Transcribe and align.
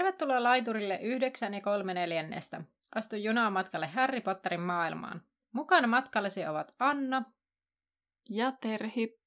Tervetuloa 0.00 0.42
laiturille 0.42 0.98
9 1.02 1.54
ja 1.54 1.60
3 1.60 1.94
neljännestä. 1.94 2.60
Astu 2.94 3.16
junaan 3.16 3.52
matkalle 3.52 3.86
Harry 3.86 4.20
Potterin 4.20 4.60
maailmaan. 4.60 5.22
Mukana 5.52 5.86
matkallesi 5.86 6.46
ovat 6.46 6.74
Anna 6.78 7.22
ja 8.30 8.52
Terhi. 8.60 9.20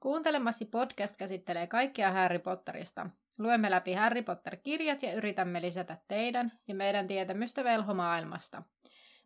Kuuntelemasi 0.00 0.64
podcast 0.64 1.16
käsittelee 1.16 1.66
kaikkia 1.66 2.12
Harry 2.12 2.38
Potterista. 2.38 3.06
Luemme 3.38 3.70
läpi 3.70 3.92
Harry 3.92 4.22
Potter-kirjat 4.22 5.02
ja 5.02 5.14
yritämme 5.14 5.62
lisätä 5.62 5.96
teidän 6.08 6.52
ja 6.68 6.74
meidän 6.74 7.06
tietämystä 7.06 7.64
velhomaailmasta. 7.64 8.62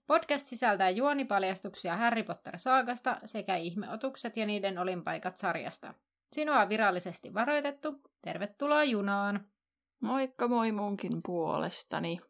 Podcast 0.07 0.47
sisältää 0.47 0.91
juonipaljastuksia 0.91 1.97
Harry 1.97 2.23
Potter-saagasta 2.23 3.21
sekä 3.25 3.57
ihmeotukset 3.57 4.37
ja 4.37 4.47
niiden 4.47 4.79
olinpaikat 4.79 5.37
sarjasta. 5.37 5.95
Sinua 6.33 6.61
on 6.61 6.69
virallisesti 6.69 7.35
varoitettu. 7.35 8.01
Tervetuloa 8.23 8.85
junaan! 8.85 9.56
Moikka 10.01 10.49
moi 10.49 10.73
munkin 10.73 11.21
puolestani. 11.27 12.21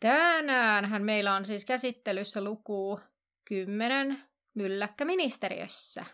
Tänäänhän 0.00 1.02
meillä 1.02 1.34
on 1.34 1.44
siis 1.44 1.64
käsittelyssä 1.64 2.44
luku 2.44 3.00
10 3.44 4.22
Mylläkkä 4.54 5.04
ministeriössä. 5.04 6.04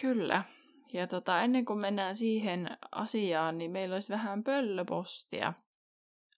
Kyllä. 0.00 0.44
Ja 0.92 1.06
tota, 1.06 1.42
ennen 1.42 1.64
kuin 1.64 1.80
mennään 1.80 2.16
siihen 2.16 2.78
asiaan, 2.92 3.58
niin 3.58 3.70
meillä 3.70 3.94
olisi 3.94 4.12
vähän 4.12 4.44
pöllöpostia. 4.44 5.52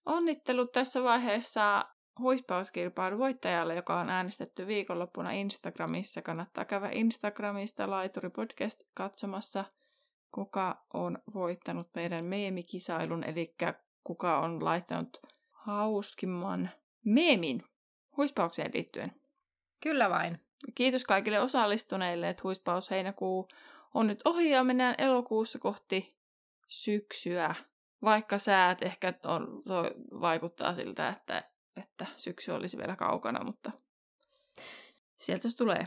Onnittelut 0.06 0.72
tässä 0.72 1.02
vaiheessa 1.02 1.84
huispauskilpailun 2.18 3.18
voittajalle, 3.18 3.74
joka 3.74 4.00
on 4.00 4.10
äänestetty 4.10 4.66
viikonloppuna 4.66 5.30
Instagramissa. 5.30 6.22
Kannattaa 6.22 6.64
käydä 6.64 6.90
Instagramista 6.92 7.90
Laituri 7.90 8.30
Podcast 8.30 8.80
katsomassa– 8.94 9.64
kuka 10.36 10.84
on 10.94 11.18
voittanut 11.34 11.88
meidän 11.94 12.24
meemikisailun, 12.24 13.24
eli 13.24 13.54
kuka 14.04 14.38
on 14.38 14.64
laittanut 14.64 15.20
hauskimman 15.50 16.70
meemin 17.04 17.62
huispaukseen 18.16 18.70
liittyen. 18.74 19.12
Kyllä 19.82 20.10
vain. 20.10 20.40
Kiitos 20.74 21.04
kaikille 21.04 21.40
osallistuneille, 21.40 22.28
että 22.28 22.40
huispaus 22.44 22.90
heinäkuu 22.90 23.48
on 23.94 24.06
nyt 24.06 24.20
ohi 24.24 24.50
ja 24.50 24.64
mennään 24.64 24.94
elokuussa 24.98 25.58
kohti 25.58 26.16
syksyä. 26.68 27.54
Vaikka 28.02 28.38
säät 28.38 28.82
ehkä 28.82 29.14
on, 29.24 29.62
vaikuttaa 30.20 30.74
siltä, 30.74 31.08
että, 31.08 31.50
että 31.76 32.06
syksy 32.16 32.52
olisi 32.52 32.78
vielä 32.78 32.96
kaukana, 32.96 33.44
mutta 33.44 33.70
sieltä 35.16 35.48
se 35.48 35.56
tulee. 35.56 35.86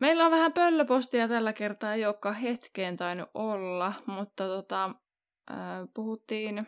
Meillä 0.00 0.24
on 0.24 0.30
vähän 0.30 0.52
pöllöpostia 0.52 1.28
tällä 1.28 1.52
kertaa, 1.52 1.92
olekaan 2.06 2.34
hetkeen 2.34 2.96
tainnut 2.96 3.30
olla, 3.34 3.92
mutta 4.06 4.44
tota, 4.46 4.84
äh, 5.50 5.58
puhuttiin 5.94 6.66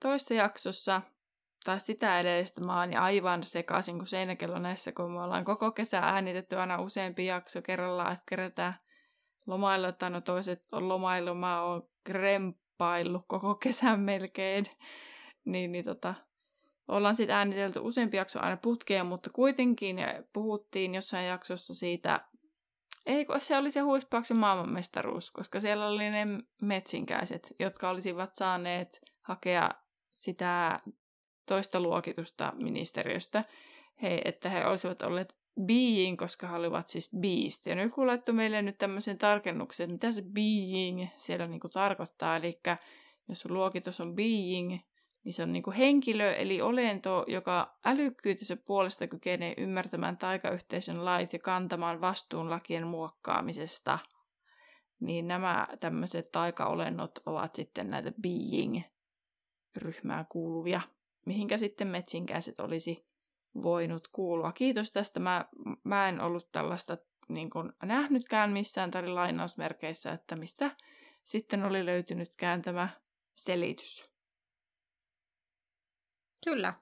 toista 0.00 0.34
jaksossa, 0.34 1.02
tai 1.64 1.80
sitä 1.80 2.20
edellistä 2.20 2.60
mä 2.64 2.80
oon 2.80 2.96
aivan 2.96 3.42
sekaisin 3.42 3.96
kuin 3.98 4.06
seinäkello 4.06 4.58
näissä, 4.58 4.92
kun 4.92 5.12
me 5.12 5.22
ollaan 5.22 5.44
koko 5.44 5.72
kesä 5.72 5.98
äänitetty 5.98 6.56
aina 6.56 6.80
useampi 6.80 7.26
jakso 7.26 7.62
kerrallaan, 7.62 8.12
että 8.12 8.24
kerätään 8.28 8.74
lomailla, 9.46 9.92
tai 9.92 10.10
no 10.10 10.20
toiset 10.20 10.72
on 10.72 10.88
lomailu, 10.88 11.34
mä 11.34 11.62
oon 11.62 11.88
krempaillut 12.04 13.24
koko 13.28 13.54
kesän 13.54 14.00
melkein, 14.00 14.66
niin, 15.44 15.72
niin 15.72 15.84
tota, 15.84 16.14
ollaan 16.88 17.14
sitten 17.14 17.36
äänitelty 17.36 17.78
useampi 17.78 18.16
jakso 18.16 18.40
aina 18.42 18.56
putkeen, 18.56 19.06
mutta 19.06 19.30
kuitenkin 19.32 19.96
puhuttiin 20.32 20.94
jossain 20.94 21.26
jaksossa 21.26 21.74
siitä, 21.74 22.20
ei 23.06 23.24
kun 23.24 23.40
se 23.40 23.56
oli 23.56 23.70
se 23.70 23.80
huispauksen 23.80 24.36
maailmanmestaruus, 24.36 25.30
koska 25.30 25.60
siellä 25.60 25.86
oli 25.88 26.10
ne 26.10 26.26
metsinkäiset, 26.62 27.54
jotka 27.58 27.88
olisivat 27.88 28.34
saaneet 28.34 29.00
hakea 29.20 29.70
sitä 30.12 30.80
toista 31.46 31.80
luokitusta 31.80 32.52
ministeriöstä, 32.56 33.44
he, 34.02 34.22
että 34.24 34.48
he 34.48 34.66
olisivat 34.66 35.02
olleet 35.02 35.36
being, 35.66 36.18
koska 36.18 36.46
he 36.46 36.56
olivat 36.56 36.88
siis 36.88 37.10
beast. 37.20 37.66
Ja 37.66 37.74
nyt 37.74 37.92
kun 37.92 38.06
laittoi 38.06 38.34
meille 38.34 38.62
nyt 38.62 38.78
tämmöisen 38.78 39.18
tarkennuksen, 39.18 39.92
mitä 39.92 40.12
se 40.12 40.22
being 40.22 41.06
siellä 41.16 41.46
niinku 41.46 41.68
tarkoittaa, 41.68 42.36
eli 42.36 42.60
jos 43.28 43.40
sun 43.40 43.54
luokitus 43.54 44.00
on 44.00 44.14
being, 44.14 44.78
niin 45.24 45.32
se 45.32 45.42
on 45.42 45.52
niin 45.52 45.62
kuin 45.62 45.76
henkilö 45.76 46.32
eli 46.32 46.60
olento, 46.60 47.24
joka 47.26 47.78
älykkyytensä 47.84 48.56
puolesta 48.56 49.06
kykenee 49.06 49.54
ymmärtämään 49.56 50.16
taikayhteisön 50.16 51.04
lait 51.04 51.32
ja 51.32 51.38
kantamaan 51.38 52.00
vastuun 52.00 52.50
lakien 52.50 52.86
muokkaamisesta. 52.86 53.98
Niin 55.00 55.28
nämä 55.28 55.68
tämmöiset 55.80 56.32
taikaolennot 56.32 57.18
ovat 57.26 57.54
sitten 57.54 57.88
näitä 57.88 58.12
being-ryhmään 58.22 60.26
kuuluvia, 60.28 60.80
mihinkä 61.26 61.58
sitten 61.58 61.88
metsinkäiset 61.88 62.60
olisi 62.60 63.08
voinut 63.62 64.08
kuulua. 64.08 64.52
Kiitos 64.52 64.92
tästä. 64.92 65.20
Mä, 65.20 65.44
mä 65.84 66.08
en 66.08 66.20
ollut 66.20 66.52
tällaista 66.52 66.98
niin 67.28 67.50
kuin, 67.50 67.72
nähnytkään 67.82 68.52
missään 68.52 68.90
tai 68.90 69.08
lainausmerkeissä, 69.08 70.12
että 70.12 70.36
mistä 70.36 70.76
sitten 71.24 71.64
oli 71.64 71.86
löytynytkään 71.86 72.62
tämä 72.62 72.88
selitys. 73.34 74.17
Kyllä. 76.44 76.74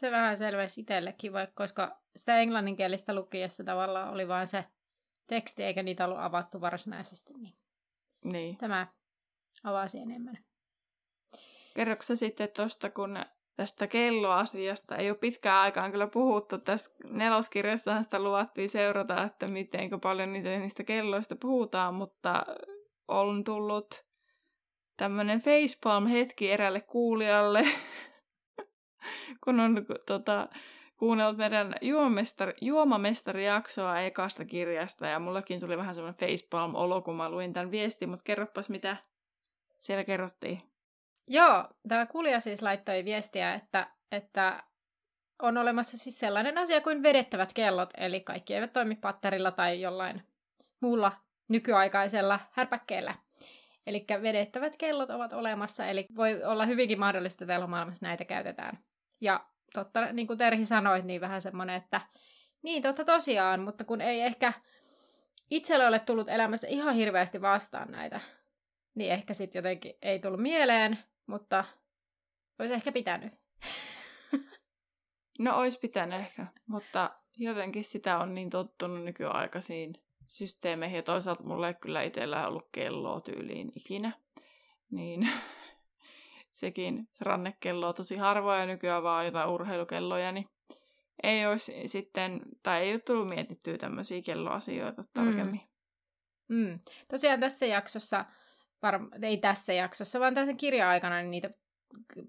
Se 0.00 0.10
vähän 0.10 0.36
selvisi 0.36 0.80
itsellekin, 0.80 1.32
vaikka 1.32 1.54
koska 1.62 2.00
sitä 2.16 2.36
englanninkielistä 2.36 3.14
lukiessa 3.14 3.64
tavallaan 3.64 4.12
oli 4.12 4.28
vain 4.28 4.46
se 4.46 4.64
teksti, 5.26 5.62
eikä 5.62 5.82
niitä 5.82 6.04
ollut 6.04 6.18
avattu 6.20 6.60
varsinaisesti. 6.60 7.32
Niin, 7.32 7.54
niin. 8.24 8.56
Tämä 8.56 8.86
avasi 9.64 9.98
enemmän. 9.98 10.38
Kerroksä 11.74 12.16
sitten 12.16 12.48
tuosta, 12.48 12.90
kun 12.90 13.14
tästä 13.56 13.86
kelloasiasta 13.86 14.96
ei 14.96 15.10
ole 15.10 15.18
pitkään 15.18 15.60
aikaan 15.60 15.90
kyllä 15.90 16.06
puhuttu. 16.06 16.58
Tässä 16.58 16.90
neloskirjassahan 17.04 18.04
sitä 18.04 18.18
luvattiin 18.18 18.70
seurata, 18.70 19.24
että 19.24 19.48
miten 19.48 20.00
paljon 20.00 20.32
niitä, 20.32 20.48
niistä 20.48 20.84
kelloista 20.84 21.36
puhutaan, 21.36 21.94
mutta 21.94 22.46
on 23.08 23.44
tullut 23.44 24.04
tämmöinen 24.96 25.40
facepalm-hetki 25.40 26.50
erälle 26.50 26.80
kuulijalle, 26.80 27.62
kun 29.44 29.60
on 29.60 29.86
tota, 30.06 30.48
kuunnellut 30.96 31.36
meidän 31.36 31.74
juomamestari, 31.80 32.52
juomamestari-jaksoa 32.60 34.00
ekasta 34.00 34.44
kirjasta, 34.44 35.06
ja 35.06 35.18
mullakin 35.18 35.60
tuli 35.60 35.76
vähän 35.76 35.94
semmoinen 35.94 36.20
facepalm-olo, 36.20 37.02
kun 37.02 37.16
mä 37.16 37.30
luin 37.30 37.52
tämän 37.52 37.70
viestin, 37.70 38.08
mutta 38.08 38.24
kerropas, 38.24 38.70
mitä 38.70 38.96
siellä 39.78 40.04
kerrottiin. 40.04 40.62
Joo, 41.28 41.68
tämä 41.88 42.06
kuulija 42.06 42.40
siis 42.40 42.62
laittoi 42.62 43.04
viestiä, 43.04 43.54
että, 43.54 43.86
että 44.12 44.62
on 45.42 45.58
olemassa 45.58 45.98
siis 45.98 46.18
sellainen 46.18 46.58
asia 46.58 46.80
kuin 46.80 47.02
vedettävät 47.02 47.52
kellot, 47.52 47.90
eli 47.96 48.20
kaikki 48.20 48.54
eivät 48.54 48.72
toimi 48.72 48.94
patterilla 48.94 49.50
tai 49.50 49.80
jollain 49.80 50.22
muulla 50.80 51.12
nykyaikaisella 51.48 52.40
härpäkkeellä. 52.50 53.14
Eli 53.86 54.04
vedettävät 54.22 54.76
kellot 54.76 55.10
ovat 55.10 55.32
olemassa, 55.32 55.86
eli 55.86 56.06
voi 56.16 56.44
olla 56.44 56.66
hyvinkin 56.66 56.98
mahdollista, 56.98 57.44
että 57.44 57.66
maailmassa 57.66 58.06
näitä 58.06 58.24
käytetään. 58.24 58.78
Ja 59.22 59.46
totta, 59.72 60.12
niin 60.12 60.26
kuin 60.26 60.38
Terhi 60.38 60.64
sanoi, 60.64 61.02
niin 61.02 61.20
vähän 61.20 61.40
semmoinen, 61.40 61.76
että 61.76 62.00
niin 62.62 62.82
totta 62.82 63.04
tosiaan, 63.04 63.60
mutta 63.60 63.84
kun 63.84 64.00
ei 64.00 64.20
ehkä 64.20 64.52
itsellä 65.50 65.88
ole 65.88 65.98
tullut 65.98 66.28
elämässä 66.28 66.68
ihan 66.68 66.94
hirveästi 66.94 67.40
vastaan 67.40 67.90
näitä, 67.90 68.20
niin 68.94 69.12
ehkä 69.12 69.34
sitten 69.34 69.58
jotenkin 69.58 69.94
ei 70.02 70.18
tullut 70.18 70.40
mieleen, 70.40 70.98
mutta 71.26 71.64
olisi 72.58 72.74
ehkä 72.74 72.92
pitänyt. 72.92 73.32
No 75.38 75.56
olisi 75.56 75.78
pitänyt 75.78 76.20
ehkä, 76.20 76.46
mutta 76.66 77.10
jotenkin 77.36 77.84
sitä 77.84 78.18
on 78.18 78.34
niin 78.34 78.50
tottunut 78.50 79.04
nykyaikaisiin 79.04 79.94
systeemeihin 80.26 80.96
ja 80.96 81.02
toisaalta 81.02 81.44
mulla 81.44 81.68
ei 81.68 81.74
kyllä 81.74 82.02
itsellä 82.02 82.48
ollut 82.48 82.68
kelloa 82.72 83.20
tyyliin 83.20 83.72
ikinä. 83.76 84.12
Niin 84.90 85.28
sekin 86.52 87.08
rannekello 87.20 87.88
on 87.88 87.94
tosi 87.94 88.16
harvoa 88.16 88.58
ja 88.58 88.66
nykyään 88.66 89.02
vaan 89.02 89.26
jotain 89.26 89.48
urheilukelloja, 89.48 90.32
niin 90.32 90.46
ei 91.22 91.46
olisi 91.46 91.88
sitten, 91.88 92.40
tai 92.62 92.82
ei 92.82 92.92
ole 92.92 93.00
tullut 93.00 93.28
mietittyä 93.28 93.78
tämmöisiä 93.78 94.20
kelloasioita 94.26 95.04
tarkemmin. 95.14 95.60
Mm. 96.48 96.56
Mm. 96.56 96.80
Tosiaan 97.10 97.40
tässä 97.40 97.66
jaksossa, 97.66 98.24
var... 98.82 99.00
ei 99.22 99.38
tässä 99.38 99.72
jaksossa, 99.72 100.20
vaan 100.20 100.34
tässä 100.34 100.54
kirja-aikana 100.54 101.16
niin 101.22 101.30
niitä 101.30 101.50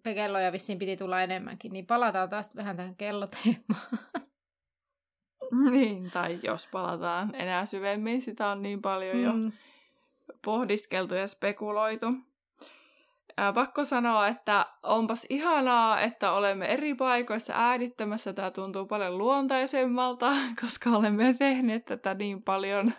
kelloja 0.04 0.52
vissiin 0.52 0.80
piti 0.80 0.98
tulla 0.98 1.22
enemmänkin, 1.22 1.74
niin 1.74 1.86
palataan 1.86 2.30
taas 2.30 2.56
vähän 2.56 2.78
tähän 2.78 2.96
kelloteemaan. 2.96 3.98
Niin, 5.72 6.12
tai 6.12 6.40
jos 6.44 6.68
palataan 6.72 7.36
enää 7.36 7.66
syvemmin, 7.66 8.22
sitä 8.22 8.48
on 8.48 8.62
niin 8.62 8.82
paljon 8.82 9.16
mm. 9.16 9.46
jo 9.46 9.52
pohdiskeltu 10.46 11.16
ja 11.16 11.28
spekuloitu. 11.28 12.06
Ää, 13.38 13.54
pakko 13.54 13.86
sanoa, 13.86 14.28
että 14.28 14.66
onpas 14.84 15.26
ihanaa, 15.30 16.00
että 16.00 16.32
olemme 16.32 16.66
eri 16.66 16.96
paikoissa 16.96 17.54
äänittämässä. 17.56 18.34
Tämä 18.34 18.52
tuntuu 18.52 18.86
paljon 18.86 19.18
luontaisemmalta, 19.18 20.32
koska 20.62 20.90
olemme 20.90 21.36
tehneet 21.40 21.86
tätä 21.86 22.14
niin 22.14 22.44
paljon 22.44 22.94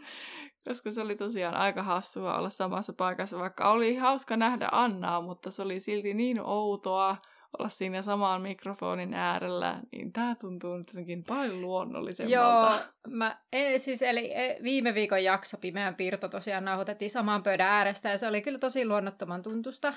koska 0.68 0.90
se 0.92 1.00
oli 1.00 1.16
tosiaan 1.16 1.54
aika 1.54 1.82
hassua 1.82 2.38
olla 2.38 2.50
samassa 2.50 2.92
paikassa, 2.92 3.38
vaikka 3.38 3.70
oli 3.70 3.96
hauska 3.96 4.36
nähdä 4.36 4.68
Annaa, 4.72 5.20
mutta 5.20 5.50
se 5.50 5.62
oli 5.62 5.80
silti 5.80 6.14
niin 6.14 6.40
outoa 6.40 7.16
olla 7.58 7.68
siinä 7.68 8.02
samaan 8.02 8.42
mikrofonin 8.42 9.14
äärellä, 9.14 9.80
niin 9.92 10.12
tämä 10.12 10.34
tuntuu 10.34 10.76
nyt 10.76 10.88
jotenkin 10.88 11.24
paljon 11.24 11.60
luonnollisemmalta. 11.60 12.74
Joo, 12.74 12.80
mä, 13.08 13.38
en, 13.52 13.80
siis 13.80 14.02
eli 14.02 14.32
e, 14.34 14.58
viime 14.62 14.94
viikon 14.94 15.24
jakso 15.24 15.56
Pimeän 15.56 15.94
piirto 15.94 16.28
tosiaan 16.28 16.64
nauhoitettiin 16.64 17.10
samaan 17.10 17.42
pöydän 17.42 17.68
äärestä 17.68 18.08
ja 18.08 18.18
se 18.18 18.26
oli 18.26 18.42
kyllä 18.42 18.58
tosi 18.58 18.86
luonnottoman 18.86 19.42
tuntusta, 19.42 19.94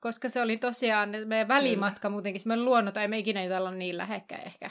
koska 0.00 0.28
se 0.28 0.42
oli 0.42 0.56
tosiaan 0.56 1.12
meidän 1.24 1.48
välimatka 1.48 2.00
kyllä. 2.00 2.12
muutenkin, 2.12 2.42
me 2.44 2.56
luonnot 2.56 2.96
ei 2.96 3.08
me 3.08 3.18
ikinä 3.18 3.44
jutella 3.44 3.70
niin 3.70 3.96
lähekkäin 3.98 4.46
ehkä. 4.46 4.70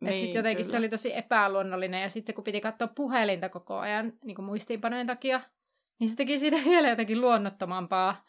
Niin, 0.00 0.18
sitten 0.18 0.38
jotenkin 0.38 0.64
kyllä. 0.64 0.70
se 0.70 0.78
oli 0.78 0.88
tosi 0.88 1.16
epäluonnollinen 1.16 2.02
ja 2.02 2.10
sitten 2.10 2.34
kun 2.34 2.44
piti 2.44 2.60
katsoa 2.60 2.88
puhelinta 2.88 3.48
koko 3.48 3.78
ajan 3.78 4.12
niin 4.24 4.34
kuin 4.34 4.46
muistiinpanojen 4.46 5.06
takia, 5.06 5.40
niin 5.98 6.08
se 6.10 6.16
teki 6.16 6.38
siitä 6.38 6.56
vielä 6.70 6.88
jotenkin 6.88 7.20
luonnottomampaa. 7.20 8.24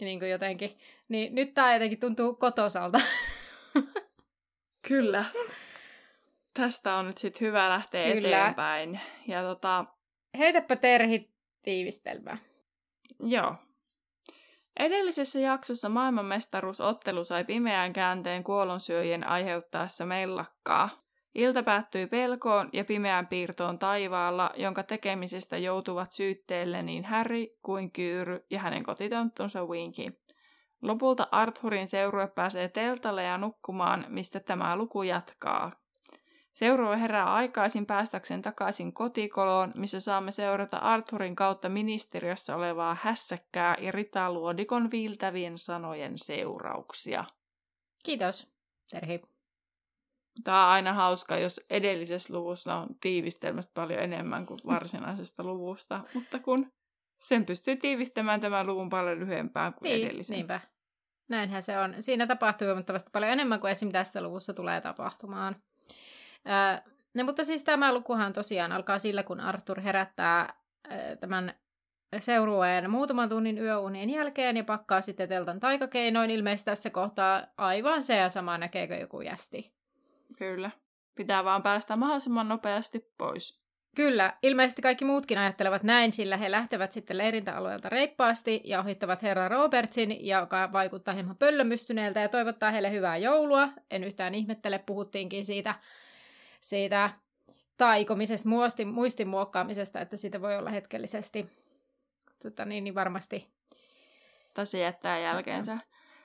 Niin 0.00 0.18
kuin 0.18 0.30
jotenkin. 0.30 0.78
Niin 1.08 1.34
nyt 1.34 1.54
tämä 1.54 1.72
jotenkin 1.72 2.00
tuntuu 2.00 2.34
kotosalta. 2.34 3.00
Kyllä. 4.88 5.24
Tästä 6.54 6.94
on 6.94 7.06
nyt 7.06 7.18
sitten 7.18 7.46
hyvä 7.46 7.68
lähteä 7.68 8.12
Kyllä. 8.12 8.28
eteenpäin. 8.28 9.00
Ja 9.26 9.42
tota... 9.42 9.84
Heitäpä 10.38 10.76
Terhi 10.76 11.30
tiivistelmä. 11.62 12.38
Joo. 13.20 13.56
Edellisessä 14.78 15.38
jaksossa 15.38 15.88
maailmanmestaruusottelu 15.88 17.24
sai 17.24 17.44
pimeän 17.44 17.92
käänteen 17.92 18.44
kuolonsyöjien 18.44 19.26
aiheuttaessa 19.26 20.06
mellakkaa. 20.06 21.03
Ilta 21.34 21.62
päättyi 21.62 22.06
pelkoon 22.06 22.68
ja 22.72 22.84
pimeään 22.84 23.26
piirtoon 23.26 23.78
taivaalla, 23.78 24.50
jonka 24.56 24.82
tekemisestä 24.82 25.58
joutuvat 25.58 26.12
syytteelle 26.12 26.82
niin 26.82 27.04
Harry 27.04 27.46
kuin 27.62 27.92
Kyyry 27.92 28.46
ja 28.50 28.58
hänen 28.58 28.82
kotitonttunsa 28.82 29.64
Winky. 29.64 30.20
Lopulta 30.82 31.28
Arthurin 31.30 31.88
seurue 31.88 32.26
pääsee 32.26 32.68
teltalle 32.68 33.22
ja 33.22 33.38
nukkumaan, 33.38 34.06
mistä 34.08 34.40
tämä 34.40 34.76
luku 34.76 35.02
jatkaa. 35.02 35.72
Seurue 36.54 37.00
herää 37.00 37.34
aikaisin 37.34 37.86
päästäkseen 37.86 38.42
takaisin 38.42 38.92
kotikoloon, 38.92 39.72
missä 39.76 40.00
saamme 40.00 40.30
seurata 40.30 40.76
Arthurin 40.76 41.36
kautta 41.36 41.68
ministeriössä 41.68 42.56
olevaa 42.56 42.96
hässäkkää 43.02 43.76
ja 43.80 43.92
ritaluodikon 43.92 44.90
viiltävien 44.90 45.58
sanojen 45.58 46.12
seurauksia. 46.16 47.24
Kiitos, 48.04 48.52
Terhi. 48.90 49.33
Tämä 50.44 50.66
on 50.66 50.72
aina 50.72 50.92
hauska, 50.92 51.38
jos 51.38 51.60
edellisessä 51.70 52.34
luvussa 52.34 52.74
on 52.74 52.86
tiivistelmästä 53.00 53.72
paljon 53.74 54.00
enemmän 54.00 54.46
kuin 54.46 54.58
varsinaisesta 54.66 55.44
luvusta, 55.44 56.00
mutta 56.14 56.38
kun 56.38 56.72
sen 57.24 57.46
pystyy 57.46 57.76
tiivistämään 57.76 58.40
tämän 58.40 58.66
luvun 58.66 58.90
paljon 58.90 59.20
lyhyempään 59.20 59.74
kuin 59.74 59.88
niin, 59.88 60.04
edellisen. 60.04 60.34
Niinpä. 60.34 60.60
Näinhän 61.28 61.62
se 61.62 61.78
on. 61.78 61.94
Siinä 62.00 62.26
tapahtuu 62.26 62.66
huomattavasti 62.66 63.10
paljon 63.12 63.32
enemmän 63.32 63.60
kuin 63.60 63.70
esim. 63.70 63.92
tässä 63.92 64.22
luvussa 64.22 64.54
tulee 64.54 64.80
tapahtumaan. 64.80 65.56
Ää, 66.44 66.82
no, 67.14 67.24
mutta 67.24 67.44
siis 67.44 67.62
tämä 67.62 67.94
lukuhan 67.94 68.32
tosiaan 68.32 68.72
alkaa 68.72 68.98
sillä, 68.98 69.22
kun 69.22 69.40
Arthur 69.40 69.80
herättää 69.80 70.54
ää, 70.88 71.16
tämän 71.16 71.54
seurueen 72.18 72.90
muutaman 72.90 73.28
tunnin 73.28 73.58
yöunien 73.58 74.10
jälkeen 74.10 74.56
ja 74.56 74.64
pakkaa 74.64 75.00
sitten 75.00 75.28
teltan 75.28 75.60
taikakeinoin. 75.60 76.30
Ilmeisesti 76.30 76.70
tässä 76.70 76.90
kohtaa 76.90 77.46
aivan 77.56 78.02
se 78.02 78.16
ja 78.16 78.28
sama 78.28 78.58
näkeekö 78.58 78.96
joku 78.96 79.20
jästi. 79.20 79.74
Kyllä. 80.38 80.70
Pitää 81.14 81.44
vaan 81.44 81.62
päästä 81.62 81.96
mahdollisimman 81.96 82.48
nopeasti 82.48 83.12
pois. 83.18 83.64
Kyllä, 83.96 84.32
ilmeisesti 84.42 84.82
kaikki 84.82 85.04
muutkin 85.04 85.38
ajattelevat 85.38 85.82
näin, 85.82 86.12
sillä 86.12 86.36
he 86.36 86.50
lähtevät 86.50 86.92
sitten 86.92 87.18
leirintäalueelta 87.18 87.88
reippaasti 87.88 88.60
ja 88.64 88.80
ohittavat 88.80 89.22
herra 89.22 89.48
Robertsin, 89.48 90.26
joka 90.26 90.72
vaikuttaa 90.72 91.14
hieman 91.14 91.36
pöllömystyneeltä 91.36 92.20
ja 92.20 92.28
toivottaa 92.28 92.70
heille 92.70 92.92
hyvää 92.92 93.16
joulua. 93.16 93.68
En 93.90 94.04
yhtään 94.04 94.34
ihmettele, 94.34 94.78
puhuttiinkin 94.78 95.44
siitä, 95.44 95.74
siitä 96.60 97.10
taikomisesta, 97.76 98.48
muistin, 98.48 98.88
muistin 98.88 99.28
muokkaamisesta, 99.28 100.00
että 100.00 100.16
siitä 100.16 100.40
voi 100.40 100.56
olla 100.58 100.70
hetkellisesti 100.70 101.46
tota, 102.42 102.64
niin, 102.64 102.84
niin 102.84 102.94
varmasti. 102.94 103.48
Tai 104.54 104.66
se 104.66 104.78
jättää 104.78 105.18
jälkeensä. 105.18 105.78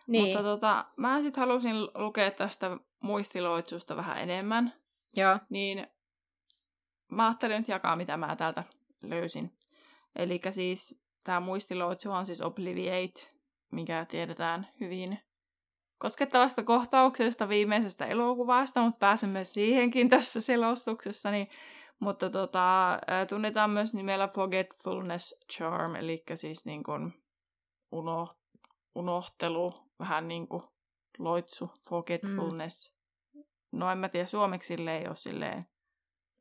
Niin. 0.09 0.25
Mutta 0.25 0.43
tota, 0.43 0.85
mä 0.97 1.21
sitten 1.21 1.41
halusin 1.41 1.75
lukea 1.95 2.31
tästä 2.31 2.77
muistiloitsusta 2.99 3.95
vähän 3.95 4.17
enemmän. 4.17 4.73
Joo. 5.15 5.39
Niin 5.49 5.87
mä 7.11 7.27
ajattelin 7.27 7.57
nyt 7.57 7.67
jakaa, 7.67 7.95
mitä 7.95 8.17
mä 8.17 8.35
täältä 8.35 8.63
löysin. 9.01 9.57
Eli 10.15 10.41
siis 10.49 11.01
tämä 11.23 11.39
muistiloitsu 11.39 12.11
on 12.11 12.25
siis 12.25 12.41
Obliviate, 12.41 13.27
mikä 13.71 14.05
tiedetään 14.09 14.67
hyvin 14.79 15.19
koskettavasta 15.97 16.63
kohtauksesta 16.63 17.49
viimeisestä 17.49 18.05
elokuvasta, 18.05 18.81
mutta 18.81 18.99
pääsemme 18.99 19.43
siihenkin 19.43 20.09
tässä 20.15 20.41
selostuksessa. 20.41 21.31
Niin, 21.31 21.47
mutta 21.99 22.29
tota, 22.29 22.99
tunnetaan 23.29 23.69
myös 23.69 23.93
nimellä 23.93 24.27
Forgetfulness 24.27 25.35
Charm, 25.53 25.95
eli 25.95 26.23
siis 26.35 26.65
niin 26.65 26.83
kuin 26.83 27.13
uno, 27.91 28.27
unohtelu, 28.95 29.88
vähän 29.99 30.27
niin 30.27 30.47
kuin 30.47 30.63
loitsu, 31.17 31.71
forgetfulness. 31.89 32.93
Mm. 33.33 33.43
No 33.71 33.91
en 33.91 33.97
mä 33.97 34.09
tiedä, 34.09 34.25
suomeksi 34.25 34.73
ei 34.73 35.07
ole 35.07 35.15
silleen... 35.15 35.63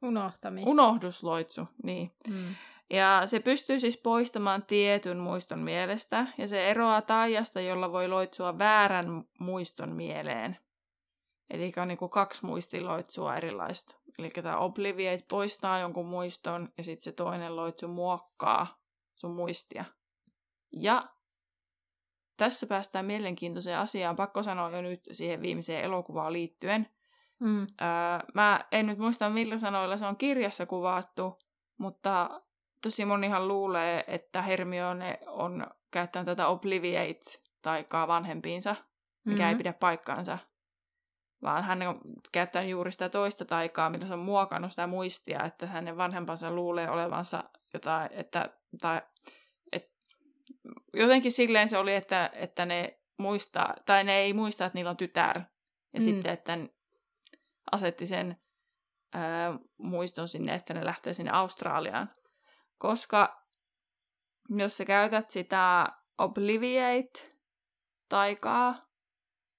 Unohtamis. 0.03 0.65
Unohdusloitsu, 0.67 1.69
niin. 1.83 2.13
Mm. 2.29 2.55
Ja 2.91 3.23
se 3.25 3.41
pystyy 3.41 3.81
siis 3.81 3.97
poistamaan 3.97 4.63
tietyn 4.63 5.19
muiston 5.19 5.63
mielestä, 5.63 6.27
ja 6.39 6.49
se 6.49 6.71
eroaa 6.71 7.03
taijasta, 7.03 7.61
jolla 7.61 7.93
voi 7.93 8.09
loitsua 8.09 8.59
väärän 8.59 9.25
muiston 9.39 9.93
mieleen. 9.93 10.57
Eli 11.51 11.73
on 11.83 11.89
niin 11.89 11.99
kuin 11.99 12.11
kaksi 12.11 12.47
muistiloitsua 12.47 13.37
erilaista. 13.37 13.95
Eli 14.19 14.31
tämä 14.31 14.59
Obliviate 14.59 15.25
poistaa 15.29 15.79
jonkun 15.79 16.07
muiston, 16.07 16.69
ja 16.77 16.85
sitten 16.85 17.05
se 17.05 17.13
toinen 17.13 17.57
loitsu 17.57 17.89
muokkaa 17.89 18.67
sun 19.15 19.35
muistia. 19.35 19.85
Ja 20.73 21.03
tässä 22.39 22.67
päästään 22.67 23.05
mielenkiintoiseen 23.05 23.79
asiaan. 23.79 24.17
Pakko 24.17 24.43
sanoa 24.43 24.71
jo 24.71 24.83
nyt 24.83 25.01
siihen 25.13 25.43
viimeiseen 25.43 25.85
elokuvaan 25.85 26.33
liittyen. 26.33 26.87
Mm. 27.41 27.61
Öö, 27.61 27.87
mä 28.35 28.65
en 28.73 28.87
nyt 28.87 28.99
muista, 28.99 29.31
millä 29.31 29.59
sanoilla 29.59 29.97
se 29.97 30.07
on 30.07 30.17
kirjassa 30.17 30.67
kuvattu, 30.67 31.39
mutta 31.79 32.41
tosi 32.83 33.05
monihan 33.05 33.49
luulee, 33.49 34.05
että 34.07 34.43
Hermione 34.43 35.19
on 35.27 35.67
käyttänyt 35.91 36.27
tätä 36.27 36.47
Obliviate-taikaa 36.47 38.09
vanhempiinsa, 38.09 38.77
mikä 39.25 39.43
mm-hmm. 39.43 39.49
ei 39.49 39.57
pidä 39.57 39.73
paikkaansa. 39.73 40.39
Vaan 41.43 41.65
hän 41.65 41.83
on 41.83 42.01
käyttänyt 42.33 42.71
juuri 42.71 42.93
sitä 42.93 43.09
toista 43.09 43.45
taikaa, 43.45 43.91
millä 43.91 44.07
se 44.07 44.13
on 44.13 44.19
muokannut 44.19 44.71
sitä 44.71 44.87
muistia, 44.87 45.45
että 45.45 45.67
hänen 45.67 45.97
vanhempansa 45.97 46.51
luulee 46.51 46.91
olevansa 46.91 47.45
jotain, 47.75 48.11
että, 48.13 48.51
tai 48.81 49.03
jotenkin 50.95 51.33
silleen 51.33 51.69
se 51.69 51.79
oli, 51.79 51.95
että, 51.95 52.31
että 52.35 52.67
ne 52.67 53.01
muistaa, 53.17 53.75
tai 53.87 54.05
ne 54.05 54.19
ei 54.19 54.33
muista, 54.33 54.67
että 54.67 54.79
niillä 54.79 54.91
on 54.91 54.97
tytär. 54.97 55.39
Ja 55.93 56.01
mm. 56.01 56.05
sitten, 56.05 56.33
että 56.33 56.59
asetti 57.73 58.07
sen 58.07 58.37
ää, 59.13 59.59
muiston 59.79 60.29
sinne, 60.29 60.55
että 60.55 60.75
ne 60.75 60.85
lähtee 60.85 61.13
sinne 61.13 61.31
Australiaan. 61.31 62.11
Koska 62.79 63.45
jos 64.49 64.77
sä 64.77 64.85
käytät 64.85 65.31
sitä 65.31 65.93
Obliviate-taikaa, 66.19 68.75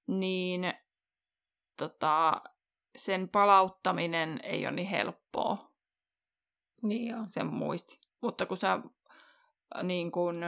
niin 0.07 0.73
tota, 1.77 2.41
sen 2.95 3.29
palauttaminen 3.29 4.39
ei 4.43 4.65
ole 4.65 4.75
niin 4.75 4.87
helppoa. 4.87 5.57
Niin 6.81 7.07
joo. 7.07 7.23
Sen 7.27 7.47
muisti. 7.47 7.99
Mutta 8.21 8.45
kun 8.45 8.57
sä 8.57 8.79
niin 9.83 10.11
kun, 10.11 10.43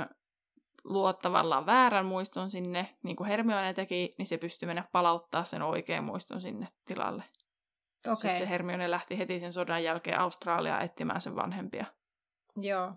luo 0.84 1.14
tavallaan 1.14 1.66
väärän 1.66 2.06
muiston 2.06 2.50
sinne, 2.50 2.98
niin 3.04 3.16
kuin 3.16 3.28
Hermione 3.28 3.74
teki, 3.74 4.10
niin 4.18 4.26
se 4.26 4.38
pystyi 4.38 4.68
mennä 4.68 4.86
palauttaa 4.92 5.44
sen 5.44 5.62
oikean 5.62 6.04
muiston 6.04 6.42
sinne 6.42 6.68
tilalle. 6.86 7.24
Okay. 8.08 8.16
Sitten 8.16 8.48
Hermione 8.48 8.92
lähti 8.92 9.18
heti 9.18 9.40
sen 9.40 9.54
sodan 9.54 9.84
jälkeen 9.84 10.20
Australiaan 10.20 10.82
etsimään 10.82 11.22
sen 11.22 11.36
vanhempia. 11.36 11.86
Joo. 12.58 12.94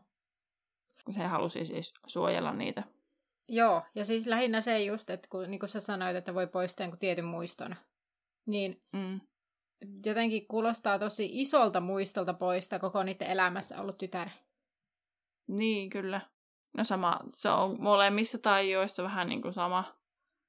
Se 1.10 1.26
halusi 1.26 1.64
siis 1.64 1.94
suojella 2.06 2.52
niitä. 2.52 2.82
Joo, 3.48 3.82
ja 3.94 4.04
siis 4.04 4.26
lähinnä 4.26 4.60
se 4.60 4.84
just, 4.84 5.10
että 5.10 5.28
kun 5.30 5.50
niin 5.50 5.60
kuin 5.60 5.70
sä 5.70 5.80
sanoit, 5.80 6.16
että 6.16 6.34
voi 6.34 6.46
poistaa 6.46 6.84
jonkun 6.84 6.98
tietyn 6.98 7.24
muiston, 7.24 7.76
niin 8.46 8.82
mm. 8.92 9.20
jotenkin 10.06 10.46
kuulostaa 10.48 10.98
tosi 10.98 11.28
isolta 11.32 11.80
muistolta 11.80 12.34
poistaa 12.34 12.78
koko 12.78 13.02
niiden 13.02 13.30
elämässä 13.30 13.80
ollut 13.80 13.98
tytär. 13.98 14.28
Niin, 15.48 15.90
kyllä. 15.90 16.20
No 16.76 16.84
sama, 16.84 17.20
se 17.36 17.48
on 17.48 17.82
molemmissa 17.82 18.38
taijoissa 18.38 19.02
vähän 19.02 19.28
niin 19.28 19.42
kuin 19.42 19.52
sama. 19.52 19.84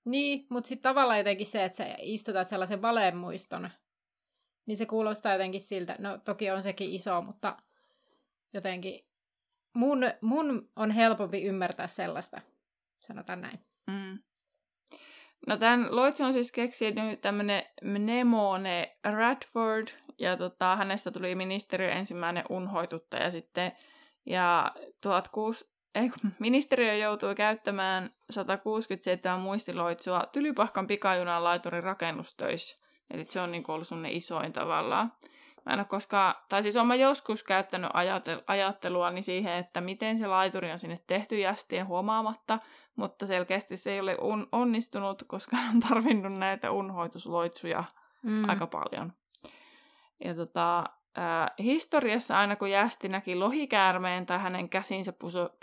Niin, 0.05 0.47
mutta 0.49 0.67
sitten 0.67 0.83
tavallaan 0.83 1.17
jotenkin 1.17 1.47
se, 1.47 1.65
että 1.65 1.77
sä 1.77 1.95
istutat 1.99 2.47
sellaisen 2.47 2.81
valemuiston, 2.81 3.69
niin 4.65 4.77
se 4.77 4.85
kuulostaa 4.85 5.31
jotenkin 5.31 5.61
siltä, 5.61 5.95
no 5.99 6.17
toki 6.17 6.51
on 6.51 6.63
sekin 6.63 6.89
iso, 6.89 7.21
mutta 7.21 7.57
jotenkin 8.53 9.07
mun, 9.73 9.99
mun 10.21 10.69
on 10.75 10.91
helpompi 10.91 11.43
ymmärtää 11.43 11.87
sellaista, 11.87 12.41
sanotaan 12.99 13.41
näin. 13.41 13.59
Mm. 13.87 14.19
No 15.47 15.57
tämän 15.57 15.95
loitsu 15.95 16.23
on 16.23 16.33
siis 16.33 16.51
keksinyt 16.51 17.21
tämmönen 17.21 17.63
Mnemone 17.83 18.97
Radford, 19.03 19.87
ja 20.19 20.37
tota, 20.37 20.75
hänestä 20.75 21.11
tuli 21.11 21.35
ministeriö 21.35 21.91
ensimmäinen 21.91 22.43
unhoituttaja 22.49 23.31
sitten, 23.31 23.71
ja 24.25 24.71
16, 25.31 25.65
ei, 25.65 25.74
ministeriö 26.39 26.95
joutui 26.95 27.35
käyttämään 27.35 28.09
167 28.29 29.39
muistiloitsua 29.39 30.23
Tylypahkan 30.31 30.87
pikajunan 30.87 31.43
laiturin 31.43 31.83
rakennustöissä. 31.83 32.77
Eli 33.11 33.25
se 33.29 33.41
on 33.41 33.51
niin 33.51 33.63
ollut 33.67 33.87
semmoinen 33.87 34.11
isoin 34.11 34.53
tavallaan. 34.53 35.13
Mä 35.65 35.73
en 35.73 35.79
ole 35.79 35.85
koskaan, 35.85 36.35
tai 36.49 36.63
siis 36.63 36.77
olen 36.77 36.99
joskus 36.99 37.43
käyttänyt 37.43 37.89
ajattelua 38.47 39.11
niin 39.11 39.23
siihen, 39.23 39.53
että 39.53 39.81
miten 39.81 40.19
se 40.19 40.27
laituri 40.27 40.71
on 40.71 40.79
sinne 40.79 40.99
tehty 41.07 41.39
jästien 41.39 41.87
huomaamatta, 41.87 42.59
mutta 42.95 43.25
selkeästi 43.25 43.77
se 43.77 43.91
ei 43.91 43.99
ole 43.99 44.17
un- 44.21 44.47
onnistunut, 44.51 45.23
koska 45.27 45.57
on 45.73 45.79
tarvinnut 45.79 46.33
näitä 46.37 46.71
unhoitusloitsuja 46.71 47.83
mm. 48.23 48.49
aika 48.49 48.67
paljon. 48.67 49.13
Ja 50.23 50.35
tota, 50.35 50.83
äh, 51.17 51.51
historiassa 51.59 52.39
aina 52.39 52.55
kun 52.55 52.71
jästi 52.71 53.09
näki 53.09 53.35
lohikäärmeen 53.35 54.25
tai 54.25 54.39
hänen 54.39 54.69
käsinsä 54.69 55.13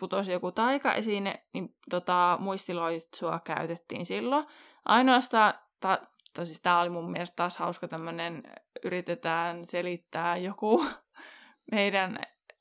putosi 0.01 0.33
joku 0.33 0.53
taikaesine, 0.53 1.43
niin 1.53 1.75
tota, 1.91 2.39
muistiloitsua 2.41 3.41
käytettiin 3.45 4.07
silloin. 4.07 4.45
Ainoastaan, 4.85 5.55
ta, 5.81 5.99
ta, 6.35 6.45
siis 6.45 6.61
tämä 6.61 6.81
oli 6.81 6.91
mun 6.91 7.11
mielestä 7.11 7.37
taas 7.37 7.57
hauska 7.57 7.89
tämmöinen, 7.89 8.43
yritetään 8.85 9.65
selittää 9.65 10.37
joku 10.37 10.87
meidän 11.73 12.19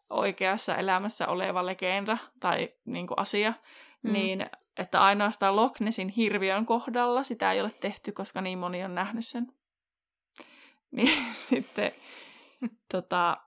oikeassa 0.10 0.76
elämässä 0.76 1.28
oleva 1.28 1.66
legenda 1.66 2.18
tai 2.40 2.70
niin 2.86 3.08
kuin 3.08 3.20
asia, 3.20 3.54
mm. 4.04 4.14
niin 4.14 4.46
että 4.78 5.02
ainoastaan 5.02 5.56
Loch 5.56 5.82
Nessin 5.82 6.10
hirviön 6.10 6.66
kohdalla 6.66 7.24
sitä 7.24 7.52
ei 7.52 7.62
ole 7.62 7.72
tehty, 7.80 8.12
koska 8.12 8.42
niin 8.42 8.60
moni 8.60 8.84
on 8.84 8.96
nähnyt 8.96 9.26
sen. 9.26 9.48
Niin 10.92 11.34
sitten 11.34 11.92
tota, 12.94 13.38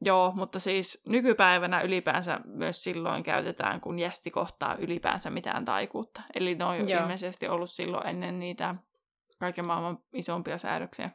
joo, 0.00 0.32
mutta 0.36 0.58
siis 0.58 1.02
nykypäivänä 1.06 1.80
ylipäänsä 1.80 2.40
myös 2.44 2.84
silloin 2.84 3.22
käytetään, 3.22 3.80
kun 3.80 3.98
jästi 3.98 4.30
kohtaa 4.30 4.74
ylipäänsä 4.74 5.30
mitään 5.30 5.64
taikuutta. 5.64 6.22
Eli 6.34 6.54
ne 6.54 6.64
on 6.64 6.88
joo. 6.88 7.00
ilmeisesti 7.00 7.48
ollut 7.48 7.70
silloin 7.70 8.06
ennen 8.06 8.38
niitä 8.38 8.74
kaiken 9.38 9.66
maailman 9.66 9.98
isompia 10.12 10.58
säädöksiä. 10.58 11.10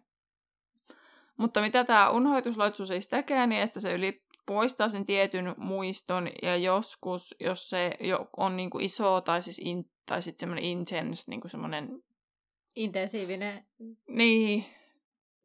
Mutta 1.38 1.62
mitä 1.62 1.84
tämä 1.84 2.10
unhoitusloitsu 2.10 2.86
siis 2.86 3.08
tekee, 3.08 3.48
niin 3.48 3.62
että 3.62 3.80
se 3.80 3.94
yli 3.94 4.24
poistaa 4.46 4.90
sen 4.90 5.06
tietyn 5.06 5.56
muiston 5.58 6.30
ja 6.42 6.56
joskus, 6.56 7.36
jos 7.40 7.70
se 7.70 7.98
on 8.38 8.58
niin 8.58 8.70
kuin 8.70 8.86
iso 8.86 9.22
tai 9.22 9.42
siis 9.42 9.60
in, 9.64 9.90
tai 10.06 10.22
sitten 10.22 10.40
semmoinen 10.40 10.64
intense, 10.64 11.24
niin 11.28 11.42
kuin 11.42 11.52
semmoinen... 11.52 12.04
Intensiivinen. 12.76 13.66
Niin, 14.08 14.66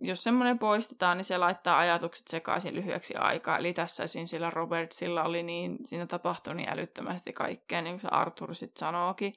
jos 0.00 0.22
semmoinen 0.22 0.58
poistetaan, 0.58 1.16
niin 1.16 1.24
se 1.24 1.38
laittaa 1.38 1.78
ajatukset 1.78 2.28
sekaisin 2.28 2.74
lyhyeksi 2.74 3.14
aikaa. 3.14 3.58
Eli 3.58 3.72
tässä 3.72 4.04
esim. 4.04 4.26
sillä 4.26 4.50
Robertsilla 4.50 5.22
oli 5.22 5.42
niin, 5.42 5.78
siinä 5.84 6.06
tapahtui 6.06 6.54
niin 6.54 6.68
älyttömästi 6.68 7.32
kaikkea, 7.32 7.82
niin 7.82 7.94
kuin 7.94 8.00
se 8.00 8.08
Arthur 8.10 8.54
sitten 8.54 8.80
sanookin, 8.80 9.32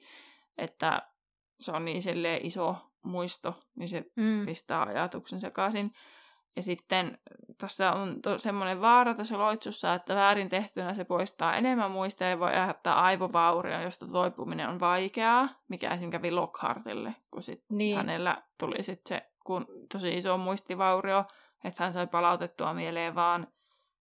että 0.58 1.02
se 1.60 1.72
on 1.72 1.84
niin 1.84 2.02
iso 2.42 2.76
muisto, 3.02 3.60
niin 3.76 3.88
se 3.88 4.04
mm. 4.16 4.46
pistää 4.46 4.82
ajatuksen 4.82 5.40
sekaisin. 5.40 5.92
Ja 6.56 6.62
sitten 6.62 7.18
tässä 7.58 7.92
on 7.92 8.22
to, 8.22 8.38
semmoinen 8.38 8.80
vaara 8.80 9.14
tässä 9.14 9.38
loitsussa, 9.38 9.94
että 9.94 10.14
väärin 10.14 10.48
tehtynä 10.48 10.94
se 10.94 11.04
poistaa 11.04 11.56
enemmän 11.56 11.90
muista 11.90 12.24
ja 12.24 12.38
voi 12.38 12.52
aiheuttaa 12.52 13.04
aivovaurio, 13.04 13.82
josta 13.82 14.06
toipuminen 14.06 14.68
on 14.68 14.80
vaikeaa, 14.80 15.48
mikä 15.68 15.88
esimerkiksi 15.88 16.10
kävi 16.10 16.30
Lockhartille, 16.30 17.14
kun 17.30 17.42
sit 17.42 17.64
niin. 17.70 17.96
hänellä 17.96 18.42
tuli 18.58 18.82
sitten 18.82 19.16
se 19.16 19.30
kun 19.48 19.66
tosi 19.92 20.08
iso 20.18 20.38
muistivaurio, 20.38 21.24
että 21.64 21.82
hän 21.82 21.92
sai 21.92 22.06
palautettua 22.06 22.74
mieleen 22.74 23.14
vaan 23.14 23.46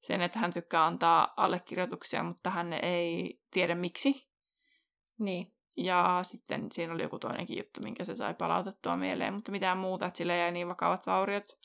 sen, 0.02 0.22
että 0.22 0.40
hän 0.40 0.54
tykkää 0.54 0.86
antaa 0.86 1.34
allekirjoituksia, 1.38 2.24
mutta 2.24 2.50
hän 2.50 2.74
ei 2.74 3.40
tiedä 3.52 3.76
miksi. 3.76 4.28
Niin. 5.20 5.54
Ja 5.78 6.20
sitten 6.22 6.72
siinä 6.72 6.94
oli 6.94 7.02
joku 7.02 7.20
toinenkin 7.20 7.58
juttu, 7.58 7.82
minkä 7.82 8.04
se 8.04 8.16
sai 8.16 8.34
palautettua 8.34 8.98
mieleen, 8.98 9.34
mutta 9.34 9.52
mitään 9.52 9.78
muuta, 9.78 10.06
että 10.06 10.18
sillä 10.18 10.36
jäi 10.36 10.52
niin 10.52 10.68
vakavat 10.68 11.08
vauriot. 11.08 11.58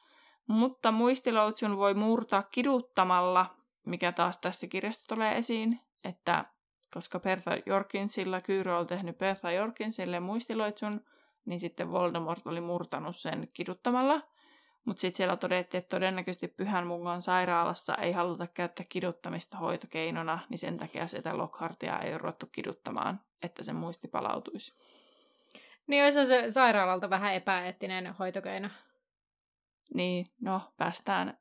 Mutta 0.47 0.93
muistiloutsun 0.93 1.77
voi 1.77 1.95
murtaa 1.95 2.43
kiduttamalla, 2.43 3.57
mikä 3.87 4.13
taas 4.13 4.39
tässä 4.39 4.67
kirjassa 4.67 5.09
tulee 5.09 5.39
esiin, 5.39 5.81
että 6.05 6.45
koska 6.95 7.21
Bertha 7.21 7.53
Jorkinsilla 7.67 8.41
Kyyro 8.41 8.79
on 8.79 8.87
tehnyt 8.87 9.19
Bertha 9.19 9.53
Jorkinsille 9.53 10.21
muistiloitsun, 10.21 11.05
niin 11.45 11.61
sitten 11.61 11.93
Voldemort 11.93 12.47
oli 12.47 12.61
murtanut 12.61 13.17
sen 13.17 13.49
kiduttamalla. 13.55 14.21
Mutta 14.85 15.01
sitten 15.01 15.17
siellä 15.17 15.37
todettiin, 15.37 15.79
että 15.79 15.97
todennäköisesti 15.97 16.49
Pyhän 16.49 16.87
Mungon 16.87 17.23
sairaalassa 17.23 17.95
ei 17.95 18.13
haluta 18.13 18.47
käyttää 18.47 18.87
kiduttamista 18.89 19.59
hoitokeinona, 19.59 20.39
niin 20.49 20.59
sen 20.59 20.79
takia 20.79 21.07
sitä 21.07 21.37
Lockhartia 21.37 21.99
ei 21.99 22.11
ole 22.11 22.19
ruvettu 22.19 22.47
kiduttamaan, 22.53 23.21
että 23.43 23.63
se 23.63 23.73
muisti 23.73 24.09
palautuisi. 24.09 24.73
Niin 25.87 26.05
olisi 26.05 26.27
se 26.27 26.51
sairaalalta 26.51 27.11
vähän 27.11 27.35
epäeettinen 27.35 28.15
hoitokeino. 28.15 28.69
Niin, 29.95 30.27
no 30.41 30.61
päästään, 30.77 31.39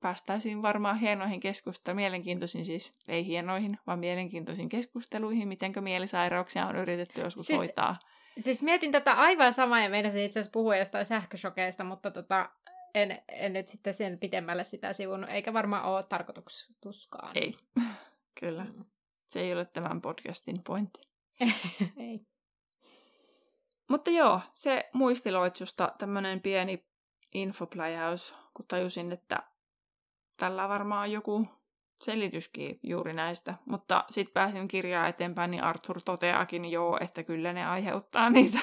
päästäisiin 0.00 0.62
varmaan 0.62 0.98
hienoihin 0.98 1.40
keskusteluihin, 1.40 2.02
mielenkiintoisiin 2.02 2.64
siis, 2.64 2.92
ei 3.08 3.26
hienoihin, 3.26 3.78
vaan 3.86 3.98
mielenkiintoisiin 3.98 4.68
keskusteluihin, 4.68 5.48
mitenkö 5.48 5.80
mielisairauksia 5.80 6.66
on 6.66 6.76
yritetty 6.76 7.20
joskus 7.20 7.46
siis, 7.46 7.58
hoitaa. 7.58 7.98
Siis 8.40 8.62
mietin 8.62 8.92
tätä 8.92 9.12
aivan 9.12 9.52
samaa 9.52 9.80
ja 9.80 9.90
meinasin 9.90 10.24
itse 10.24 10.40
asiassa 10.40 10.52
puhua 10.52 10.76
jostain 10.76 11.06
sähköshokeista, 11.06 11.84
mutta 11.84 12.10
tota, 12.10 12.50
en, 12.94 13.22
en 13.28 13.52
nyt 13.52 13.68
sitten 13.68 13.94
sen 13.94 14.18
pitemmälle 14.18 14.64
sitä 14.64 14.92
sivunut, 14.92 15.30
eikä 15.30 15.52
varmaan 15.52 15.84
ole 15.84 16.02
tarkoituskaan. 16.02 17.32
Ei, 17.34 17.54
kyllä. 18.40 18.64
Mm. 18.64 18.84
Se 19.28 19.40
ei 19.40 19.52
ole 19.52 19.64
tämän 19.64 20.00
podcastin 20.00 20.62
pointti. 20.64 21.00
ei. 21.96 22.26
Mutta 23.88 24.10
joo, 24.10 24.40
se 24.54 24.90
muistiloitsusta 24.92 25.92
tämmöinen 25.98 26.40
pieni 26.40 26.86
infopläjäys, 27.34 28.34
kun 28.54 28.66
tajusin, 28.68 29.12
että 29.12 29.42
tällä 30.36 30.68
varmaan 30.68 31.12
joku 31.12 31.48
selityskin 32.02 32.80
juuri 32.82 33.12
näistä. 33.12 33.54
Mutta 33.64 34.04
sitten 34.10 34.34
pääsin 34.34 34.68
kirjaa 34.68 35.08
eteenpäin, 35.08 35.50
niin 35.50 35.62
Arthur 35.62 36.00
toteakin 36.04 36.70
joo, 36.70 36.98
että 37.00 37.22
kyllä 37.22 37.52
ne 37.52 37.66
aiheuttaa 37.66 38.30
niitä. 38.30 38.58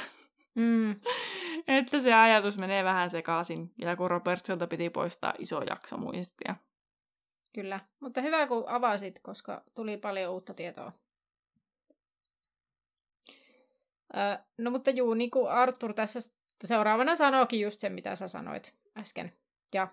Mm. 0.56 0.92
että 1.80 2.00
se 2.00 2.14
ajatus 2.14 2.58
menee 2.58 2.84
vähän 2.84 3.10
sekaisin. 3.10 3.74
Ja 3.78 3.96
kun 3.96 4.10
Robertsilta 4.10 4.68
piti 4.68 4.90
poistaa 4.90 5.34
iso 5.38 5.62
jakso 5.62 5.98
muistia. 5.98 6.56
Kyllä, 7.54 7.80
mutta 8.00 8.22
hyvä 8.22 8.48
kun 8.48 8.64
avasit, 8.68 9.20
koska 9.20 9.64
tuli 9.76 9.98
paljon 9.98 10.34
uutta 10.34 10.54
tietoa. 10.54 10.92
Öö, 14.18 14.38
no 14.58 14.72
mutta 14.72 14.92
juu, 14.92 15.14
niin 15.14 15.32
kuin 15.32 15.52
Arthur 15.52 15.94
tässä 15.94 16.20
seuraavana 16.66 17.16
sanookin 17.16 17.62
just 17.62 17.80
sen, 17.80 17.94
mitä 17.94 18.16
sä 18.16 18.28
sanoit 18.28 18.74
äsken. 18.98 19.34
Ja 19.74 19.88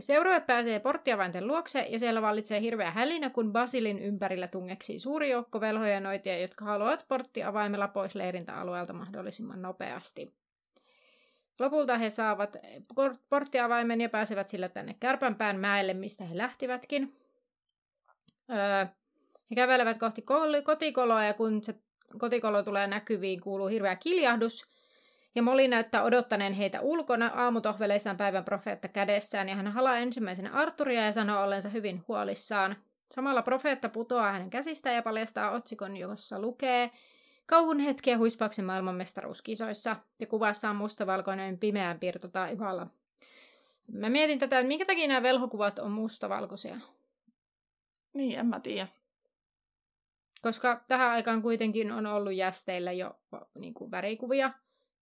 Seurue 0.00 0.40
pääsee 0.40 0.80
porttiavainten 0.80 1.46
luokse 1.46 1.86
ja 1.88 1.98
siellä 1.98 2.22
vallitsee 2.22 2.60
hirveä 2.60 2.90
hälinä, 2.90 3.30
kun 3.30 3.52
Basilin 3.52 3.98
ympärillä 3.98 4.48
tungeksii 4.48 4.98
suuri 4.98 5.30
joukko 5.30 5.60
velhoja 5.60 6.00
noitia, 6.00 6.40
jotka 6.40 6.64
haluavat 6.64 7.04
porttiavaimella 7.08 7.88
pois 7.88 8.14
leirintäalueelta 8.14 8.92
mahdollisimman 8.92 9.62
nopeasti. 9.62 10.32
Lopulta 11.58 11.98
he 11.98 12.10
saavat 12.10 12.56
porttiavaimen 13.28 14.00
ja 14.00 14.08
pääsevät 14.08 14.48
sillä 14.48 14.68
tänne 14.68 14.96
Kärpänpään 15.00 15.60
mäelle, 15.60 15.94
mistä 15.94 16.24
he 16.24 16.36
lähtivätkin. 16.36 17.16
he 19.50 19.54
kävelevät 19.54 19.98
kohti 19.98 20.24
kotikoloa 20.64 21.24
ja 21.24 21.34
kun 21.34 21.64
se 21.64 21.74
kotikolo 22.18 22.62
tulee 22.62 22.86
näkyviin, 22.86 23.40
kuuluu 23.40 23.66
hirveä 23.66 23.96
kiljahdus– 23.96 24.64
ja 25.34 25.42
Moli 25.42 25.68
näyttää 25.68 26.02
odottaneen 26.02 26.52
heitä 26.52 26.80
ulkona 26.80 27.30
aamutohveleissaan 27.34 28.16
päivän 28.16 28.44
profeetta 28.44 28.88
kädessään, 28.88 29.48
ja 29.48 29.56
hän 29.56 29.66
halaa 29.66 29.96
ensimmäisenä 29.96 30.52
Arturia 30.52 31.04
ja 31.04 31.12
sanoo 31.12 31.44
ollensa 31.44 31.68
hyvin 31.68 32.04
huolissaan. 32.08 32.76
Samalla 33.10 33.42
profeetta 33.42 33.88
putoaa 33.88 34.32
hänen 34.32 34.50
käsistään 34.50 34.96
ja 34.96 35.02
paljastaa 35.02 35.50
otsikon, 35.50 35.96
jossa 35.96 36.40
lukee 36.40 36.90
Kauhun 37.46 37.78
hetkeä 37.78 38.18
huispauksen 38.18 38.64
maailmanmestaruuskisoissa, 38.64 39.96
ja 40.18 40.26
kuvassa 40.26 40.70
on 40.70 40.76
mustavalkoinen 40.76 41.58
pimeän 41.58 41.98
piirto 41.98 42.28
taivaalla. 42.28 42.86
Mä 43.92 44.08
mietin 44.08 44.38
tätä, 44.38 44.58
että 44.58 44.68
minkä 44.68 44.86
takia 44.86 45.08
nämä 45.08 45.22
velhokuvat 45.22 45.78
on 45.78 45.90
mustavalkoisia. 45.90 46.76
Niin, 48.12 48.38
en 48.38 48.46
mä 48.46 48.60
tiedä. 48.60 48.88
Koska 50.42 50.84
tähän 50.88 51.10
aikaan 51.10 51.42
kuitenkin 51.42 51.92
on 51.92 52.06
ollut 52.06 52.34
jästeillä 52.34 52.92
jo 52.92 53.18
niin 53.54 53.74
kuin 53.74 53.90
värikuvia, 53.90 54.52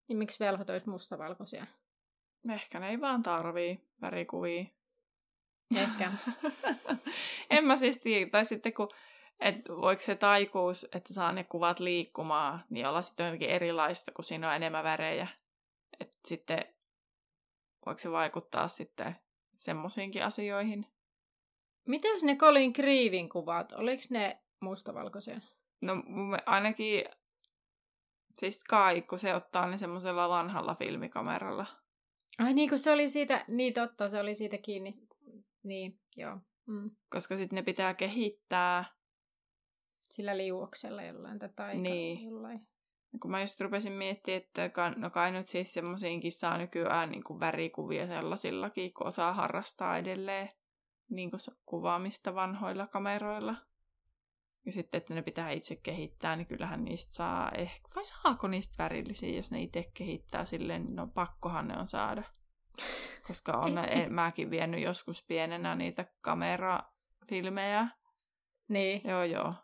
niin 0.09 0.19
miksi 0.19 0.45
velhot 0.45 0.71
olisi 0.71 0.89
mustavalkoisia? 0.89 1.67
Ehkä 2.53 2.81
ne 2.81 2.89
ei 2.89 3.01
vaan 3.01 3.23
tarvii 3.23 3.81
värikuvia. 4.03 4.65
Ehkä. 5.77 6.13
en 7.51 7.65
mä 7.65 7.77
siis 7.77 7.97
tiedä. 7.97 8.31
Tai 8.31 8.45
sitten 8.45 8.73
kun, 8.73 8.89
että 9.41 9.73
voiko 9.73 10.03
se 10.03 10.15
taikuus, 10.15 10.87
että 10.93 11.15
saa 11.15 11.33
ne 11.33 11.45
kuvat 11.45 11.81
liikkumaan, 11.81 12.65
niin 12.71 12.87
olla 12.87 13.03
sitten 13.03 13.25
jotenkin 13.25 13.51
erilaista, 13.51 14.13
kun 14.13 14.25
siinä 14.25 14.49
on 14.49 14.57
enemmän 14.57 14.85
värejä. 14.85 15.29
Että 16.01 16.19
sitten 16.27 16.65
voiko 17.87 17.99
se 17.99 18.11
vaikuttaa 18.11 18.69
sitten 18.69 19.17
semmoisiinkin 19.57 20.25
asioihin. 20.25 20.87
Mitä 21.87 22.09
jos 22.09 22.25
ne 22.25 22.37
Colin 22.37 22.73
Creevin 22.73 23.29
kuvat, 23.29 23.73
oliko 23.73 24.03
ne 24.11 24.43
mustavalkoisia? 24.61 25.41
No 25.81 25.95
ainakin 26.47 27.05
Siis 28.39 28.65
Kai, 28.65 29.03
kun 29.03 29.19
se 29.19 29.35
ottaa 29.35 29.67
ne 29.67 29.79
semmoisella 29.79 30.29
vanhalla 30.29 30.75
filmikameralla. 30.75 31.67
Ai 32.39 32.55
niin, 32.55 32.69
kun 32.69 32.79
se 32.79 32.91
oli 32.91 33.09
siitä, 33.09 33.45
niin 33.49 33.75
totta, 33.75 34.09
se 34.09 34.21
oli 34.21 34.35
siitä 34.35 34.59
kiinni. 34.59 34.93
Niin, 35.63 36.01
joo. 36.17 36.39
Mm. 36.67 36.91
Koska 37.11 37.37
sitten 37.37 37.57
ne 37.57 37.63
pitää 37.63 37.95
kehittää. 37.95 38.85
Sillä 40.11 40.37
liuoksella 40.37 41.03
jollain 41.03 41.39
tai 41.57 41.79
niin. 41.79 42.25
jollain. 42.25 42.69
Kun 43.23 43.31
mä 43.31 43.41
just 43.41 43.61
rupesin 43.61 43.93
miettimään, 43.93 44.43
että 44.43 44.93
no 44.97 45.11
kai 45.11 45.33
nyt 45.33 45.49
siis 45.49 45.75
semmoisiinkin 45.75 46.33
saa 46.33 46.59
nykyään 46.59 47.11
niin 47.11 47.25
kuin 47.25 47.41
värikuvia 47.41 48.07
sellaisillakin, 48.07 48.95
kun 48.95 49.07
osaa 49.07 49.33
harrastaa 49.33 49.99
edelleen 49.99 50.49
niin 51.11 51.31
kuin 51.31 51.41
kuvaamista 51.67 52.35
vanhoilla 52.35 52.87
kameroilla. 52.87 53.57
Ja 54.69 54.73
sitten, 54.73 54.99
että 54.99 55.15
ne 55.15 55.23
pitää 55.23 55.51
itse 55.51 55.77
kehittää, 55.77 56.37
niin 56.37 56.47
kyllähän 56.47 56.85
niistä 56.85 57.15
saa 57.15 57.51
ehkä, 57.51 57.89
vai 57.95 58.05
saako 58.05 58.49
niistä 58.49 58.83
värillisiä, 58.83 59.37
jos 59.37 59.51
ne 59.51 59.63
itse 59.63 59.91
kehittää 59.95 60.45
silleen, 60.45 60.97
no 60.97 61.07
pakkohan 61.07 61.69
ne 61.69 61.79
on 61.79 61.89
saada. 61.89 62.23
Koska 63.27 63.53
on 63.53 63.75
ne, 63.75 64.09
mäkin 64.09 64.51
vienyt 64.51 64.83
joskus 64.83 65.23
pienenä 65.23 65.75
niitä 65.75 66.07
kamerafilmejä. 66.21 67.89
Niin. 68.69 69.01
Joo, 69.05 69.23
joo. 69.23 69.55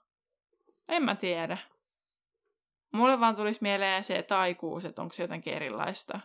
En 0.89 1.03
mä 1.03 1.15
tiedä. 1.15 1.59
Mulle 2.93 3.21
vaan 3.21 3.37
tulisi 3.37 3.63
mieleen 3.63 4.05
se 4.05 4.23
taikuus, 4.23 4.85
että 4.85 5.03
onko 5.03 5.13
se 5.13 5.23
jotenkin 5.23 5.55
erilaista. 5.55 6.21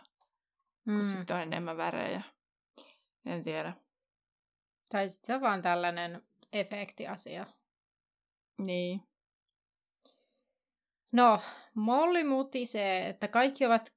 Mm. 0.84 1.00
Kun 1.00 1.10
sitten 1.10 1.36
on 1.36 1.42
enemmän 1.42 1.76
värejä. 1.76 2.22
En 3.26 3.44
tiedä. 3.44 3.72
Tai 4.90 5.08
sitten 5.08 5.26
se 5.26 5.34
on 5.34 5.40
vaan 5.40 5.62
tällainen 5.62 6.22
efektiasia. 6.52 7.46
Niin. 8.66 9.02
No, 11.12 11.40
Molly 11.74 12.24
mutisee, 12.24 13.08
että 13.08 13.28
kaikki, 13.28 13.66
ovat, 13.66 13.92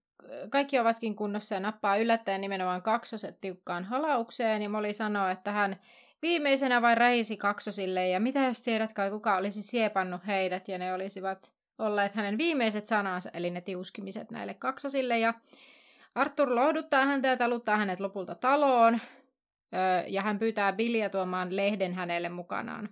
kaikki 0.50 0.80
ovatkin 0.80 1.16
kunnossa 1.16 1.56
ja 1.56 1.60
nappaa 1.60 1.98
yllättäen 1.98 2.42
nimenomaan 2.42 2.82
kaksoset 2.82 3.42
tiukkaan 3.42 3.84
halaukseen. 3.84 4.62
Ja 4.62 4.70
Molly 4.70 4.94
sanoo, 4.94 5.28
että 5.28 5.52
hän 5.52 5.80
viimeisenä 6.22 6.82
vain 6.82 6.98
rähisi 6.98 7.38
kaksosille 7.38 8.08
ja 8.08 8.20
mitä 8.20 8.40
jos 8.40 8.62
tiedät 8.62 8.94
kai 8.94 9.10
kuka 9.10 9.38
olisi 9.38 9.62
siepannut 9.62 10.28
heidät 10.28 10.68
ja 10.68 10.78
ne 10.78 10.94
olisivat 10.94 11.54
olleet 11.78 12.16
hänen 12.16 12.38
viimeiset 12.38 12.88
sanansa, 12.88 13.30
eli 13.34 13.52
ne 13.52 13.62
tiuskimiset 13.62 14.32
näille 14.32 14.54
kaksosille. 14.54 15.20
Ja 15.20 15.34
Arthur 16.16 16.56
lohduttaa 16.56 17.06
häntä 17.06 17.28
ja 17.28 17.38
taluttaa 17.38 17.78
hänet 17.78 18.00
lopulta 18.00 18.36
taloon, 18.36 19.00
ja 20.08 20.22
hän 20.22 20.40
pyytää 20.40 20.74
Billiä 20.74 21.10
tuomaan 21.10 21.56
lehden 21.56 21.94
hänelle 21.94 22.30
mukanaan. 22.30 22.90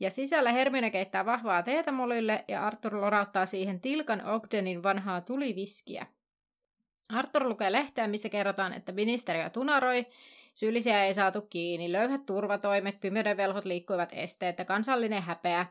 Ja 0.00 0.10
sisällä 0.10 0.52
Hermione 0.52 0.90
keittää 0.90 1.26
vahvaa 1.26 1.62
teetä 1.62 1.92
Mollylle 1.92 2.44
ja 2.48 2.66
Arthur 2.66 3.00
lorauttaa 3.00 3.46
siihen 3.46 3.80
Tilkan 3.80 4.26
Ogdenin 4.26 4.82
vanhaa 4.82 5.20
tuliviskiä. 5.20 6.06
Arthur 7.12 7.48
lukee 7.48 7.72
lehteä, 7.72 8.06
missä 8.06 8.28
kerrotaan, 8.28 8.72
että 8.72 8.92
ministeriö 8.92 9.50
tunaroi, 9.50 10.06
syyllisiä 10.54 11.04
ei 11.04 11.14
saatu 11.14 11.42
kiinni, 11.42 11.92
löyhät 11.92 12.26
turvatoimet, 12.26 13.00
pimeyden 13.00 13.36
velhot 13.36 13.64
liikkuivat 13.64 14.12
esteet 14.12 14.58
ja 14.58 14.64
kansallinen 14.64 15.22
häpeä. 15.22 15.66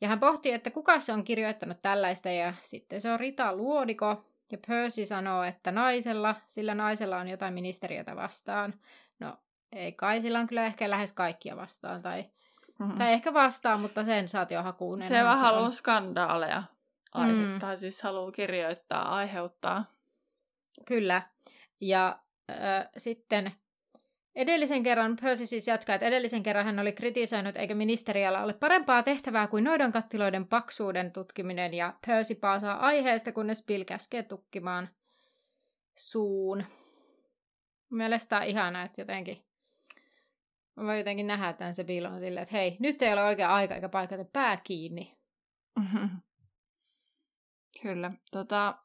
Ja 0.00 0.08
hän 0.08 0.20
pohtii, 0.20 0.52
että 0.52 0.70
kuka 0.70 1.00
se 1.00 1.12
on 1.12 1.24
kirjoittanut 1.24 1.82
tällaista 1.82 2.30
ja 2.30 2.54
sitten 2.60 3.00
se 3.00 3.12
on 3.12 3.20
Rita 3.20 3.56
Luodiko. 3.56 4.24
Ja 4.52 4.58
Percy 4.66 5.06
sanoo, 5.06 5.42
että 5.42 5.72
naisella, 5.72 6.34
sillä 6.46 6.74
naisella 6.74 7.18
on 7.18 7.28
jotain 7.28 7.54
ministeriötä 7.54 8.16
vastaan. 8.16 8.74
No, 9.20 9.36
ei 9.72 9.92
kai, 9.92 10.20
sillä 10.20 10.38
on 10.38 10.46
kyllä 10.46 10.66
ehkä 10.66 10.90
lähes 10.90 11.12
kaikkia 11.12 11.56
vastaan 11.56 12.02
tai 12.02 12.24
Mm-hmm. 12.78 12.98
Tai 12.98 13.12
ehkä 13.12 13.34
vastaa, 13.34 13.78
mutta 13.78 14.04
sensaatiohakuun. 14.04 15.02
Se 15.02 15.14
vähän 15.24 15.38
haluaa 15.38 15.70
skandaaleja 15.70 16.62
aihe, 17.14 17.32
mm. 17.32 17.58
siis 17.74 18.02
haluaa 18.02 18.30
kirjoittaa, 18.30 19.16
aiheuttaa. 19.16 19.84
Kyllä. 20.86 21.22
Ja 21.80 22.18
äh, 22.50 22.88
sitten 22.96 23.52
edellisen 24.34 24.82
kerran, 24.82 25.16
Percy 25.22 25.46
siis 25.46 25.68
jatkaa, 25.68 25.94
että 25.94 26.06
edellisen 26.06 26.42
kerran 26.42 26.64
hän 26.64 26.78
oli 26.78 26.92
kritisoinut, 26.92 27.56
eikö 27.56 27.74
ministeriöllä 27.74 28.42
ole 28.42 28.52
parempaa 28.52 29.02
tehtävää 29.02 29.46
kuin 29.46 29.64
noiden 29.64 29.92
kattiloiden 29.92 30.46
paksuuden 30.46 31.12
tutkiminen, 31.12 31.74
ja 31.74 31.94
Percy 32.06 32.34
paasaa 32.34 32.86
aiheesta, 32.86 33.32
kunnes 33.32 33.66
Bill 33.66 33.84
käskee 33.84 34.22
tukkimaan 34.22 34.88
suun. 35.96 36.64
Mielestäni 37.90 38.44
on 38.44 38.50
ihanaa, 38.50 38.82
että 38.82 39.00
jotenkin 39.00 39.47
Mä 40.78 40.84
voin 40.84 40.98
jotenkin 40.98 41.26
nähdä 41.26 41.52
tämän 41.52 41.74
se 41.74 41.84
piilon 41.84 42.20
silleen, 42.20 42.42
että 42.42 42.56
hei, 42.56 42.76
nyt 42.80 43.02
ei 43.02 43.12
ole 43.12 43.24
oikea 43.24 43.54
aika 43.54 43.74
eikä 43.74 43.88
paikka, 43.88 44.14
että 44.14 44.32
pää 44.32 44.56
kiinni. 44.56 45.18
Kyllä. 47.82 48.12
Tota, 48.32 48.78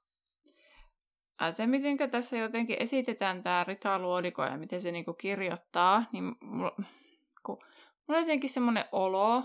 se, 1.51 1.67
miten 1.67 1.97
tässä 2.11 2.37
jotenkin 2.37 2.77
esitetään 2.79 3.43
tämä 3.43 3.63
Rita 3.67 3.99
Luodiko 3.99 4.43
ja 4.43 4.57
miten 4.57 4.81
se 4.81 4.91
niinku 4.91 5.13
kirjoittaa, 5.13 6.05
niin 6.11 6.35
mulla, 6.41 6.75
kun, 7.45 7.57
mulla 8.07 8.19
on 8.19 8.23
jotenkin 8.23 8.49
semmoinen 8.49 8.85
olo, 8.91 9.43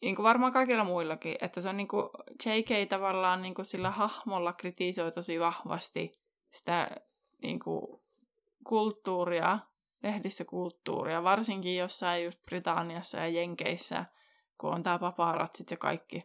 niin 0.00 0.16
kuin 0.16 0.24
varmaan 0.24 0.52
kaikilla 0.52 0.84
muillakin, 0.84 1.36
että 1.40 1.60
se 1.60 1.68
on 1.68 1.76
niin 1.76 1.88
kuin 1.88 2.08
J.K. 2.46 2.88
tavallaan 2.88 3.42
niin 3.42 3.54
kuin 3.54 3.66
sillä 3.66 3.90
hahmolla 3.90 4.52
kritisoi 4.52 5.12
tosi 5.12 5.40
vahvasti 5.40 6.12
sitä 6.50 6.90
niin 7.42 7.58
kuin 7.60 8.02
kulttuuria 8.64 9.58
lehdistökulttuuria, 10.02 11.22
varsinkin 11.22 11.76
jossain 11.76 12.24
just 12.24 12.44
Britanniassa 12.44 13.18
ja 13.18 13.28
Jenkeissä, 13.28 14.04
kun 14.58 14.74
on 14.74 14.82
tämä 14.82 14.98
paparatsit 14.98 15.70
ja 15.70 15.76
kaikki. 15.76 16.22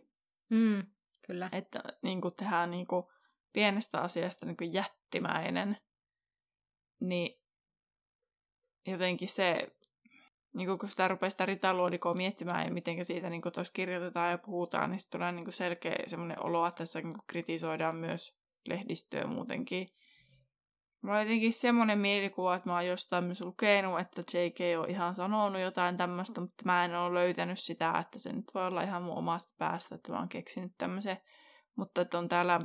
Mm, 0.49 0.83
kyllä. 1.27 1.49
Että 1.51 1.83
niin 2.01 2.21
kuin 2.21 2.33
tehdään 2.33 2.71
niin 2.71 2.88
kuin 2.88 3.05
pienestä 3.53 4.01
asiasta 4.01 4.45
niin 4.45 4.57
kuin 4.57 4.73
jättimäinen, 4.73 5.77
niin 6.99 7.41
jotenkin 8.88 9.29
se, 9.29 9.67
niin 10.53 10.67
kuin 10.67 10.79
kun 10.79 10.89
sitä 10.89 11.07
rupeaa 11.07 11.29
sitä 11.29 11.45
ritaluodikoa 11.45 12.13
miettimään 12.13 12.65
ja 12.65 12.71
miten 12.71 13.05
siitä 13.05 13.29
niin 13.29 13.41
kuin 13.41 13.53
kirjoitetaan 13.73 14.31
ja 14.31 14.38
puhutaan, 14.38 14.91
niin 14.91 14.99
tulee 15.12 15.31
niin 15.31 15.45
kuin 15.45 15.53
selkeä 15.53 15.95
semmoinen 16.07 16.45
olo, 16.45 16.67
että 16.67 16.77
tässä 16.77 17.01
niin 17.01 17.13
kuin 17.13 17.23
kritisoidaan 17.27 17.97
myös 17.97 18.38
lehdistöä 18.65 19.27
muutenkin. 19.27 19.88
Mulla 21.03 21.15
on 21.17 21.21
jotenkin 21.21 21.53
semmoinen 21.53 21.99
mielikuva, 21.99 22.55
että 22.55 22.69
mä 22.69 22.73
oon 22.73 22.87
jostain 22.87 23.23
myös 23.23 23.41
lukenut, 23.41 23.99
että 23.99 24.21
JK 24.21 24.79
on 24.79 24.89
ihan 24.89 25.15
sanonut 25.15 25.61
jotain 25.61 25.97
tämmöistä, 25.97 26.41
mutta 26.41 26.63
mä 26.65 26.85
en 26.85 26.95
ole 26.95 27.13
löytänyt 27.13 27.59
sitä, 27.59 27.97
että 27.99 28.19
se 28.19 28.33
nyt 28.33 28.45
voi 28.53 28.67
olla 28.67 28.81
ihan 28.81 29.03
mun 29.03 29.17
omasta 29.17 29.53
päästä, 29.57 29.95
että 29.95 30.11
mä 30.11 30.19
oon 30.19 30.29
keksinyt 30.29 30.71
tämmöisen. 30.77 31.17
Mutta 31.75 32.01
että 32.01 32.17
on 32.17 32.29
täällä 32.29 32.61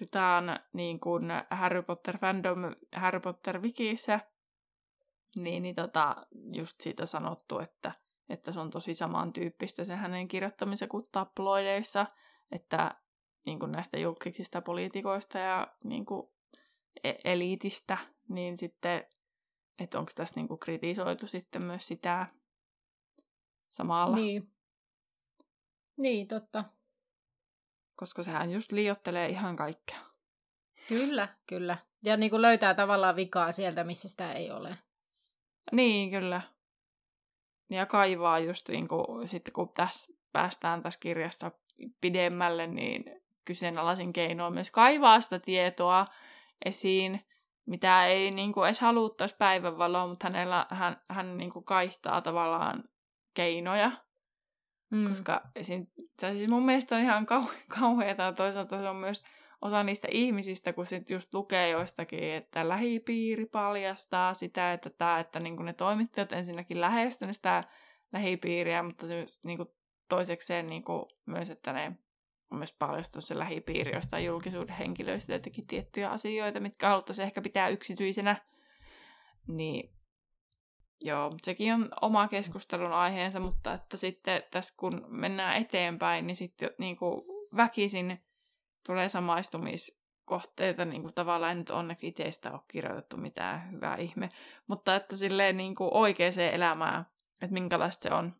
Ritaan 0.00 0.60
niin 0.72 1.00
kuin 1.00 1.24
Harry 1.50 1.82
Potter 1.82 2.18
fandom 2.18 2.58
Harry 2.94 3.20
Potter 3.20 3.62
wikissä, 3.62 4.20
niin, 5.36 5.62
niin 5.62 5.74
tota, 5.74 6.16
just 6.52 6.80
siitä 6.80 7.06
sanottu, 7.06 7.58
että, 7.58 7.92
että 8.28 8.52
se 8.52 8.60
on 8.60 8.70
tosi 8.70 8.94
samantyyppistä 8.94 9.84
se 9.84 9.96
hänen 9.96 10.28
kirjoittamisen 10.28 10.88
kuin 10.88 11.04
tabloideissa, 11.12 12.06
että 12.52 12.94
niin 13.46 13.58
kuin 13.58 13.72
näistä 13.72 13.98
julkisista 13.98 14.60
poliitikoista 14.60 15.38
ja 15.38 15.66
niin 15.84 16.06
kuin 16.06 16.31
eliitistä, 17.24 17.98
niin 18.28 18.58
sitten, 18.58 19.04
että 19.78 19.98
onko 19.98 20.12
tässä 20.14 20.40
niinku 20.40 20.56
kritisoitu 20.56 21.26
sitten 21.26 21.66
myös 21.66 21.86
sitä 21.86 22.26
samalla. 23.70 24.16
Niin. 24.16 24.52
Niin, 25.96 26.28
totta. 26.28 26.64
Koska 27.96 28.22
sehän 28.22 28.50
just 28.50 28.72
liiottelee 28.72 29.28
ihan 29.28 29.56
kaikkea. 29.56 29.98
Kyllä, 30.88 31.28
kyllä. 31.46 31.78
Ja 32.04 32.16
niin 32.16 32.30
kuin 32.30 32.42
löytää 32.42 32.74
tavallaan 32.74 33.16
vikaa 33.16 33.52
sieltä, 33.52 33.84
missä 33.84 34.08
sitä 34.08 34.32
ei 34.32 34.50
ole. 34.50 34.78
Niin, 35.72 36.10
kyllä. 36.10 36.42
Ja 37.70 37.86
kaivaa 37.86 38.38
just 38.38 38.68
niin 38.68 38.88
kuin, 38.88 39.28
sitten 39.28 39.52
kun 39.52 39.72
tässä 39.74 40.12
päästään 40.32 40.82
tässä 40.82 41.00
kirjassa 41.00 41.50
pidemmälle, 42.00 42.66
niin 42.66 43.22
kyseenalaisin 43.44 44.12
keinoin 44.12 44.54
myös 44.54 44.70
kaivaa 44.70 45.20
sitä 45.20 45.38
tietoa 45.38 46.06
esiin, 46.64 47.20
mitä 47.66 48.06
ei 48.06 48.30
niin 48.30 48.52
kuin, 48.52 48.66
edes 48.66 48.80
haluttaisi 48.80 49.36
päivänvaloa, 49.38 50.06
mutta 50.06 50.26
hänellä, 50.26 50.66
hän, 50.70 51.02
hän 51.08 51.36
niin 51.36 51.50
kuin, 51.50 51.64
kaihtaa 51.64 52.20
tavallaan 52.20 52.84
keinoja. 53.34 53.92
Mm. 54.90 55.08
Koska 55.08 55.40
esim, 55.56 55.86
siis 56.32 56.48
mun 56.48 56.64
mielestä 56.64 56.96
on 56.96 57.02
ihan 57.02 57.26
kau- 57.32 57.54
kauheata, 57.80 58.32
toisaalta 58.32 58.78
se 58.78 58.88
on 58.88 58.96
myös 58.96 59.22
osa 59.62 59.82
niistä 59.82 60.08
ihmisistä, 60.10 60.72
kun 60.72 60.86
sit 60.86 61.10
just 61.10 61.34
lukee 61.34 61.68
joistakin, 61.68 62.24
että 62.24 62.68
lähipiiri 62.68 63.46
paljastaa 63.46 64.34
sitä, 64.34 64.72
että, 64.72 64.90
tää, 64.90 65.20
että 65.20 65.40
niin 65.40 65.64
ne 65.64 65.72
toimittajat 65.72 66.32
ensinnäkin 66.32 66.80
lähestyvät 66.80 67.34
sitä 67.34 67.60
lähipiiriä, 68.12 68.82
mutta 68.82 69.06
se 69.06 69.26
niin 69.44 69.56
kuin 69.56 69.68
toisekseen 70.08 70.66
niin 70.66 70.84
kuin 70.84 71.04
myös, 71.26 71.50
että 71.50 71.72
ne 71.72 71.92
on 72.52 72.58
myös 72.58 72.76
paljastunut 72.78 73.24
se 73.24 73.38
lähipiiri 73.38 73.94
jostain 73.94 74.24
julkisuuden 74.24 74.76
henkilöistä 74.76 75.32
jotenkin 75.32 75.66
tiettyjä 75.66 76.10
asioita, 76.10 76.60
mitkä 76.60 76.88
haluttaisiin 76.88 77.26
ehkä 77.26 77.42
pitää 77.42 77.68
yksityisenä. 77.68 78.36
Niin 79.46 79.92
joo, 81.00 81.36
sekin 81.42 81.74
on 81.74 81.88
oma 82.02 82.28
keskustelun 82.28 82.92
aiheensa, 82.92 83.40
mutta 83.40 83.74
että 83.74 83.96
sitten 83.96 84.42
tässä 84.50 84.74
kun 84.76 85.04
mennään 85.08 85.56
eteenpäin, 85.56 86.26
niin 86.26 86.36
sitten 86.36 86.70
niin 86.78 86.96
kuin 86.96 87.22
väkisin 87.56 88.24
tulee 88.86 89.08
samaistumiskohteita, 89.08 90.84
niin 90.84 91.02
kuin 91.02 91.14
tavallaan 91.14 91.58
nyt 91.58 91.70
onneksi 91.70 92.08
itsestä 92.08 92.52
ole 92.52 92.60
kirjoitettu 92.68 93.16
mitään 93.16 93.72
hyvää 93.72 93.96
ihme, 93.96 94.28
mutta 94.66 94.96
että 94.96 95.16
silleen 95.16 95.56
niin 95.56 95.74
kuin 95.74 95.90
oikeaan 95.92 96.40
elämään, 96.52 97.06
että 97.42 97.54
minkälaista 97.54 98.02
se 98.02 98.14
on. 98.14 98.36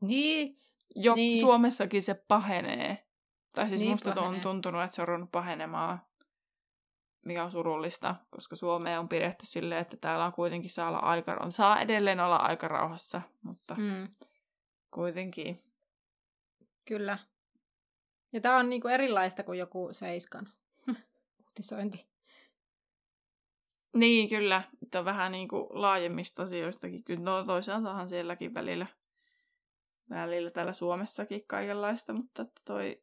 Niin. 0.00 0.60
Jo 0.96 1.14
niin. 1.14 1.40
Suomessakin 1.40 2.02
se 2.02 2.14
pahenee. 2.14 3.03
Tai 3.54 3.68
siis 3.68 3.80
Niin 3.80 3.90
musta 3.90 4.12
pahenee. 4.14 4.36
on 4.36 4.40
tuntunut, 4.42 4.82
että 4.82 4.94
se 4.96 5.02
on 5.02 5.08
ruvennut 5.08 5.32
pahenemaan, 5.32 6.02
mikä 7.24 7.44
on 7.44 7.50
surullista, 7.50 8.14
koska 8.30 8.56
Suomea 8.56 9.00
on 9.00 9.08
pidetty 9.08 9.46
silleen, 9.46 9.80
että 9.80 9.96
täällä 9.96 10.24
on 10.24 10.32
kuitenkin 10.32 10.70
saa 10.70 10.88
olla 10.88 10.98
aika, 10.98 11.36
on 11.40 11.52
saa 11.52 11.80
edelleen 11.80 12.20
olla 12.20 12.36
aika 12.36 12.68
rauhassa, 12.68 13.22
mutta 13.42 13.74
Mm, 13.74 14.08
kuitenkin. 14.90 15.62
kyllä. 16.84 17.18
Ja 18.32 18.40
tämä 18.40 18.56
on 18.56 18.68
niinku 18.70 18.88
erilaista 18.88 19.42
kuin 19.42 19.58
joku 19.58 19.88
Seiskan 19.92 20.48
uutisointi. 21.46 22.06
Niin, 23.94 24.28
kyllä. 24.28 24.62
Että 24.82 24.98
on 24.98 25.04
vähän 25.04 25.32
niin 25.32 25.48
kuin 25.48 25.66
laajemmista 25.70 26.42
asioistakin. 26.42 27.04
Kyllä 27.04 27.20
no, 27.20 27.44
toisaaltahan 27.44 28.08
sielläkin 28.08 28.54
välillä, 28.54 28.86
välillä 30.10 30.50
täällä 30.50 30.72
Suomessakin 30.72 31.46
kaikenlaista, 31.46 32.12
mutta 32.12 32.42
että 32.42 32.60
toi 32.64 33.02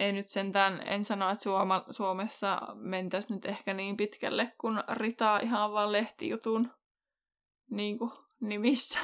ei 0.00 0.12
nyt 0.12 0.28
sentään, 0.28 0.82
en 0.86 1.04
sano, 1.04 1.30
että 1.30 1.44
Suoma, 1.44 1.84
Suomessa 1.90 2.60
mentäisi 2.74 3.34
nyt 3.34 3.46
ehkä 3.46 3.74
niin 3.74 3.96
pitkälle, 3.96 4.52
kun 4.58 4.84
ritaa 4.92 5.38
ihan 5.38 5.72
vaan 5.72 5.92
lehtijutun 5.92 6.70
niin 7.70 7.98
kuin, 7.98 8.12
nimissä. 8.40 9.00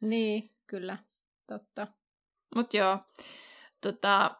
Niin, 0.00 0.50
kyllä. 0.66 0.98
Totta. 1.46 1.86
Mutta 2.56 2.76
joo, 2.76 2.98
tota, 3.80 4.30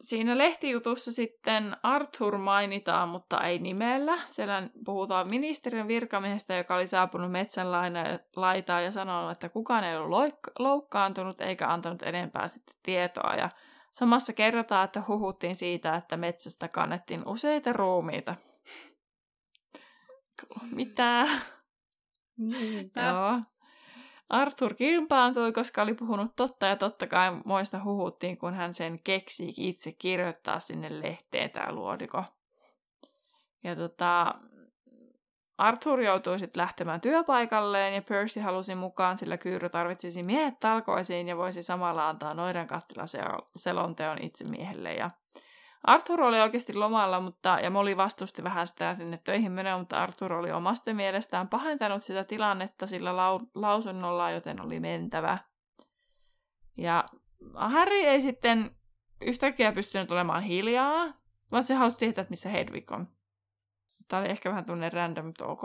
siinä 0.00 0.38
lehtijutussa 0.38 1.12
sitten 1.12 1.76
Arthur 1.82 2.38
mainitaan, 2.38 3.08
mutta 3.08 3.44
ei 3.44 3.58
nimellä. 3.58 4.18
Siellä 4.30 4.68
puhutaan 4.84 5.28
ministeriön 5.28 5.88
virkamiehestä, 5.88 6.54
joka 6.54 6.74
oli 6.74 6.86
saapunut 6.86 7.32
metsän 7.32 7.66
laitaan 8.36 8.84
ja 8.84 8.90
sanonut, 8.90 9.32
että 9.32 9.48
kukaan 9.48 9.84
ei 9.84 9.96
ollut 9.96 10.18
loik- 10.18 10.52
loukkaantunut 10.58 11.40
eikä 11.40 11.68
antanut 11.68 12.02
enempää 12.02 12.48
sitten 12.48 12.76
tietoa. 12.82 13.34
Ja 13.34 13.48
samassa 13.98 14.32
kerrotaan, 14.32 14.84
että 14.84 15.02
huhuttiin 15.08 15.56
siitä, 15.56 15.94
että 15.94 16.16
metsästä 16.16 16.68
kannettiin 16.68 17.28
useita 17.28 17.72
ruumiita. 17.72 18.34
Mitä? 20.70 21.26
Niinpä. 22.36 23.00
Joo. 23.00 23.40
Arthur 24.28 24.74
kilpaantui, 24.74 25.52
koska 25.52 25.82
oli 25.82 25.94
puhunut 25.94 26.36
totta 26.36 26.66
ja 26.66 26.76
totta 26.76 27.06
kai 27.06 27.30
moista 27.44 27.84
huhuttiin, 27.84 28.38
kun 28.38 28.54
hän 28.54 28.74
sen 28.74 28.98
keksi 29.04 29.54
itse 29.56 29.92
kirjoittaa 29.92 30.60
sinne 30.60 31.02
lehteen 31.02 31.50
tämä 31.50 31.72
luodiko. 31.72 32.24
Ja 33.64 33.76
tota, 33.76 34.34
Arthur 35.58 36.00
joutui 36.00 36.38
sitten 36.38 36.60
lähtemään 36.60 37.00
työpaikalleen 37.00 37.94
ja 37.94 38.02
Percy 38.02 38.40
halusi 38.40 38.74
mukaan, 38.74 39.18
sillä 39.18 39.36
Kyyry 39.36 39.68
tarvitsisi 39.68 40.22
miehet 40.22 40.60
talkoisiin 40.60 41.28
ja 41.28 41.36
voisi 41.36 41.62
samalla 41.62 42.08
antaa 42.08 42.34
noiden 42.34 42.66
kattila 42.66 43.04
selonteon 43.56 44.18
itse 44.22 44.44
miehelle. 44.44 44.94
Ja 44.94 45.10
Arthur 45.84 46.20
oli 46.20 46.40
oikeasti 46.40 46.74
lomalla, 46.74 47.20
mutta, 47.20 47.58
ja 47.62 47.70
Molly 47.70 47.96
vastusti 47.96 48.44
vähän 48.44 48.66
sitä 48.66 48.94
sinne 48.94 49.20
töihin 49.24 49.52
menoa, 49.52 49.78
mutta 49.78 50.02
Arthur 50.02 50.32
oli 50.32 50.50
omasta 50.50 50.94
mielestään 50.94 51.48
pahentanut 51.48 52.02
sitä 52.02 52.24
tilannetta 52.24 52.86
sillä 52.86 53.16
lau, 53.16 53.40
lausunnolla, 53.54 54.30
joten 54.30 54.60
oli 54.62 54.80
mentävä. 54.80 55.38
Ja 56.76 57.04
Harry 57.54 57.96
ei 57.96 58.20
sitten 58.20 58.76
yhtäkkiä 59.20 59.72
pystynyt 59.72 60.10
olemaan 60.10 60.42
hiljaa, 60.42 61.06
vaan 61.52 61.64
se 61.64 61.74
halusi 61.74 61.96
tietää, 61.96 62.24
missä 62.30 62.48
Hedwig 62.48 62.92
on. 62.92 63.17
Tämä 64.08 64.20
oli 64.20 64.30
ehkä 64.30 64.50
vähän 64.50 64.64
tunne 64.64 64.88
random, 64.88 65.26
mutta 65.26 65.46
ok. 65.46 65.62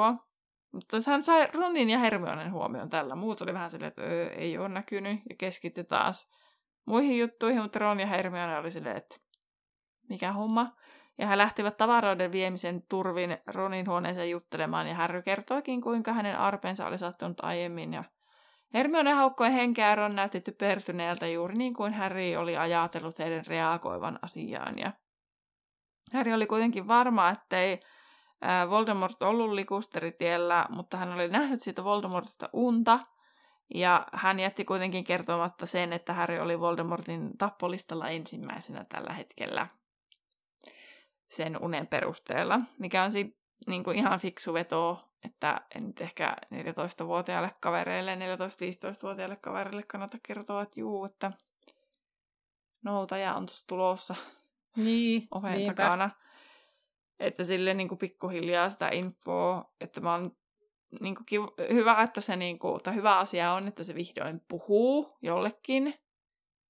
Mutta 0.72 0.98
hän 1.08 1.24
sai 1.24 1.48
Ronin 1.54 1.90
ja 1.90 2.00
Hermionen 2.00 2.52
huomioon 2.52 2.90
tällä. 2.90 3.16
Muut 3.16 3.42
oli 3.42 3.54
vähän 3.54 3.72
silleen, 3.72 3.88
että 3.88 4.02
öö, 4.02 4.30
ei 4.30 4.58
ole 4.58 4.70
näkynyt 4.70 5.22
ja 5.30 5.36
keskittyi 5.38 5.84
taas 5.84 6.30
muihin 6.86 7.20
juttuihin, 7.20 7.62
mutta 7.62 7.80
Ron 7.80 8.00
ja 8.00 8.06
Hermione 8.06 8.58
oli 8.58 8.72
silleen, 8.72 8.98
että 8.98 9.16
mikä 10.10 10.32
homma. 10.32 10.76
Ja 11.18 11.28
he 11.28 11.38
lähtivät 11.38 11.78
tavaroiden 11.78 12.32
viemisen 12.32 12.84
turvin 12.90 13.38
Ronin 13.48 13.88
huoneeseen 13.88 14.30
juttelemaan, 14.30 14.88
ja 14.88 14.96
Harry 14.96 15.22
kertoikin, 15.22 15.82
kuinka 15.82 16.14
hänen 16.14 16.38
arpensa 16.38 16.88
oli 16.88 16.98
sattunut 16.98 17.44
aiemmin. 17.44 17.94
Ja 17.94 18.04
Hermione 18.74 19.12
haukkoi 19.14 19.54
henkeä 19.54 19.90
ja 19.90 19.96
Ron 19.96 20.16
näytti 20.16 20.42
typertyneeltä 20.42 21.28
juuri 21.28 21.56
niin 21.56 21.74
kuin 21.74 21.94
Harry 21.94 22.36
oli 22.36 22.58
ajatellut 22.58 23.20
heidän 23.20 23.46
reagoivan 23.48 24.20
asiaan. 24.22 24.80
Ja 24.80 24.92
Harry 26.14 26.34
oli 26.34 26.48
kuitenkin 26.48 26.88
varma, 26.88 27.30
ettei 27.30 27.80
Voldemort 28.70 29.24
ollut 29.24 29.52
likusteritiellä, 29.52 30.66
mutta 30.70 30.98
hän 30.98 31.14
oli 31.14 31.28
nähnyt 31.28 31.62
siitä 31.62 31.84
Voldemortista 31.84 32.50
unta, 32.54 33.00
ja 33.74 34.08
hän 34.14 34.40
jätti 34.40 34.66
kuitenkin 34.66 35.04
kertomatta 35.04 35.66
sen, 35.66 35.94
että 35.94 36.14
Harry 36.14 36.40
oli 36.40 36.60
Voldemortin 36.60 37.38
tappolistalla 37.38 38.10
ensimmäisenä 38.10 38.86
tällä 38.90 39.14
hetkellä 39.14 39.68
sen 41.30 41.64
unen 41.64 41.88
perusteella, 41.88 42.60
mikä 42.80 43.04
on 43.04 43.12
sit, 43.12 43.38
niin 43.68 43.84
kuin 43.84 43.98
ihan 43.98 44.20
fiksu 44.20 44.54
veto, 44.54 45.00
että 45.26 45.62
en 45.76 45.88
nyt 45.88 46.02
ehkä 46.02 46.36
14-vuotiaille 46.56 47.52
kavereille, 47.60 48.16
14-15-vuotiaille 48.16 49.36
kavereille 49.36 49.84
kannata 49.84 50.18
kertoa, 50.28 50.62
että 50.62 50.80
juu, 50.80 51.06
että 51.06 51.32
noutaja 52.84 53.36
on 53.36 53.46
tuossa 53.46 53.68
tulossa 53.68 54.16
Niin, 54.76 55.28
oven 55.32 55.52
niinpä. 55.58 55.74
takana. 55.84 56.10
Että 57.24 57.44
sille 57.44 57.74
niin 57.74 57.88
kuin 57.88 57.98
pikkuhiljaa 57.98 58.70
sitä 58.70 58.90
infoa, 58.90 59.74
että 59.82 60.02
mä 60.02 60.12
oon 60.12 60.38
niin 61.02 61.16
kuin 61.16 61.26
kiv- 61.32 61.74
hyvä, 61.74 62.04
että 62.04 62.22
se 62.22 62.36
niin 62.36 62.60
kuin, 62.60 62.84
tai 62.84 62.96
hyvä 62.96 63.18
asia 63.18 63.54
on, 63.54 63.68
että 63.68 63.84
se 63.84 63.96
vihdoin 63.96 64.42
puhuu 64.48 65.18
jollekin 65.22 65.94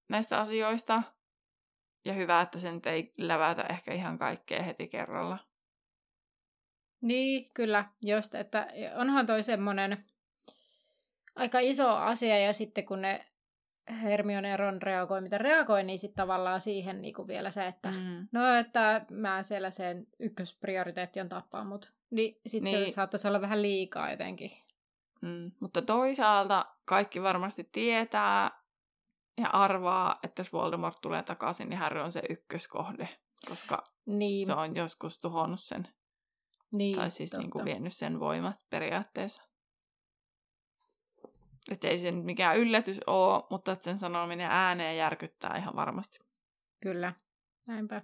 näistä 0.09 0.39
asioista. 0.39 1.03
Ja 2.05 2.13
hyvä, 2.13 2.41
että 2.41 2.59
sen 2.59 2.81
ei 2.85 3.13
lävätä 3.17 3.63
ehkä 3.63 3.93
ihan 3.93 4.17
kaikkea 4.17 4.63
heti 4.63 4.87
kerralla. 4.87 5.37
Niin, 7.01 7.51
kyllä, 7.53 7.85
just, 8.05 8.35
että 8.35 8.67
onhan 8.95 9.25
toi 9.25 9.43
semmoinen 9.43 10.05
aika 11.35 11.59
iso 11.59 11.89
asia, 11.89 12.39
ja 12.39 12.53
sitten 12.53 12.85
kun 12.85 13.01
ne 13.01 13.32
Hermione 14.01 14.49
ja 14.49 14.57
Ron 14.57 14.81
reagoi, 14.81 15.21
mitä 15.21 15.37
reagoi, 15.37 15.83
niin 15.83 15.99
sitten 15.99 16.15
tavallaan 16.15 16.61
siihen 16.61 17.01
niin 17.01 17.13
kuin 17.13 17.27
vielä 17.27 17.51
se, 17.51 17.67
että 17.67 17.91
Mm. 17.91 18.27
no, 18.31 18.55
että 18.55 19.05
mä 19.11 19.43
siellä 19.43 19.71
sen 19.71 20.07
ykkösprioriteetti 20.19 21.21
on 21.21 21.29
tappaa 21.29 21.63
mut. 21.63 21.93
Niin 22.11 22.41
sitten 22.47 22.73
niin. 22.73 22.89
Se 22.89 22.93
saattaisi 22.93 23.27
olla 23.27 23.41
vähän 23.41 23.61
liikaa 23.61 24.11
jotenkin. 24.11 24.51
Mm. 25.21 25.51
Mutta 25.59 25.81
toisaalta 25.81 26.65
kaikki 26.85 27.23
varmasti 27.23 27.69
tietää 27.71 28.51
ja 29.37 29.49
arvaa, 29.49 30.15
että 30.23 30.39
jos 30.39 30.53
Voldemort 30.53 31.01
tulee 31.01 31.23
takaisin, 31.23 31.69
niin 31.69 31.77
Harry 31.79 32.01
on 32.01 32.11
se 32.11 32.21
ykköskohde, 32.29 33.09
koska 33.49 33.83
Niin, 34.05 34.45
se 34.45 34.53
on 34.53 34.75
joskus 34.75 35.19
tuhonnut 35.19 35.59
sen, 35.59 35.87
niin 36.75 36.95
tai 36.97 37.11
siis 37.11 37.33
niin 37.33 37.49
kuin 37.49 37.65
vienyt 37.65 37.93
sen 37.93 38.19
voimat 38.19 38.55
periaatteessa. 38.69 39.41
Että 41.71 41.87
ei 41.87 41.97
se 41.97 42.11
nyt 42.11 42.25
mikään 42.25 42.57
yllätys 42.57 42.99
ole, 43.07 43.43
mutta 43.49 43.71
että 43.71 43.83
sen 43.85 43.97
sanominen 43.97 44.51
ääneen 44.51 44.97
järkyttää 44.97 45.57
ihan 45.57 45.75
varmasti. 45.75 46.19
Kyllä, 46.81 47.13
näinpä. 47.65 48.01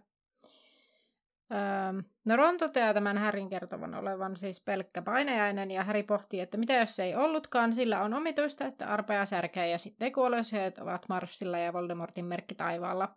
Öö, 1.51 2.01
no 2.25 2.35
Ron 2.35 2.57
toteaa 2.57 2.93
tämän 2.93 3.17
Härin 3.17 3.49
kertovan 3.49 3.95
olevan 3.95 4.35
siis 4.35 4.61
pelkkä 4.61 5.01
painajainen, 5.01 5.71
ja 5.71 5.83
Häri 5.83 6.03
pohtii, 6.03 6.39
että 6.39 6.57
mitä 6.57 6.73
jos 6.73 6.95
se 6.95 7.03
ei 7.03 7.15
ollutkaan, 7.15 7.73
sillä 7.73 8.01
on 8.01 8.13
omituista, 8.13 8.65
että 8.65 8.87
arpea 8.87 9.25
särkee 9.25 9.67
ja 9.67 9.77
sitten 9.77 10.11
kuolleisuudet 10.11 10.77
ovat 10.77 11.05
Marssilla 11.09 11.57
ja 11.57 11.73
Voldemortin 11.73 12.25
merkki 12.25 12.55
taivaalla. 12.55 13.15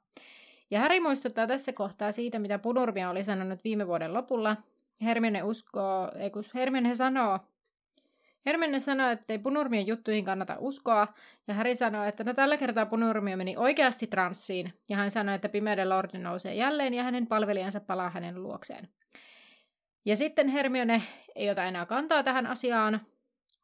Ja 0.70 0.80
Häri 0.80 1.00
muistuttaa 1.00 1.46
tässä 1.46 1.72
kohtaa 1.72 2.12
siitä, 2.12 2.38
mitä 2.38 2.58
Punurmia 2.58 3.10
oli 3.10 3.24
sanonut 3.24 3.64
viime 3.64 3.86
vuoden 3.86 4.14
lopulla. 4.14 4.56
Hermione 5.02 5.42
uskoo, 5.42 6.12
ei 6.14 6.30
kun 6.30 6.44
Hermione 6.54 6.94
sanoo, 6.94 7.38
Hermione 8.46 8.80
sanoi, 8.80 9.12
että 9.12 9.32
ei 9.32 9.38
punurmien 9.38 9.86
juttuihin 9.86 10.24
kannata 10.24 10.56
uskoa, 10.58 11.14
ja 11.48 11.54
Harry 11.54 11.74
sanoi, 11.74 12.08
että 12.08 12.24
no 12.24 12.34
tällä 12.34 12.56
kertaa 12.56 12.86
punurmio 12.86 13.36
meni 13.36 13.56
oikeasti 13.56 14.06
transsiin, 14.06 14.72
ja 14.88 14.96
hän 14.96 15.10
sanoi, 15.10 15.34
että 15.34 15.48
pimeyden 15.48 15.88
lordi 15.88 16.18
nousee 16.18 16.54
jälleen, 16.54 16.94
ja 16.94 17.02
hänen 17.02 17.26
palvelijansa 17.26 17.80
palaa 17.80 18.10
hänen 18.10 18.42
luokseen. 18.42 18.88
Ja 20.04 20.16
sitten 20.16 20.48
Hermione 20.48 21.02
ei 21.34 21.50
ota 21.50 21.64
enää 21.64 21.86
kantaa 21.86 22.22
tähän 22.22 22.46
asiaan, 22.46 23.00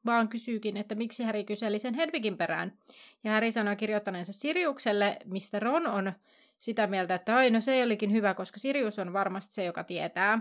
vaan 0.07 0.29
kysyykin, 0.29 0.77
että 0.77 0.95
miksi 0.95 1.25
Harry 1.25 1.45
kyseli 1.45 1.79
sen 1.79 1.95
Hedvigin 1.95 2.37
perään. 2.37 2.79
Ja 3.25 3.33
Harry 3.33 3.51
sanoi 3.51 3.77
kirjoittaneensa 3.77 4.33
Siriukselle, 4.33 5.17
mistä 5.25 5.59
Ron 5.59 5.87
on 5.87 6.13
sitä 6.59 6.87
mieltä, 6.87 7.15
että 7.15 7.37
ai 7.37 7.51
no 7.51 7.61
se 7.61 7.83
olikin 7.83 8.13
hyvä, 8.13 8.35
koska 8.35 8.59
Sirius 8.59 8.99
on 8.99 9.13
varmasti 9.13 9.55
se, 9.55 9.65
joka 9.65 9.85
tietää. 9.85 10.41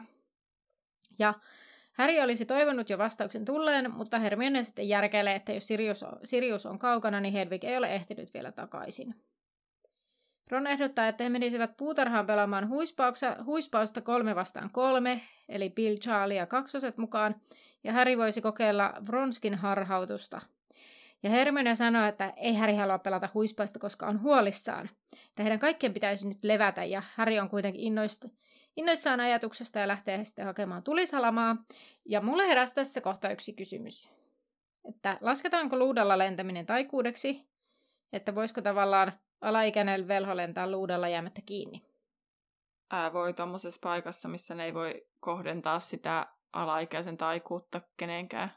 Ja 1.20 1.34
Harry 1.98 2.20
olisi 2.20 2.46
toivonut 2.46 2.90
jo 2.90 2.98
vastauksen 2.98 3.46
tulleen, 3.46 3.92
mutta 3.92 4.20
Hermione 4.20 4.64
sitten 4.64 4.90
järkeilee, 4.90 5.36
että 5.36 5.54
jos 5.54 5.68
Sirius 5.68 6.04
on, 6.04 6.20
Sirius 6.24 6.66
on 6.66 6.80
kaukana, 6.80 7.22
niin 7.22 7.34
Hedvig 7.34 7.64
ei 7.64 7.78
ole 7.78 7.96
ehtinyt 7.96 8.34
vielä 8.34 8.52
takaisin. 8.52 9.16
Ron 10.52 10.68
ehdottaa, 10.68 11.08
että 11.08 11.24
he 11.24 11.30
menisivät 11.30 11.78
puutarhaan 11.78 12.26
pelaamaan 12.26 12.70
huispausta 13.46 14.02
kolme 14.04 14.36
vastaan 14.36 14.70
kolme, 14.72 15.22
eli 15.50 15.70
Bill, 15.70 15.96
Charlie 15.98 16.38
ja 16.38 16.46
kaksoset 16.46 16.98
mukaan, 16.98 17.36
ja 17.84 17.94
Harry 17.94 18.18
voisi 18.18 18.42
kokeilla 18.42 18.94
Vronskin 19.08 19.56
harhautusta. 19.56 20.42
Ja 21.24 21.30
Hermione 21.30 21.76
sanoo, 21.76 22.06
että 22.06 22.34
ei 22.36 22.56
Harry 22.56 22.76
halua 22.76 23.00
pelata 23.00 23.30
huispausta, 23.34 23.80
koska 23.80 24.06
on 24.06 24.22
huolissaan. 24.22 24.90
Että 25.30 25.44
heidän 25.44 25.60
kaikkien 25.60 25.94
pitäisi 25.94 26.28
nyt 26.28 26.44
levätä, 26.44 26.86
ja 26.86 27.04
Harry 27.16 27.40
on 27.40 27.50
kuitenkin 27.50 27.82
innoista, 27.82 28.30
innoissaan 28.78 29.20
ajatuksesta 29.20 29.80
ja 29.80 29.88
lähtee 29.88 30.26
sitten 30.26 30.46
hakemaan 30.46 30.84
tulisalamaa. 30.84 31.56
Ja 32.06 32.22
mulle 32.22 32.48
heräsi 32.48 32.76
tässä 32.76 33.02
kohtaa 33.02 33.32
yksi 33.32 33.54
kysymys. 33.54 34.14
Että 34.90 35.18
lasketaanko 35.22 35.78
luudalla 35.78 36.18
lentäminen 36.18 36.66
taikuudeksi? 36.66 37.48
Että 38.14 38.36
voisiko 38.36 38.62
tavallaan 38.62 39.14
alaikäinen 39.42 40.08
velho 40.08 40.38
lentää 40.38 40.72
luudalla 40.72 41.08
jäämättä 41.08 41.42
kiinni? 41.46 41.82
Ää, 42.92 43.14
voi 43.14 43.34
tuommoisessa 43.34 43.80
paikassa, 43.84 44.28
missä 44.30 44.56
ne 44.56 44.66
ei 44.66 44.74
voi 44.74 45.08
kohdentaa 45.20 45.80
sitä 45.80 46.28
alaikäisen 46.54 47.18
taikuutta 47.18 47.82
kenenkään. 47.98 48.52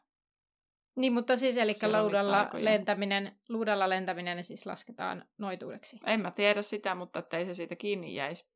Niin, 0.97 1.13
mutta 1.13 1.37
siis 1.37 1.57
eli 1.57 1.73
luudalla 2.03 2.49
lentäminen, 2.53 3.39
luudalla 3.49 3.89
lentäminen 3.89 4.45
siis 4.45 4.67
lasketaan 4.67 5.25
noituudeksi. 5.39 6.01
En 6.07 6.21
mä 6.21 6.31
tiedä 6.31 6.63
sitä, 6.63 6.95
mutta 6.95 7.23
ei 7.33 7.45
se 7.45 7.55
siitä 7.55 7.77
kiinni 7.77 8.15
jäisi 8.15 8.47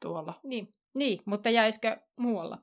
tuolla. 0.00 0.34
Niin, 0.42 0.74
niin 0.94 1.22
mutta 1.24 1.50
jäisikö 1.50 1.96
muualla? 2.16 2.58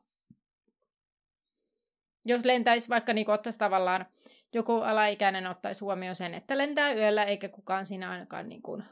Jos 2.25 2.45
lentäisi 2.45 2.89
vaikka 2.89 3.13
niin 3.13 3.29
ottaisi 3.29 3.59
tavallaan, 3.59 4.05
joku 4.53 4.73
alaikäinen 4.73 5.47
ottaisi 5.47 5.79
huomioon 5.79 6.15
sen, 6.15 6.33
että 6.33 6.57
lentää 6.57 6.93
yöllä 6.93 7.23
eikä 7.23 7.49
kukaan 7.49 7.85
siinä 7.85 8.09
ainakaan 8.09 8.49
niin 8.49 8.61
kuin 8.61 8.83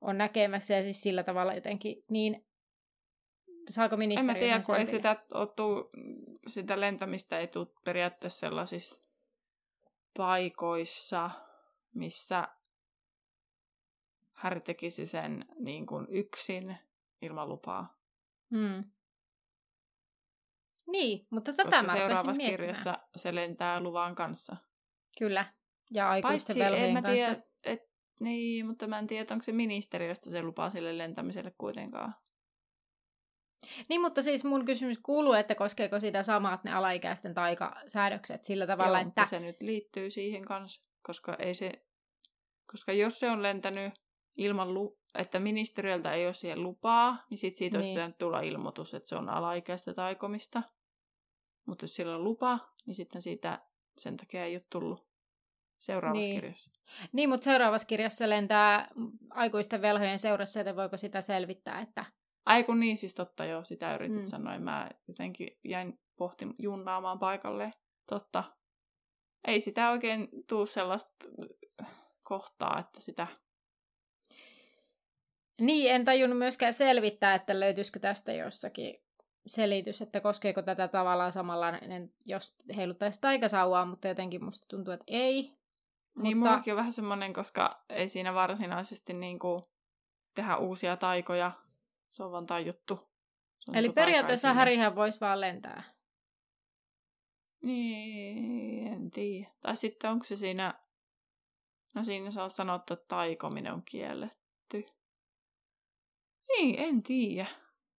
on 0.00 0.18
näkemässä 0.18 0.74
ja 0.74 0.82
siis 0.82 1.00
sillä 1.00 1.22
tavalla 1.22 1.54
jotenkin 1.54 2.04
niin 2.10 2.46
saako 3.68 3.96
ministeriö 3.96 4.32
En 4.32 4.36
mä 4.36 4.40
tiedä, 4.40 4.60
kun 4.66 4.76
ei 4.76 4.86
sitä, 4.86 5.16
otu, 5.34 5.90
sitä 6.46 6.80
lentämistä 6.80 7.38
ei 7.38 7.46
tule 7.46 7.66
periaatteessa 7.84 8.40
sellaisissa 8.40 8.98
paikoissa, 10.16 11.30
missä 11.94 12.48
Harry 14.32 14.60
tekisi 14.60 15.06
sen 15.06 15.44
niin 15.58 15.86
kuin 15.86 16.06
yksin 16.10 16.78
ilman 17.22 17.48
lupaa. 17.48 18.01
Hmm. 18.52 18.84
Niin, 20.86 21.26
mutta 21.30 21.52
tätä 21.52 21.64
Koska 21.64 21.82
mä 21.82 21.92
seuraavassa 21.92 22.42
kirjassa 22.42 22.98
se 23.16 23.34
lentää 23.34 23.80
luvan 23.80 24.14
kanssa. 24.14 24.56
Kyllä, 25.18 25.54
ja 25.90 26.10
aikuisten 26.10 26.58
velhojen 26.58 27.02
kanssa. 27.02 27.26
Tiedä, 27.26 27.42
et, 27.64 27.80
niin, 28.20 28.66
mutta 28.66 28.86
mä 28.86 28.98
en 28.98 29.06
tiedä, 29.06 29.26
onko 29.30 29.42
se 29.42 29.52
ministeriöstä 29.52 30.30
se 30.30 30.42
lupaa 30.42 30.70
sille 30.70 30.98
lentämiselle 30.98 31.52
kuitenkaan. 31.58 32.14
Niin, 33.88 34.00
mutta 34.00 34.22
siis 34.22 34.44
mun 34.44 34.64
kysymys 34.64 34.98
kuuluu, 34.98 35.32
että 35.32 35.54
koskeeko 35.54 36.00
sitä 36.00 36.22
samat 36.22 36.64
ne 36.64 36.72
alaikäisten 36.72 37.34
taikasäädökset 37.34 38.44
sillä 38.44 38.66
tavalla, 38.66 38.98
Joo, 38.98 39.08
että... 39.08 39.24
se 39.24 39.40
nyt 39.40 39.62
liittyy 39.62 40.10
siihen 40.10 40.44
kanssa, 40.44 40.90
koska 41.02 41.34
ei 41.34 41.54
se... 41.54 41.72
Koska 42.72 42.92
jos 42.92 43.20
se 43.20 43.30
on 43.30 43.42
lentänyt 43.42 43.92
ilman, 44.36 44.74
lu... 44.74 44.98
että 45.14 45.38
ministeriöltä 45.38 46.12
ei 46.12 46.26
ole 46.26 46.32
siihen 46.32 46.62
lupaa, 46.62 47.24
niin 47.30 47.38
sit 47.38 47.56
siitä 47.56 47.78
niin. 47.78 47.84
olisi 47.84 47.94
pitänyt 47.94 48.18
tulla 48.18 48.40
ilmoitus, 48.40 48.94
että 48.94 49.08
se 49.08 49.16
on 49.16 49.28
alaikäistä 49.28 49.94
taikomista. 49.94 50.62
Mutta 51.66 51.84
jos 51.84 51.94
sillä 51.94 52.14
on 52.14 52.24
lupa, 52.24 52.58
niin 52.86 52.94
sitten 52.94 53.22
siitä 53.22 53.62
sen 53.98 54.16
takia 54.16 54.44
ei 54.44 54.56
ole 54.56 54.64
tullut 54.70 55.08
seuraavassa 55.78 56.28
niin. 56.28 56.40
kirjassa. 56.40 56.70
Niin, 57.12 57.28
mutta 57.28 57.44
seuraavassa 57.44 57.86
kirjassa 57.86 58.28
lentää 58.28 58.88
aikuisten 59.30 59.82
velhojen 59.82 60.18
seurassa, 60.18 60.60
että 60.60 60.76
voiko 60.76 60.96
sitä 60.96 61.20
selvittää, 61.20 61.80
että 61.80 62.04
Ai 62.46 62.64
kun 62.64 62.80
niin, 62.80 62.96
siis 62.96 63.14
totta 63.14 63.44
joo, 63.44 63.64
sitä 63.64 63.94
yritit 63.94 64.18
mm. 64.18 64.26
sanoa. 64.26 64.58
Mä 64.58 64.90
jotenkin 65.08 65.58
jäin 65.64 66.00
pohti 66.16 66.44
junnaamaan 66.58 67.18
paikalle. 67.18 67.72
Totta. 68.08 68.44
Ei 69.46 69.60
sitä 69.60 69.90
oikein 69.90 70.28
tuu 70.48 70.66
sellaista 70.66 71.10
kohtaa, 72.22 72.78
että 72.78 73.00
sitä... 73.00 73.26
Niin, 75.62 75.90
en 75.90 76.04
tajunnut 76.04 76.38
myöskään 76.38 76.72
selvittää, 76.72 77.34
että 77.34 77.60
löytyisikö 77.60 78.00
tästä 78.00 78.32
jossakin 78.32 79.02
selitys, 79.46 80.02
että 80.02 80.20
koskeeko 80.20 80.62
tätä 80.62 80.88
tavallaan 80.88 81.32
samanlainen, 81.32 82.12
jos 82.24 82.54
heiluttaisi 82.76 83.20
taikasauvaa, 83.20 83.84
mutta 83.86 84.08
jotenkin 84.08 84.44
musta 84.44 84.66
tuntuu, 84.68 84.94
että 84.94 85.04
ei. 85.06 85.42
Niin, 85.42 86.36
mutta... 86.36 86.50
mullakin 86.50 86.72
on 86.72 86.76
vähän 86.76 86.92
semmoinen, 86.92 87.32
koska 87.32 87.84
ei 87.88 88.08
siinä 88.08 88.34
varsinaisesti 88.34 89.12
niin 89.12 89.38
kuin 89.38 89.62
tehdä 90.34 90.56
uusia 90.56 90.96
taikoja, 90.96 91.52
se 92.08 92.22
on 92.22 92.32
vaan 92.32 92.46
tajuttu. 92.46 93.08
Se 93.58 93.72
Eli 93.74 93.90
periaatteessa 93.90 94.52
Härihän 94.52 94.96
voisi 94.96 95.20
vaan 95.20 95.40
lentää. 95.40 95.82
Niin, 97.62 98.92
en 98.92 99.10
tiedä. 99.10 99.50
Tai 99.60 99.76
sitten 99.76 100.10
onko 100.10 100.24
se 100.24 100.36
siinä... 100.36 100.74
No 101.94 102.04
siinä 102.04 102.30
se 102.30 102.40
on 102.40 102.50
sanottu, 102.50 102.94
että 102.94 103.06
taikominen 103.08 103.72
on 103.72 103.82
kielletty. 103.82 104.86
Niin, 106.56 106.74
en 106.78 107.02
tiedä. 107.02 107.46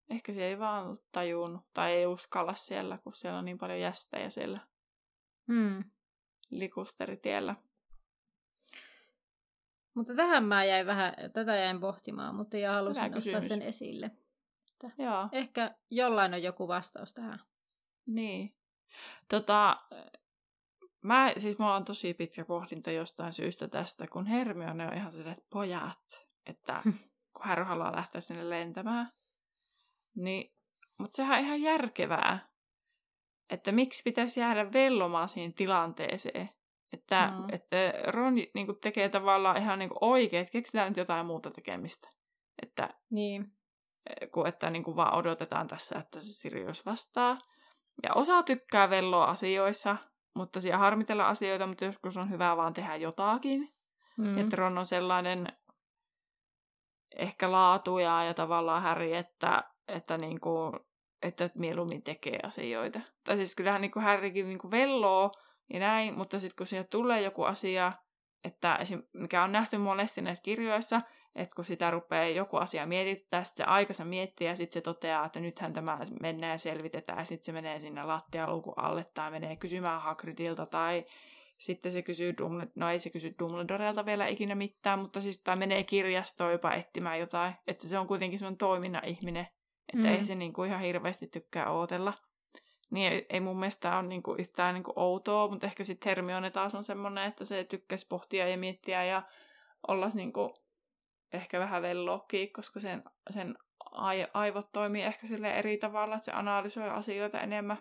Ehkä 0.09 0.33
se 0.33 0.45
ei 0.45 0.59
vaan 0.59 0.97
tajunnut 1.11 1.65
tai 1.73 1.91
ei 1.91 2.05
uskalla 2.05 2.53
siellä, 2.53 2.97
kun 2.97 3.15
siellä 3.15 3.39
on 3.39 3.45
niin 3.45 3.57
paljon 3.57 3.79
jästejä 3.79 4.29
siellä 4.29 4.59
hmm. 5.47 5.83
likusteritiellä. 6.49 7.55
Mutta 9.93 10.15
tähän 10.15 10.43
mä 10.43 10.65
jäin 10.65 10.85
vähän, 10.85 11.13
tätä 11.33 11.55
jäin 11.55 11.79
pohtimaan, 11.79 12.35
mutta 12.35 12.57
ja 12.57 12.73
halusin 12.73 13.11
nostaa 13.11 13.41
sen 13.41 13.61
esille. 13.61 14.11
Joo. 14.97 15.29
Ehkä 15.31 15.75
jollain 15.89 16.33
on 16.33 16.43
joku 16.43 16.67
vastaus 16.67 17.13
tähän. 17.13 17.39
Niin. 18.05 18.55
Tota, 19.29 19.77
mä, 21.01 21.33
siis 21.37 21.59
mulla 21.59 21.75
on 21.75 21.85
tosi 21.85 22.13
pitkä 22.13 22.45
pohdinta 22.45 22.91
jostain 22.91 23.33
syystä 23.33 23.67
tästä, 23.67 24.07
kun 24.07 24.25
Hermione 24.25 24.87
on 24.87 24.93
ihan 24.93 25.11
silleen, 25.11 25.37
että 25.37 25.49
pojat, 25.49 26.27
että 26.45 26.83
kun 27.34 27.46
Harry 27.46 27.63
haluaa 27.63 27.96
lähteä 27.96 28.22
sinne 28.22 28.50
lentämään, 28.50 29.12
niin, 30.15 30.54
mutta 30.98 31.15
sehän 31.15 31.39
on 31.39 31.46
ihan 31.46 31.62
järkevää, 31.62 32.48
että 33.50 33.72
miksi 33.72 34.04
pitäisi 34.04 34.39
jäädä 34.39 34.74
vellomaan 34.74 35.30
siihen 35.30 35.54
tilanteeseen, 35.54 36.50
että, 36.93 37.32
mm. 37.38 37.46
että 37.52 37.76
Ron 38.08 38.36
niin 38.36 38.65
kuin, 38.65 38.80
tekee 38.82 39.10
tavallaan 39.10 39.58
ihan 39.58 39.80
niin 39.80 39.89
kuin, 39.89 39.98
oikein, 40.02 40.41
että 40.41 40.52
keksitään 40.52 40.88
nyt 40.88 40.98
jotain 40.98 41.26
muuta 41.26 41.52
tekemistä. 41.52 42.10
Että, 42.62 42.89
niin. 43.10 43.52
Eh, 44.10 44.32
kuin 44.32 44.48
että 44.48 44.69
niin 44.69 44.84
kuin, 44.84 44.96
vaan 44.96 45.15
odotetaan 45.15 45.67
tässä, 45.67 46.00
että 46.00 46.19
se 46.19 46.34
Sirius 46.34 46.86
vastaa. 46.86 47.38
Ja 48.04 48.13
osa 48.15 48.43
tykkää 48.43 48.89
velloa 48.89 49.26
asioissa, 49.26 49.98
mutta 50.36 50.62
siellä 50.62 50.78
harmitella 50.78 51.28
asioita, 51.28 51.67
mutta 51.67 51.86
joskus 51.86 52.17
on 52.17 52.30
hyvä 52.30 52.58
vaan 52.58 52.74
tehdä 52.74 52.96
jotakin. 52.96 53.74
Mm. 54.17 54.38
Että 54.38 54.56
Ron 54.56 54.78
on 54.78 54.86
sellainen 54.86 55.48
ehkä 57.15 57.52
laatuja 57.52 58.23
ja 58.23 58.34
tavallaan 58.34 58.82
Häri, 58.82 59.15
että, 59.15 59.63
että, 59.88 60.17
niin 60.17 60.39
kuin, 60.39 60.80
että 61.21 61.49
mieluummin 61.56 62.04
tekee 62.04 62.39
asioita. 62.43 62.99
Tai 63.23 63.38
siis 63.38 63.56
kyllähän 63.56 63.82
niin 63.82 63.91
kuin 63.91 64.04
Harrykin 64.04 64.47
niin 64.47 64.60
kuin 64.60 64.71
velloo, 64.71 65.32
ja 65.73 65.80
näin, 65.80 66.17
mutta 66.17 66.39
sitten 66.39 66.58
kun 66.58 66.67
siihen 66.67 66.88
tulee 66.89 67.21
joku 67.21 67.43
asia, 67.43 67.91
että 68.43 68.76
esim, 68.76 69.04
mikä 69.13 69.43
on 69.43 69.52
nähty 69.52 69.78
monesti 69.78 70.21
näissä 70.21 70.43
kirjoissa, 70.43 71.02
että 71.36 71.56
kun 71.56 71.65
sitä 71.65 71.91
rupeaa 71.91 72.28
joku 72.28 72.58
asia 72.58 72.86
mietittää, 72.86 73.43
sitten 73.43 73.69
aikansa 73.69 74.06
miettiä 74.06 74.49
ja 74.49 74.56
sitten 74.56 74.73
se 74.73 74.82
toteaa, 74.82 75.26
että 75.26 75.39
nythän 75.39 75.73
tämä 75.73 75.99
mennään 76.21 76.52
ja 76.52 76.58
selvitetään 76.58 77.19
ja 77.19 77.26
sitten 77.26 77.45
se 77.45 77.52
menee 77.52 77.80
sinne 77.80 78.04
lattialukun 78.04 78.73
alle 78.78 79.06
tai 79.13 79.32
menee 79.32 79.56
kysymään 79.56 80.02
Hagridilta 80.02 80.65
tai 80.65 81.06
sitten 81.65 81.91
se 81.91 82.02
kysyy, 82.02 82.34
Dumbledore, 82.38 82.71
no 82.76 82.89
ei 82.89 82.99
se 82.99 83.10
kysy 83.10 83.36
Dumbledorelta 83.39 84.06
vielä 84.06 84.28
ikinä 84.28 84.56
mitään, 84.56 84.99
mutta 84.99 85.21
siis 85.21 85.39
tai 85.39 85.56
menee 85.56 85.84
kirjastoon 85.84 86.52
jopa 86.52 86.73
etsimään 86.73 87.19
jotain, 87.19 87.54
että 87.67 87.88
se 87.88 87.99
on 87.99 88.08
kuitenkin 88.08 88.39
semmoinen 88.39 88.58
toiminnan 88.58 89.06
ihminen, 89.06 89.47
että 89.93 90.08
mm. 90.08 90.13
ei 90.13 90.26
se 90.26 90.36
niinku 90.36 90.63
ihan 90.63 90.82
hirveästi 90.82 91.28
tykkää 91.28 91.71
ootella. 91.71 92.13
Niin 92.91 93.12
ei, 93.12 93.26
ei 93.30 93.39
mun 93.39 93.60
mielestä 93.60 93.97
ole 93.97 94.08
niinku 94.08 94.36
yhtään 94.39 94.73
niinku 94.73 94.93
outoa, 94.95 95.47
mutta 95.47 95.67
ehkä 95.67 95.84
sitten 95.84 96.10
Hermione 96.10 96.52
taas 96.52 96.76
on 96.76 96.84
semmoinen, 96.84 97.23
että 97.23 97.45
se 97.45 97.63
tykkäisi 97.63 98.08
pohtia 98.08 98.47
ja 98.47 98.58
miettiä 98.58 99.04
ja 99.04 99.21
olla 99.88 100.10
niinku 100.13 100.54
ehkä 101.34 101.60
vähän 101.60 101.82
velloakin, 101.82 102.54
koska 102.54 102.80
sen, 102.80 103.04
sen 103.30 103.58
aivot 104.34 104.71
toimii 104.71 105.04
ehkä 105.04 105.28
sille 105.28 105.54
eri 105.54 105.78
tavalla, 105.78 106.15
että 106.15 106.26
se 106.26 106.32
analysoi 106.32 106.89
asioita 106.89 107.41
enemmän. 107.41 107.78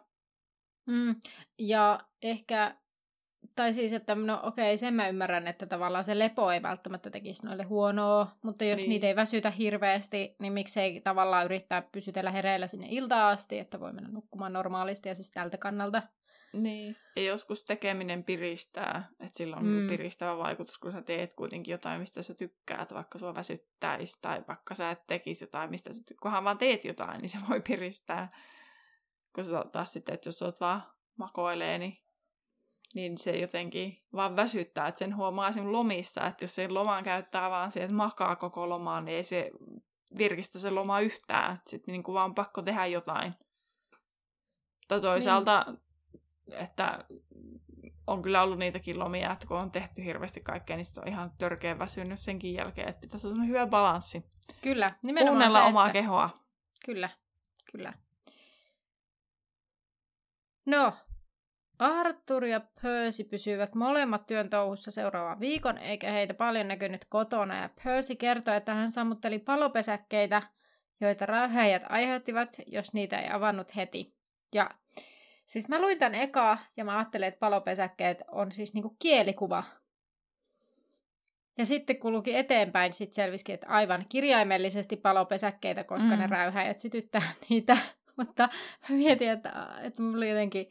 Mm, 0.87 1.15
ja 1.59 2.01
ehkä, 2.23 2.77
tai 3.57 3.73
siis, 3.73 3.93
että 3.93 4.15
no 4.15 4.41
okei, 4.43 4.77
sen 4.77 4.95
mä 4.95 5.09
ymmärrän, 5.09 5.47
että 5.47 5.67
tavallaan 5.67 6.05
se 6.05 6.19
lepo 6.19 6.51
ei 6.51 6.63
välttämättä 6.63 7.11
tekisi 7.11 7.47
noille 7.47 7.63
huonoa, 7.63 8.37
mutta 8.43 8.65
jos 8.65 8.79
niin. 8.79 8.89
niitä 8.89 9.07
ei 9.07 9.17
väsytä 9.17 9.51
hirveästi, 9.51 10.37
niin 10.39 10.53
miksei 10.53 11.01
tavallaan 11.01 11.45
yrittää 11.45 11.83
pysytellä 11.83 12.31
hereillä 12.31 12.67
sinne 12.67 12.87
iltaan 12.91 13.33
asti, 13.33 13.59
että 13.59 13.81
voi 13.81 13.93
mennä 13.93 14.11
nukkumaan 14.11 14.53
normaalisti 14.53 15.09
ja 15.09 15.15
siis 15.15 15.31
tältä 15.31 15.59
kannalta. 15.59 16.03
Niin. 16.53 16.97
Ja 17.17 17.23
joskus 17.23 17.65
tekeminen 17.65 18.25
piristää, 18.25 19.09
että 19.21 19.37
sillä 19.39 19.57
on 19.57 19.67
mm. 19.67 19.87
piristävä 19.87 20.39
vaikutus, 20.39 20.79
kun 20.79 20.93
sä 20.93 21.03
teet 21.03 21.35
kuitenkin 21.35 21.73
jotain, 21.73 22.01
mistä 22.01 22.23
sä 22.23 22.35
tykkäät, 22.35 22.95
vaikka 22.95 23.19
sua 23.19 23.35
väsyttäisi, 23.35 24.19
tai 24.23 24.45
vaikka 24.49 24.75
sä 24.75 24.91
et 24.91 25.07
tekisi 25.07 25.45
jotain, 25.45 25.71
mistä 25.71 25.93
sä 25.93 26.03
kunhan 26.23 26.45
vaan 26.45 26.59
teet 26.59 26.85
jotain, 26.85 27.21
niin 27.21 27.29
se 27.29 27.39
voi 27.49 27.61
piristää. 27.61 28.33
Kun 29.35 29.45
sä 29.45 29.65
taas 29.73 29.93
sitten, 29.93 30.15
että 30.15 30.29
jos 30.29 30.43
oot 30.43 30.61
vaan 30.61 30.83
makoilee, 31.17 31.79
niin, 31.79 32.02
niin 32.95 33.19
se 33.19 33.31
jotenkin 33.31 34.03
vaan 34.13 34.37
väsyttää, 34.37 34.89
että 34.89 34.99
sen 34.99 35.17
huomaa 35.17 35.49
esimerkiksi 35.49 35.73
lomissa, 35.73 36.27
että 36.27 36.45
jos 36.45 36.55
se 36.55 36.69
loman 36.69 37.05
käyttää 37.05 37.51
vaan 37.51 37.71
siihen, 37.71 37.87
että 37.87 37.97
makaa 37.97 38.37
koko 38.37 38.69
lomaan, 38.69 39.05
niin 39.05 39.17
ei 39.17 39.25
se 39.25 39.51
virkistä 40.19 40.59
se 40.59 40.71
loma 40.71 41.01
yhtään. 41.01 41.61
Sitten 41.67 41.93
niin 41.93 42.03
kuin 42.03 42.15
vaan 42.15 42.35
pakko 42.35 42.63
tehdä 42.63 42.87
jotain. 42.87 43.35
Tai 44.89 45.01
toisaalta 45.01 45.65
niin 45.69 45.79
että 46.51 47.05
on 48.07 48.23
kyllä 48.23 48.43
ollut 48.43 48.59
niitäkin 48.59 48.99
lomia, 48.99 49.33
että 49.33 49.47
kun 49.47 49.57
on 49.57 49.71
tehty 49.71 50.05
hirveästi 50.05 50.41
kaikkea, 50.41 50.77
niin 50.77 50.87
on 50.97 51.09
ihan 51.09 51.33
törkeä 51.39 51.79
väsynyt 51.79 52.19
senkin 52.19 52.55
jälkeen, 52.55 52.89
että 52.89 53.01
pitäisi 53.01 53.27
olla 53.27 53.43
hyvä 53.43 53.67
balanssi. 53.67 54.25
Kyllä, 54.63 54.95
nimenomaan 55.03 55.33
Kuunnella 55.33 55.59
se, 55.59 55.65
omaa 55.65 55.87
että... 55.87 55.93
kehoa. 55.93 56.31
Kyllä, 56.87 57.09
kyllä. 57.73 57.93
No, 60.67 60.93
Arthur 61.83 62.45
ja 62.45 62.61
Percy 62.83 63.25
pysyvät 63.25 63.75
molemmat 63.75 64.27
työn 64.27 64.51
touhussa 64.51 64.91
seuraavan 64.91 65.41
viikon, 65.41 65.79
eikä 65.79 66.11
heitä 66.11 66.35
paljon 66.35 66.69
näkynyt 66.69 67.05
kotona, 67.09 67.57
ja 67.57 67.71
Percy 67.85 68.15
kertoi, 68.15 68.57
että 68.57 68.75
hän 68.75 68.91
sammutteli 68.91 69.39
palopesäkkeitä, 69.39 70.43
joita 71.01 71.27
räyhäjät 71.27 71.83
aiheuttivat, 71.89 72.57
jos 72.67 72.93
niitä 72.93 73.21
ei 73.21 73.31
avannut 73.31 73.77
heti. 73.77 74.15
Ja 74.55 74.71
Siis 75.53 75.69
mä 75.69 75.81
luin 75.81 75.99
tän 75.99 76.15
eka 76.15 76.59
ja 76.77 76.85
mä 76.85 76.99
ajattelin, 76.99 77.29
että 77.29 77.39
palopesäkkeet 77.39 78.23
on 78.31 78.53
siis 78.53 78.75
niinku 78.75 78.97
kielikuva. 78.99 79.65
Ja 81.59 81.67
sitten 81.67 81.99
kun 81.99 82.13
luki 82.13 82.37
eteenpäin, 82.37 82.93
sitten 82.93 83.15
selvisikin, 83.15 83.55
että 83.55 83.67
aivan 83.69 84.07
kirjaimellisesti 84.09 84.97
palopesäkkeitä, 84.97 85.85
koska 85.85 86.11
mm. 86.11 86.19
ne 86.19 86.27
räyhäjät 86.27 86.79
sytyttää 86.79 87.23
niitä. 87.49 87.77
Mutta 88.17 88.49
mä 88.89 88.97
mietin, 88.97 89.31
että, 89.31 89.53
että 89.83 90.03
mulla 90.03 90.17
oli 90.17 90.29
jotenkin, 90.29 90.71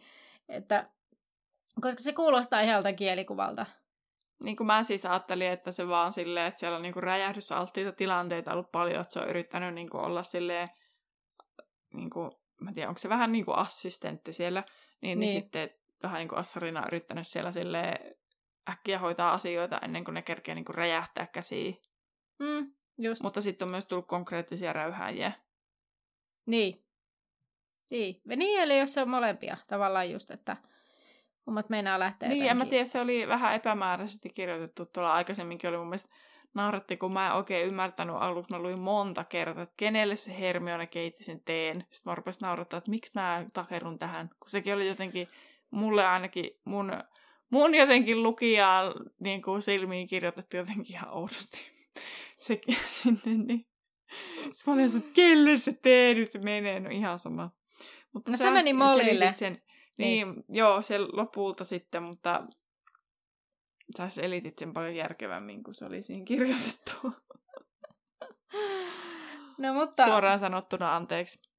että 0.50 0.90
koska 1.82 2.04
se 2.04 2.14
kuulostaa 2.14 2.62
ihan 2.62 2.96
kielikuvalta. 2.96 3.66
Niin 4.44 4.58
kuin 4.58 4.68
mä 4.68 4.84
siis 4.84 5.06
ajattelin, 5.06 5.48
että 5.48 5.72
se 5.72 5.88
vaan 5.88 6.12
silleen, 6.12 6.48
että 6.48 6.60
siellä 6.60 6.76
on 6.76 6.82
niin 6.82 6.96
räjähdysalttiita 6.96 7.92
tilanteita 7.92 8.54
ollut 8.54 8.72
paljon, 8.72 9.02
että 9.02 9.14
se 9.14 9.20
on 9.20 9.30
yrittänyt 9.30 9.74
niin 9.74 9.90
kuin 9.90 10.04
olla 10.04 10.24
silleen, 10.24 10.70
niin 11.94 12.10
kuin 12.10 12.32
mä 12.62 12.74
tiedän, 12.74 12.90
onko 12.90 13.00
se 13.00 13.10
vähän 13.10 13.32
niin 13.32 13.46
kuin 13.46 13.58
assistentti 13.58 14.34
siellä, 14.34 14.64
niin, 15.02 15.20
niin. 15.20 15.20
niin 15.20 15.42
sitten 15.42 15.70
vähän 16.04 16.20
niin 16.20 16.30
kuin 16.30 16.40
Assarina 16.40 16.82
on 16.82 16.88
yrittänyt 16.88 17.28
siellä 17.28 17.52
sille 17.52 18.00
äkkiä 18.70 19.00
hoitaa 19.00 19.32
asioita 19.32 19.80
ennen 19.84 20.04
kuin 20.04 20.14
ne 20.14 20.22
kerkee 20.22 20.56
niin 20.56 20.66
kuin 20.66 20.76
räjähtää 20.76 21.28
käsiin. 21.28 21.82
Mm, 22.40 22.74
just. 22.98 23.22
Mutta 23.22 23.42
sitten 23.42 23.66
on 23.66 23.72
myös 23.72 23.86
tullut 23.86 24.08
konkreettisia 24.08 24.74
räyhääjiä. 24.74 25.32
Niin. 26.46 26.86
Niin. 27.90 28.22
niin, 28.36 28.62
eli 28.62 28.80
jos 28.80 28.94
se 28.94 29.02
on 29.02 29.10
molempia, 29.10 29.58
tavallaan 29.68 30.12
just, 30.12 30.32
että 30.32 30.58
hommat 31.52 31.70
meinaa 31.70 32.00
lähteä 32.00 32.30
Niin, 32.30 32.50
en 32.50 32.58
mä 32.58 32.66
tiedä, 32.66 32.86
se 32.86 33.02
oli 33.02 33.28
vähän 33.28 33.56
epämääräisesti 33.56 34.30
kirjoitettu 34.30 34.86
tuolla 34.86 35.14
aikaisemminkin, 35.14 35.70
oli 35.70 35.78
mun 35.78 35.88
mielestä 35.88 36.10
nauratti, 36.54 36.98
kun 36.98 37.14
mä 37.14 37.28
en 37.28 37.34
oikein 37.34 37.68
ymmärtänyt 37.68 38.16
aluksi, 38.20 38.54
mä 38.54 38.60
luin 38.60 38.80
monta 38.80 39.24
kertaa, 39.24 39.64
että 39.64 39.74
kenelle 39.78 40.16
se 40.16 40.40
Hermione 40.40 40.88
keitti 40.88 41.24
sen 41.24 41.42
teen. 41.46 41.86
Sitten 41.90 42.12
mä 42.12 42.16
rupesin 42.16 42.46
naurattaa, 42.46 42.78
että 42.78 42.90
miksi 42.90 43.12
mä 43.16 43.46
takerun 43.54 44.00
tähän, 44.00 44.30
kun 44.40 44.50
sekin 44.50 44.74
oli 44.74 44.88
jotenkin, 44.88 45.28
mulle 45.72 46.06
ainakin, 46.06 46.50
mun, 46.66 46.92
mun 47.50 47.76
jotenkin 47.76 48.24
lukijaa 48.24 48.94
niin 49.20 49.42
kuin 49.42 49.62
silmiin 49.62 50.08
kirjoitettu 50.08 50.58
jotenkin 50.58 50.96
ihan 50.96 51.14
oudosti. 51.14 51.72
Sekin 52.48 52.78
sinne, 52.86 53.44
niin 53.44 53.66
sitten 54.52 54.64
mä 54.66 54.74
olin 54.74 54.98
että 54.98 55.10
kelle 55.14 55.56
se 55.56 55.74
tee 55.74 56.14
nyt 56.14 56.32
menee, 56.44 56.80
no 56.80 56.90
ihan 56.90 57.20
sama. 57.20 57.52
Mutta 58.14 58.32
no 58.32 58.38
se 58.38 58.52
meni 58.52 58.74
Mollille. 58.74 59.34
Sen, 59.36 59.62
niin, 60.02 60.32
niin, 60.32 60.46
joo, 60.50 60.82
se 60.82 61.00
lopulta 61.00 61.64
sitten, 61.64 62.04
mutta 62.04 62.48
sä 63.98 64.10
selitit 64.10 64.60
sen 64.60 64.74
paljon 64.74 64.96
järkevämmin, 64.96 65.64
kuin 65.64 65.76
se 65.76 65.86
oli 65.86 66.04
siinä 66.04 66.26
kirjoitettu. 66.26 67.14
No, 69.58 69.74
mutta... 69.74 70.06
Suoraan 70.06 70.40
sanottuna 70.40 70.96
anteeksi. 70.96 71.52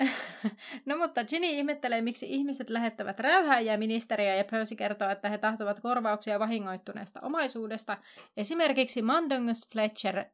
no 0.86 0.96
mutta 0.96 1.24
Ginny 1.24 1.46
ihmettelee, 1.48 2.02
miksi 2.02 2.26
ihmiset 2.28 2.70
lähettävät 2.70 3.20
räyhääjiä 3.20 3.76
ministeriä 3.76 4.36
ja 4.36 4.44
Percy 4.44 4.76
kertoo, 4.76 5.10
että 5.10 5.28
he 5.28 5.38
tahtovat 5.38 5.80
korvauksia 5.80 6.38
vahingoittuneesta 6.38 7.20
omaisuudesta. 7.20 7.98
Esimerkiksi 8.36 9.02
Mandungus 9.02 9.68
Fletcher 9.72 10.24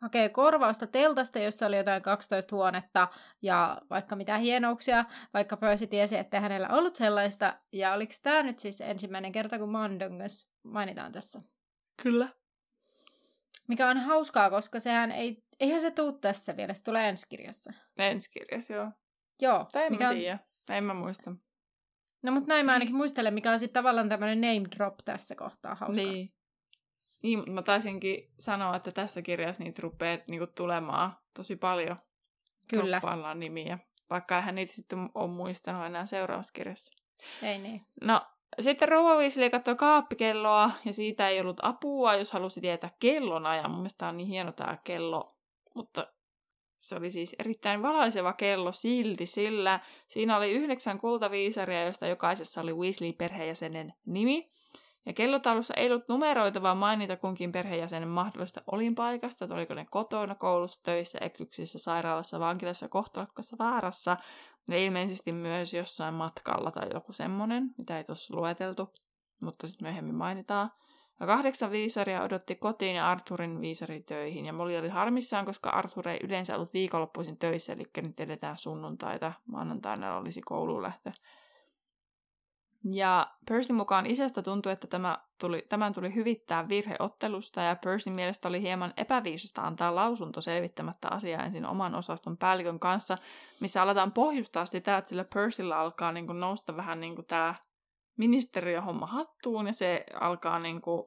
hakee 0.00 0.28
korvausta 0.28 0.86
teltasta, 0.86 1.38
jossa 1.38 1.66
oli 1.66 1.76
jotain 1.76 2.02
12 2.02 2.56
huonetta 2.56 3.08
ja 3.42 3.80
vaikka 3.90 4.16
mitä 4.16 4.38
hienouksia, 4.38 5.04
vaikka 5.34 5.56
Percy 5.56 5.86
tiesi, 5.86 6.16
että 6.16 6.40
hänellä 6.40 6.68
ollut 6.68 6.96
sellaista. 6.96 7.58
Ja 7.72 7.92
oliko 7.92 8.12
tämä 8.22 8.42
nyt 8.42 8.58
siis 8.58 8.80
ensimmäinen 8.80 9.32
kerta, 9.32 9.58
kun 9.58 9.68
Mandungus 9.68 10.48
mainitaan 10.62 11.12
tässä? 11.12 11.42
Kyllä. 12.02 12.28
Mikä 13.68 13.88
on 13.88 13.98
hauskaa, 13.98 14.50
koska 14.50 14.80
sehän 14.80 15.12
ei, 15.12 15.42
eihän 15.60 15.80
se 15.80 15.90
tuu 15.90 16.12
tässä 16.12 16.56
vielä, 16.56 16.74
se 16.74 16.82
tulee 16.82 17.08
ensi 17.08 17.26
kirjassa. 17.28 17.72
Ensi 17.98 18.30
kirjassa, 18.30 18.72
joo. 18.72 18.90
Joo. 19.42 19.66
Tai 19.72 19.84
en 19.84 19.92
mikä 19.92 20.08
mä 20.08 20.14
tiedä, 20.14 20.38
on... 20.70 20.76
en 20.76 20.84
mä 20.84 20.94
muista. 20.94 21.32
No 22.22 22.32
mutta 22.32 22.54
näin 22.54 22.66
mä 22.66 22.72
ainakin 22.72 22.96
muistelen, 22.96 23.34
mikä 23.34 23.52
on 23.52 23.58
sitten 23.58 23.82
tavallaan 23.82 24.08
tämmöinen 24.08 24.40
name 24.40 24.68
drop 24.76 24.94
tässä 25.04 25.34
kohtaa, 25.34 25.74
hauskaa. 25.74 26.04
Niin. 26.04 26.32
Niin, 27.22 27.52
mä 27.52 27.62
taisinkin 27.62 28.30
sanoa, 28.38 28.76
että 28.76 28.90
tässä 28.90 29.22
kirjassa 29.22 29.64
niitä 29.64 29.82
rupeaa 29.82 30.18
niinku 30.28 30.46
tulemaan 30.46 31.16
tosi 31.34 31.56
paljon. 31.56 31.96
Kyllä. 32.68 33.00
Droppaillaan 33.00 33.40
nimiä, 33.40 33.78
vaikka 34.10 34.36
eihän 34.36 34.54
niitä 34.54 34.72
sitten 34.72 35.10
ole 35.14 35.30
muistanut 35.30 35.86
enää 35.86 36.06
seuraavassa 36.06 36.52
kirjassa. 36.52 36.92
Ei 37.42 37.58
niin. 37.58 37.86
No, 38.00 38.20
sitten 38.60 38.88
Rouva 38.88 39.16
Weasley 39.16 39.50
katsoi 39.50 39.74
kaappikelloa 39.74 40.70
ja 40.84 40.92
siitä 40.92 41.28
ei 41.28 41.40
ollut 41.40 41.60
apua, 41.62 42.14
jos 42.14 42.32
halusi 42.32 42.60
tietää 42.60 42.90
kellonajan. 43.00 43.70
Mun 43.70 43.80
mielestä 43.80 44.08
on 44.08 44.16
niin 44.16 44.28
hieno 44.28 44.52
tämä 44.52 44.78
kello, 44.84 45.36
mutta 45.74 46.06
se 46.78 46.96
oli 46.96 47.10
siis 47.10 47.36
erittäin 47.38 47.82
valaiseva 47.82 48.32
kello 48.32 48.72
silti, 48.72 49.26
sillä 49.26 49.80
siinä 50.06 50.36
oli 50.36 50.52
yhdeksän 50.52 50.98
kultaviisaria, 50.98 51.82
joista 51.82 52.06
jokaisessa 52.06 52.60
oli 52.60 52.72
Weasley-perheenjäsenen 52.72 53.94
nimi. 54.06 54.50
Ja 55.06 55.12
kellotaulussa 55.12 55.74
ei 55.74 55.90
ollut 55.90 56.08
numeroita, 56.08 56.62
vaan 56.62 56.76
mainita 56.76 57.16
kunkin 57.16 57.52
perheenjäsenen 57.52 58.08
mahdollista 58.08 58.62
olinpaikasta, 58.72 59.44
että 59.44 59.54
oliko 59.54 59.74
ne 59.74 59.86
kotona, 59.90 60.34
koulussa, 60.34 60.80
töissä, 60.82 61.18
eksyksissä, 61.20 61.78
sairaalassa, 61.78 62.40
vankilassa, 62.40 62.88
kohtalokkaassa, 62.88 63.56
vaarassa. 63.58 64.16
Ja 64.68 64.76
ilmeisesti 64.76 65.32
myös 65.32 65.74
jossain 65.74 66.14
matkalla 66.14 66.70
tai 66.70 66.88
joku 66.94 67.12
semmonen, 67.12 67.70
mitä 67.78 67.98
ei 67.98 68.04
tuossa 68.04 68.36
lueteltu, 68.36 68.92
mutta 69.40 69.66
sitten 69.66 69.86
myöhemmin 69.88 70.14
mainitaan. 70.14 70.70
Ja 71.20 71.26
kahdeksan 71.26 71.70
viisaria 71.70 72.22
odotti 72.22 72.54
kotiin 72.54 72.96
ja 72.96 73.10
Arthurin 73.10 73.60
viisari 73.60 74.00
töihin. 74.00 74.46
Ja 74.46 74.52
Molly 74.52 74.76
oli 74.76 74.88
harmissaan, 74.88 75.44
koska 75.44 75.70
Arthur 75.70 76.08
ei 76.08 76.20
yleensä 76.24 76.54
ollut 76.54 76.74
viikonloppuisin 76.74 77.38
töissä, 77.38 77.72
eli 77.72 77.84
nyt 78.02 78.20
edetään 78.20 78.58
sunnuntaita. 78.58 79.32
Maanantaina 79.46 80.16
olisi 80.16 80.40
kouluun 80.40 80.82
lähtö. 80.82 81.12
Ja 82.92 83.30
Percy 83.48 83.72
mukaan 83.72 84.06
isästä 84.06 84.42
tuntui, 84.42 84.72
että 84.72 84.86
tämä 84.86 85.18
tuli, 85.38 85.66
tämän 85.68 85.92
tuli 85.92 86.14
hyvittää 86.14 86.68
virheottelusta, 86.68 87.62
ja 87.62 87.76
Percy 87.76 88.10
mielestä 88.10 88.48
oli 88.48 88.62
hieman 88.62 88.92
epäviisasta 88.96 89.62
antaa 89.62 89.94
lausunto 89.94 90.40
selvittämättä 90.40 91.08
asiaa 91.10 91.44
ensin 91.44 91.66
oman 91.66 91.94
osaston 91.94 92.36
päällikön 92.36 92.80
kanssa, 92.80 93.18
missä 93.60 93.82
aletaan 93.82 94.12
pohjustaa 94.12 94.66
sitä, 94.66 94.98
että 94.98 95.08
sillä 95.08 95.24
Percyllä 95.34 95.78
alkaa 95.78 96.12
niin 96.12 96.26
kuin 96.26 96.40
nousta 96.40 96.76
vähän 96.76 97.00
niin 97.00 97.14
kuin 97.14 97.26
tämä 97.26 97.54
ministeriöhomma 98.16 99.06
hattuun, 99.06 99.66
ja 99.66 99.72
se 99.72 100.04
alkaa 100.20 100.58
niin 100.58 100.80
kuin, 100.80 101.06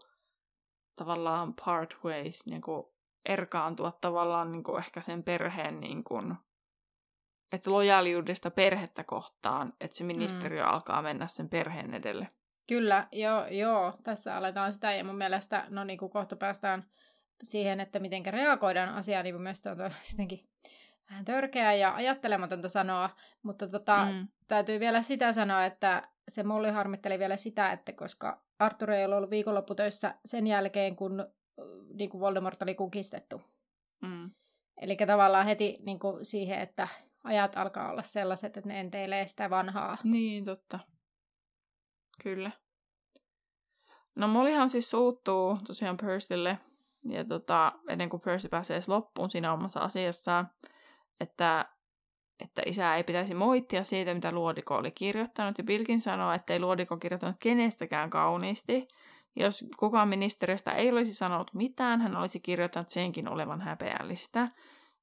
tavallaan 0.95 1.53
part 1.65 1.97
ways, 2.03 2.45
niin 2.45 2.61
kuin 2.61 2.83
erkaantua 3.25 3.91
tavallaan 3.91 4.51
niin 4.51 4.63
kuin 4.63 4.77
ehkä 4.79 5.01
sen 5.01 5.23
perheen 5.23 5.79
niin 5.79 6.03
kuin, 6.03 6.35
että 7.51 7.71
lojaaliudesta 7.71 8.51
perhettä 8.51 9.03
kohtaan, 9.03 9.73
että 9.81 9.97
se 9.97 10.03
ministeriö 10.03 10.63
mm. 10.63 10.69
alkaa 10.69 11.01
mennä 11.01 11.27
sen 11.27 11.49
perheen 11.49 11.93
edelle. 11.93 12.27
Kyllä, 12.67 13.07
joo, 13.11 13.47
joo, 13.47 13.93
tässä 14.03 14.37
aletaan 14.37 14.73
sitä 14.73 14.93
ja 14.93 15.03
mun 15.03 15.17
mielestä, 15.17 15.65
no 15.69 15.83
niin 15.83 15.99
kuin 15.99 16.11
kohta 16.11 16.35
päästään 16.35 16.83
siihen, 17.43 17.79
että 17.79 17.99
miten 17.99 18.25
reagoidaan 18.25 18.89
asiaan, 18.89 19.23
niin 19.23 19.35
mun 19.35 19.43
mielestä 19.43 19.71
on 19.71 19.77
jotenkin 20.11 20.47
vähän 21.09 21.25
törkeää 21.25 21.73
ja 21.73 21.95
ajattelematonta 21.95 22.69
sanoa, 22.69 23.09
mutta 23.43 23.67
tota, 23.67 24.05
mm. 24.05 24.27
täytyy 24.47 24.79
vielä 24.79 25.01
sitä 25.01 25.31
sanoa, 25.31 25.65
että 25.65 26.07
se 26.29 26.43
Molly 26.43 26.69
harmitteli 26.69 27.19
vielä 27.19 27.37
sitä, 27.37 27.71
että 27.71 27.93
koska 27.93 28.41
Arthur 28.59 28.91
ei 28.91 29.05
ollut 29.05 29.29
viikonlopputöissä 29.29 30.15
sen 30.25 30.47
jälkeen, 30.47 30.95
kun 30.95 31.27
niin 31.93 32.09
kuin 32.09 32.21
Voldemort 32.21 32.61
oli 32.61 32.75
kukistettu. 32.75 33.41
Mm. 34.01 34.31
Eli 34.81 34.95
tavallaan 34.95 35.45
heti 35.45 35.77
niin 35.85 35.99
kuin 35.99 36.25
siihen, 36.25 36.59
että 36.59 36.87
ajat 37.23 37.57
alkaa 37.57 37.91
olla 37.91 38.03
sellaiset, 38.03 38.57
että 38.57 38.67
ne 38.67 38.79
enteilee 38.79 39.27
sitä 39.27 39.49
vanhaa. 39.49 39.97
Niin, 40.03 40.45
totta. 40.45 40.79
Kyllä. 42.23 42.51
No 44.15 44.27
Mollyhan 44.27 44.69
siis 44.69 44.89
suuttuu 44.89 45.57
tosiaan 45.67 45.97
Percylle, 45.97 46.57
ja 47.03 47.25
tota, 47.25 47.71
ennen 47.89 48.09
kuin 48.09 48.21
Percy 48.21 48.49
pääsee 48.49 48.75
edes 48.75 48.89
loppuun 48.89 49.29
siinä 49.29 49.53
omassa 49.53 49.79
asiassaan, 49.79 50.49
että, 51.19 51.65
että 52.39 52.61
isää 52.65 52.97
ei 52.97 53.03
pitäisi 53.03 53.33
moittia 53.33 53.83
siitä, 53.83 54.13
mitä 54.13 54.31
Luodiko 54.31 54.75
oli 54.75 54.91
kirjoittanut. 54.91 55.57
Ja 55.57 55.63
Bilkin 55.63 56.01
sanoo, 56.01 56.31
että 56.31 56.53
ei 56.53 56.59
Luodiko 56.59 56.97
kirjoittanut 56.97 57.35
kenestäkään 57.43 58.09
kauniisti. 58.09 58.87
Jos 59.35 59.65
kukaan 59.77 60.07
ministeriöstä 60.07 60.71
ei 60.71 60.91
olisi 60.91 61.13
sanonut 61.13 61.53
mitään, 61.53 62.01
hän 62.01 62.17
olisi 62.17 62.39
kirjoittanut 62.39 62.89
senkin 62.89 63.29
olevan 63.29 63.61
häpeällistä. 63.61 64.47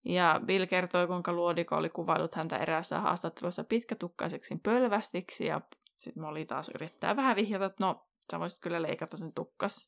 Ja 0.05 0.41
Bill 0.45 0.67
kertoi, 0.67 1.07
kuinka 1.07 1.33
Luodiko 1.33 1.77
oli 1.77 1.91
kuvailut 1.91 2.35
häntä 2.35 2.57
eräässä 2.57 3.01
haastattelussa 3.01 3.65
pitkätukkaiseksi 3.65 4.57
pölvästiksi, 4.63 5.47
ja 5.47 5.61
sitten 5.99 6.23
Molly 6.23 6.45
taas 6.45 6.71
yrittää 6.75 7.17
vähän 7.17 7.37
vihjata, 7.37 7.65
että 7.65 7.85
no, 7.85 8.07
sä 8.33 8.41
voisit 8.41 8.59
kyllä 8.61 8.83
leikata 8.83 9.17
sen 9.17 9.33
tukkas. 9.33 9.87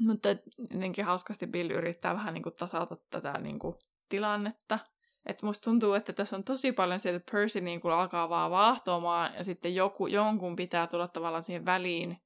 Mutta 0.00 0.28
jotenkin 0.58 1.04
hauskasti 1.04 1.46
Bill 1.46 1.70
yrittää 1.70 2.14
vähän 2.14 2.34
niin 2.34 2.42
kuin 2.42 2.54
tasata 2.54 2.96
tätä 3.10 3.32
niin 3.32 3.58
kuin 3.58 3.74
tilannetta. 4.08 4.78
Että 5.26 5.46
musta 5.46 5.64
tuntuu, 5.64 5.94
että 5.94 6.12
tässä 6.12 6.36
on 6.36 6.44
tosi 6.44 6.72
paljon 6.72 6.98
se, 6.98 7.14
että 7.14 7.32
Percy 7.32 7.60
niin 7.60 7.80
kuin 7.80 7.94
alkaa 7.94 8.28
vaan 8.28 8.50
vaahtomaan 8.50 9.34
ja 9.34 9.44
sitten 9.44 9.74
joku, 9.74 10.06
jonkun 10.06 10.56
pitää 10.56 10.86
tulla 10.86 11.08
tavallaan 11.08 11.42
siihen 11.42 11.66
väliin, 11.66 12.22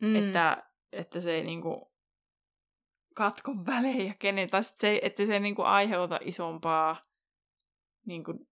mm. 0.00 0.16
että, 0.16 0.62
että 0.92 1.20
se 1.20 1.34
ei 1.34 1.44
niin 1.44 1.62
kuin 1.62 1.80
katko 3.14 3.52
välejä 3.66 4.14
kenen, 4.18 4.50
tai 4.50 4.62
se, 4.62 5.00
että 5.02 5.26
se 5.26 5.32
ei 5.32 5.40
niin 5.40 5.54
kuin 5.54 5.66
aiheuta 5.66 6.18
isompaa 6.22 6.96
niin 8.06 8.24
kuin 8.24 8.48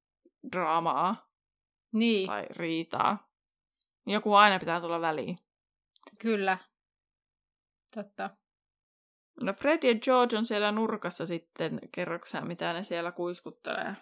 draamaa 0.52 1.30
niin. 1.92 2.26
tai 2.26 2.46
riitaa. 2.56 3.28
Joku 4.06 4.34
aina 4.34 4.58
pitää 4.58 4.80
tulla 4.80 5.00
väliin. 5.00 5.38
Kyllä. 6.18 6.58
Totta. 7.94 8.30
No 9.44 9.52
Fred 9.52 9.82
ja 9.82 9.94
George 9.98 10.38
on 10.38 10.44
siellä 10.44 10.72
nurkassa 10.72 11.26
sitten. 11.26 11.80
Kerroksä, 11.92 12.40
mitä 12.40 12.72
ne 12.72 12.84
siellä 12.84 13.12
kuiskuttelee? 13.12 13.96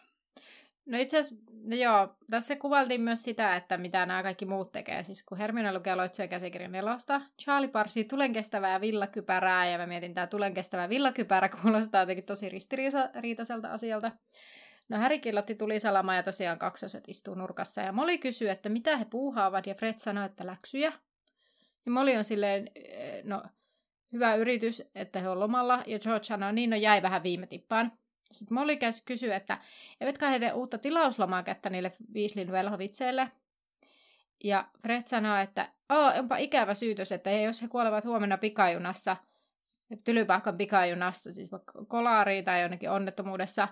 No 0.90 0.98
itse 0.98 1.18
asiassa, 1.18 1.44
no 1.64 1.76
joo, 1.76 2.16
tässä 2.30 2.56
kuvaltiin 2.56 3.00
myös 3.00 3.22
sitä, 3.22 3.56
että 3.56 3.76
mitä 3.76 4.06
nämä 4.06 4.22
kaikki 4.22 4.46
muut 4.46 4.72
tekee. 4.72 5.02
Siis 5.02 5.22
kun 5.22 5.38
Hermione 5.38 5.74
lukee 5.74 5.94
loitsuja 5.94 6.28
käsikirjan 6.28 6.72
nelosta, 6.72 7.20
Charlie 7.42 7.68
parsii 7.68 8.04
tulenkestävää 8.04 8.80
villakypärää, 8.80 9.68
ja 9.68 9.78
mä 9.78 9.86
mietin, 9.86 10.14
tämä 10.14 10.26
tulenkestävä 10.26 10.88
villakypärä 10.88 11.48
kuulostaa 11.48 12.02
jotenkin 12.02 12.24
tosi 12.24 12.48
ristiriitaiselta 12.48 13.72
asialta. 13.72 14.12
No 14.88 14.98
Harry 14.98 15.18
killotti 15.18 15.54
tuli 15.54 15.80
salama 15.80 16.14
ja 16.14 16.22
tosiaan 16.22 16.58
kaksoset 16.58 17.04
istuu 17.08 17.34
nurkassa, 17.34 17.80
ja 17.80 17.92
Molly 17.92 18.18
kysyy, 18.18 18.50
että 18.50 18.68
mitä 18.68 18.96
he 18.96 19.04
puuhaavat, 19.04 19.66
ja 19.66 19.74
Fred 19.74 19.94
sanoi, 19.96 20.26
että 20.26 20.46
läksyjä. 20.46 20.92
Ja 21.86 21.92
Molly 21.92 22.16
on 22.16 22.24
silleen, 22.24 22.70
no 23.24 23.42
hyvä 24.12 24.34
yritys, 24.34 24.82
että 24.94 25.20
he 25.20 25.28
on 25.28 25.40
lomalla, 25.40 25.82
ja 25.86 25.98
George 25.98 26.24
sanoo, 26.24 26.52
niin 26.52 26.70
no 26.70 26.76
jäi 26.76 27.02
vähän 27.02 27.22
viime 27.22 27.46
tippaan. 27.46 27.92
Sitten 28.32 28.54
Molly 28.54 28.78
kysyy, 29.04 29.34
että 29.34 29.58
eivätkä 30.00 30.30
he 30.30 30.38
tee 30.38 30.52
uutta 30.52 30.78
tilauslomaa 30.78 31.42
kättä 31.42 31.70
niille 31.70 31.92
Weasleyn 32.14 32.52
velhovitseille. 32.52 33.32
Ja 34.44 34.68
Fred 34.82 35.02
sanoo, 35.06 35.36
että 35.36 35.72
oh, 35.88 36.18
onpa 36.18 36.36
ikävä 36.36 36.74
syytös, 36.74 37.12
että 37.12 37.30
jos 37.30 37.62
he 37.62 37.68
kuolevat 37.68 38.04
huomenna 38.04 38.38
pikajunassa, 38.38 39.16
tylypahkan 40.04 40.56
pikajunassa, 40.56 41.32
siis 41.32 41.52
vaikka 41.52 41.84
kolariin 41.84 42.44
tai 42.44 42.62
jonnekin 42.62 42.90
onnettomuudessa, 42.90 43.68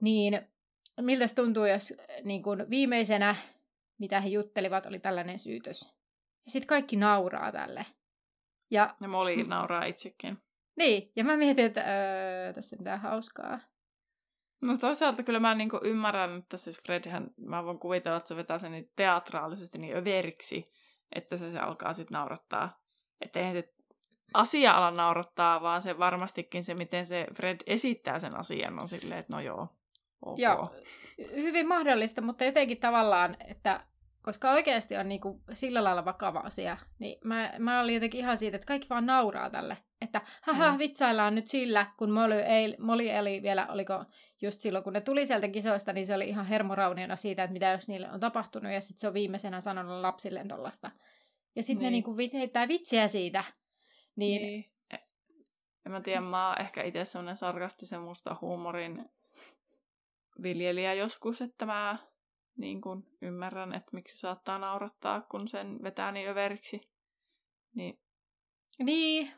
niin 0.00 0.40
miltä 1.00 1.24
tuntuu, 1.34 1.64
jos 1.64 1.94
niin 2.24 2.42
kun 2.42 2.66
viimeisenä, 2.70 3.36
mitä 3.98 4.20
he 4.20 4.28
juttelivat, 4.28 4.86
oli 4.86 4.98
tällainen 4.98 5.38
syytös. 5.38 5.82
Ja 6.44 6.50
sitten 6.50 6.66
kaikki 6.66 6.96
nauraa 6.96 7.52
tälle. 7.52 7.86
Ja, 8.70 8.94
ja 9.00 9.08
Molly 9.08 9.42
nauraa 9.42 9.84
itsekin. 9.84 10.38
Niin, 10.76 11.12
ja 11.16 11.24
mä 11.24 11.36
mietin, 11.36 11.64
että 11.64 11.80
öö, 11.80 12.52
tässä 12.52 12.76
on 12.76 12.80
mitään 12.80 13.00
hauskaa. 13.00 13.60
No 14.66 14.76
toisaalta 14.76 15.22
kyllä 15.22 15.40
mä 15.40 15.54
niin 15.54 15.70
ymmärrän, 15.82 16.38
että 16.38 16.56
siis 16.56 16.82
Fredhän, 16.82 17.30
mä 17.36 17.64
voin 17.64 17.78
kuvitella, 17.78 18.16
että 18.16 18.28
se 18.28 18.36
vetää 18.36 18.58
sen 18.58 18.72
niin 18.72 18.92
teatraalisesti 18.96 19.78
niin 19.78 19.96
överiksi, 19.96 20.72
että 21.12 21.36
se, 21.36 21.52
se 21.52 21.58
alkaa 21.58 21.92
sitten 21.92 22.14
naurattaa. 22.14 22.80
Että 23.20 23.38
eihän 23.38 23.54
se 23.54 23.74
asia 24.34 24.72
ala 24.72 24.90
naurattaa, 24.90 25.62
vaan 25.62 25.82
se 25.82 25.98
varmastikin 25.98 26.64
se, 26.64 26.74
miten 26.74 27.06
se 27.06 27.26
Fred 27.36 27.60
esittää 27.66 28.18
sen 28.18 28.38
asian, 28.38 28.78
on 28.78 28.88
silleen, 28.88 29.20
että 29.20 29.32
no 29.32 29.40
joo, 29.40 29.68
ok. 30.24 30.38
Joo, 30.38 30.74
hyvin 31.32 31.68
mahdollista, 31.68 32.22
mutta 32.22 32.44
jotenkin 32.44 32.80
tavallaan, 32.80 33.36
että 33.48 33.86
koska 34.26 34.50
oikeasti 34.50 34.96
on 34.96 35.08
niinku 35.08 35.42
sillä 35.52 35.84
lailla 35.84 36.04
vakava 36.04 36.38
asia, 36.38 36.76
niin 36.98 37.18
mä, 37.24 37.52
mä 37.58 37.80
olin 37.80 37.94
jotenkin 37.94 38.20
ihan 38.20 38.38
siitä, 38.38 38.56
että 38.56 38.66
kaikki 38.66 38.88
vaan 38.88 39.06
nauraa 39.06 39.50
tälle. 39.50 39.76
Että 40.00 40.20
haha, 40.42 40.72
mm. 40.72 40.78
vitsaillaan 40.78 41.34
nyt 41.34 41.46
sillä, 41.46 41.86
kun 41.98 42.10
Molly, 42.10 42.34
ei, 42.34 42.76
Molly 42.78 43.08
eli 43.08 43.42
vielä, 43.42 43.66
oliko 43.66 44.04
just 44.42 44.60
silloin, 44.60 44.84
kun 44.84 44.92
ne 44.92 45.00
tuli 45.00 45.26
sieltä 45.26 45.48
kisoista, 45.48 45.92
niin 45.92 46.06
se 46.06 46.14
oli 46.14 46.28
ihan 46.28 46.46
hermorauniona 46.46 47.16
siitä, 47.16 47.44
että 47.44 47.52
mitä 47.52 47.66
jos 47.66 47.88
niille 47.88 48.10
on 48.10 48.20
tapahtunut, 48.20 48.72
ja 48.72 48.80
sitten 48.80 49.00
se 49.00 49.08
on 49.08 49.14
viimeisenä 49.14 49.60
sanonut 49.60 50.00
lapsille 50.00 50.44
tollasta. 50.48 50.90
Ja 51.56 51.62
sitten 51.62 51.78
niin. 51.78 51.84
ne 51.84 51.90
niinku 51.90 52.16
heittää 52.32 52.68
vitsiä 52.68 53.08
siitä. 53.08 53.44
Niin... 54.16 54.42
niin. 54.42 54.64
En 55.86 55.92
mä 55.92 56.00
tiedä, 56.00 56.20
mä 56.20 56.48
oon 56.48 56.60
ehkä 56.60 56.82
itse 56.82 57.04
semmoinen 57.04 57.36
sarkastisen 57.36 58.00
musta 58.00 58.36
huumorin 58.40 59.04
viljelijä 60.42 60.94
joskus, 60.94 61.40
että 61.40 61.66
mä 61.66 61.98
niin 62.56 62.80
kuin 62.80 63.06
ymmärrän, 63.22 63.74
että 63.74 63.90
miksi 63.92 64.18
saattaa 64.18 64.58
naurattaa, 64.58 65.20
kun 65.20 65.48
sen 65.48 65.78
vetää 65.82 66.12
niin 66.12 66.28
överiksi. 66.28 66.80
Niin. 67.74 67.98
niin. 68.78 69.32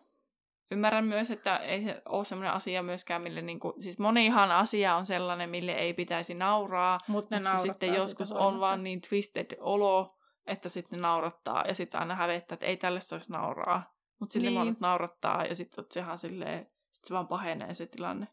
Ymmärrän 0.71 1.05
myös, 1.05 1.31
että 1.31 1.57
ei 1.57 1.83
se 1.83 2.03
ole 2.05 2.25
sellainen 2.25 2.53
asia 2.53 2.83
myöskään, 2.83 3.23
mille 3.23 3.43
niin 3.43 3.61
kuin, 3.61 3.83
siis 3.83 3.99
monihan 3.99 4.51
asia 4.51 4.97
on 4.97 5.07
sellainen, 5.07 5.51
mille 5.51 5.73
ei 5.73 5.95
pitäisi 5.95 6.35
nauraa, 6.35 6.99
Mut 7.09 7.31
ne 7.31 7.41
mutta 7.41 7.59
sitten 7.59 7.95
joskus 7.95 8.33
on 8.33 8.61
vaan 8.61 8.83
niin 8.83 9.01
twisted 9.01 9.57
olo, 9.61 10.19
että 10.47 10.69
sitten 10.69 10.97
ne 10.97 11.03
naurattaa 11.03 11.64
ja 11.66 11.75
sitten 11.75 12.01
aina 12.01 12.14
hävettää, 12.14 12.55
että 12.55 12.66
ei 12.66 12.77
tälle 12.77 13.01
saisi 13.01 13.33
nauraa. 13.33 13.95
Mutta 14.21 14.33
sitten 14.33 14.51
niin. 14.51 14.57
vaan 14.57 14.66
nyt 14.66 14.81
naurattaa 14.81 15.45
ja 15.45 15.55
sitten 15.55 15.85
sehän 15.91 16.19
silleen, 16.19 16.71
sit 16.91 17.05
se 17.05 17.14
vaan 17.14 17.29
pahenee 17.29 17.75
se 17.75 17.87
tilanne. 17.87 18.29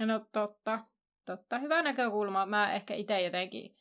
No 0.00 0.20
totta, 0.32 0.78
totta. 1.26 1.58
Hyvä 1.58 1.82
näkökulma. 1.82 2.46
Mä 2.46 2.72
ehkä 2.72 2.94
itse 2.94 3.20
jotenkin 3.22 3.76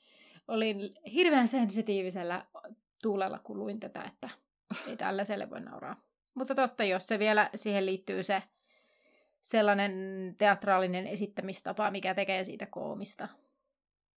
olin 0.49 0.95
hirveän 1.13 1.47
sensitiivisellä 1.47 2.45
tuulella, 3.01 3.39
kun 3.39 3.59
luin 3.59 3.79
tätä, 3.79 4.03
että 4.07 4.29
ei 4.87 4.97
tällaiselle 4.97 5.49
voi 5.49 5.61
nauraa. 5.61 6.03
Mutta 6.33 6.55
totta, 6.55 6.83
jos 6.83 7.07
se 7.07 7.19
vielä 7.19 7.49
siihen 7.55 7.85
liittyy 7.85 8.23
se 8.23 8.43
sellainen 9.41 9.91
teatraalinen 10.37 11.07
esittämistapa, 11.07 11.91
mikä 11.91 12.15
tekee 12.15 12.43
siitä 12.43 12.65
koomista. 12.65 13.27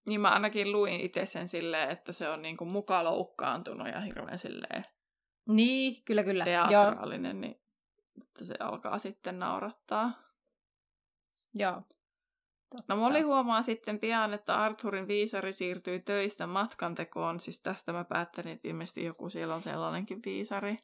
Niin 0.06 0.20
mä 0.20 0.30
ainakin 0.30 0.72
luin 0.72 1.00
itse 1.00 1.26
sen 1.26 1.48
silleen, 1.48 1.90
että 1.90 2.12
se 2.12 2.28
on 2.28 2.42
niinku 2.42 2.64
muka 2.64 3.04
loukkaantunut 3.04 3.88
ja 3.88 4.00
hirveän 4.00 4.38
silleen 4.38 4.84
niin, 5.48 6.02
kyllä, 6.04 6.24
kyllä. 6.24 6.44
teatraalinen, 6.44 7.36
Joo. 7.36 7.40
niin 7.40 7.60
että 8.22 8.44
se 8.44 8.54
alkaa 8.60 8.98
sitten 8.98 9.38
naurattaa. 9.38 10.12
Joo. 11.54 11.82
Totta. 12.76 12.94
No 12.94 13.00
Molly 13.00 13.20
huomaa 13.20 13.62
sitten 13.62 13.98
pian, 13.98 14.34
että 14.34 14.56
Arthurin 14.56 15.08
viisari 15.08 15.52
siirtyy 15.52 16.00
töistä 16.00 16.46
matkantekoon, 16.46 17.40
siis 17.40 17.60
tästä 17.60 17.92
mä 17.92 18.04
päättelin, 18.04 18.52
että 18.52 18.68
ilmeisesti 18.68 19.04
joku 19.04 19.28
siellä 19.30 19.54
on 19.54 19.60
sellainenkin 19.60 20.20
viisari. 20.24 20.76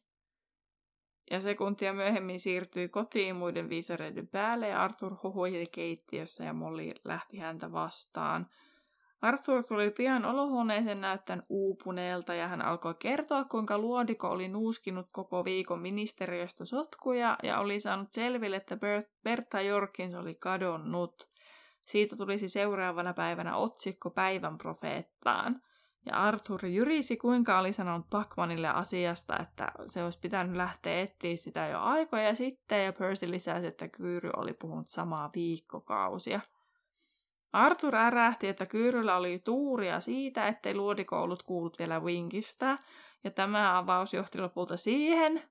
Ja 1.31 1.41
sekuntia 1.41 1.93
myöhemmin 1.93 2.41
siirtyi 2.41 2.89
kotiin 2.89 3.37
muiden 3.37 3.69
viisareiden 3.69 4.29
päälle 4.29 4.69
ja 4.69 4.83
Arthur 4.83 5.17
huhuili 5.23 5.65
keittiössä 5.73 6.45
ja 6.45 6.53
Molly 6.53 6.93
lähti 7.05 7.39
häntä 7.39 7.73
vastaan. 7.73 8.47
Arthur 9.23 9.65
tuli 9.65 9.91
pian 9.91 10.25
olohuoneeseen 10.25 11.01
näyttäen 11.01 11.43
uupuneelta 11.49 12.35
ja 12.35 12.49
hän 12.49 12.63
alkoi 12.63 12.95
kertoa, 12.99 13.45
kuinka 13.45 13.79
luodiko 13.79 14.29
oli 14.29 14.49
nuuskinut 14.49 15.07
koko 15.13 15.45
viikon 15.45 15.81
ministeriöstä 15.81 16.65
sotkuja 16.65 17.37
ja 17.43 17.59
oli 17.59 17.81
saanut 17.81 18.13
selville, 18.13 18.57
että 18.57 18.79
Bertha 19.25 19.61
Jorkins 19.61 20.15
oli 20.15 20.35
kadonnut. 20.35 21.29
Siitä 21.89 22.17
tulisi 22.17 22.49
seuraavana 22.49 23.15
päivänä 23.15 23.57
otsikko 23.57 24.11
päivän 24.11 24.59
profeettaan. 24.59 25.63
Ja 26.07 26.17
Arthur 26.17 26.67
jyrisi, 26.67 27.17
kuinka 27.17 27.59
oli 27.59 27.73
sanonut 27.73 28.11
Pakmanille 28.11 28.69
asiasta, 28.69 29.39
että 29.39 29.73
se 29.87 30.05
olisi 30.05 30.19
pitänyt 30.19 30.57
lähteä 30.57 31.01
etsiä 31.01 31.37
sitä 31.37 31.67
jo 31.67 31.81
aikoja 31.81 32.35
sitten, 32.35 32.85
ja 32.85 32.93
Percy 32.93 33.31
lisäsi, 33.31 33.67
että 33.67 33.89
Kyyry 33.89 34.31
oli 34.37 34.53
puhunut 34.53 34.89
samaa 34.89 35.31
viikkokausia. 35.35 36.41
Arthur 37.53 37.97
ärähti, 37.97 38.49
että 38.49 38.67
Kyyryllä 38.67 39.17
oli 39.17 39.39
tuuria 39.45 40.01
siitä, 40.01 40.47
ettei 40.49 40.75
luodikoulut 40.75 41.43
kuullut 41.43 41.79
vielä 41.79 42.01
Winkistä, 42.01 42.79
ja 43.25 43.31
tämä 43.31 43.79
avaus 43.79 44.15
johti 44.15 44.39
lopulta 44.39 44.77
siihen, 44.77 45.43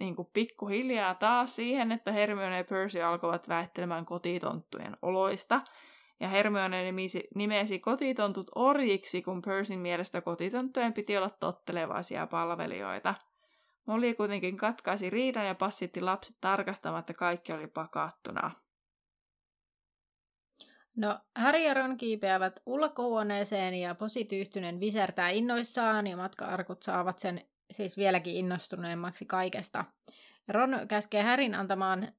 niin 0.00 0.16
kuin 0.16 0.28
pikkuhiljaa 0.32 1.14
taas 1.14 1.56
siihen, 1.56 1.92
että 1.92 2.12
Hermione 2.12 2.56
ja 2.56 2.64
Percy 2.64 3.02
alkoivat 3.02 3.48
väittelemään 3.48 4.06
kotitonttujen 4.06 4.96
oloista, 5.02 5.60
ja 6.20 6.28
Hermione 6.28 6.82
nimisi, 6.82 7.28
nimesi 7.34 7.78
kotitontut 7.78 8.50
orjiksi, 8.54 9.22
kun 9.22 9.42
Percyn 9.42 9.78
mielestä 9.78 10.20
kotitonttujen 10.20 10.92
piti 10.92 11.16
olla 11.16 11.30
tottelevaisia 11.30 12.26
palvelijoita. 12.26 13.14
Molly 13.86 14.14
kuitenkin 14.14 14.56
katkaisi 14.56 15.10
riidan 15.10 15.46
ja 15.46 15.54
passitti 15.54 16.00
lapset 16.00 16.36
tarkastamaan, 16.40 17.00
että 17.00 17.14
kaikki 17.14 17.52
oli 17.52 17.66
pakattuna. 17.66 18.50
No, 20.96 21.20
Harry 21.36 21.58
ja 21.58 21.74
Ron 21.74 21.96
kiipeävät 21.96 22.60
ulkohuoneeseen 22.66 23.74
ja 23.74 23.94
posityyhtynen 23.94 24.80
visertää 24.80 25.30
innoissaan 25.30 26.06
ja 26.06 26.16
matka-arkut 26.16 26.82
saavat 26.82 27.18
sen 27.18 27.40
siis 27.74 27.96
vieläkin 27.96 28.36
innostuneemmaksi 28.36 29.26
kaikesta. 29.26 29.84
Ron 30.48 30.80
käskee 30.88 31.22
Härin 31.22 31.54
antamaan 31.54 32.12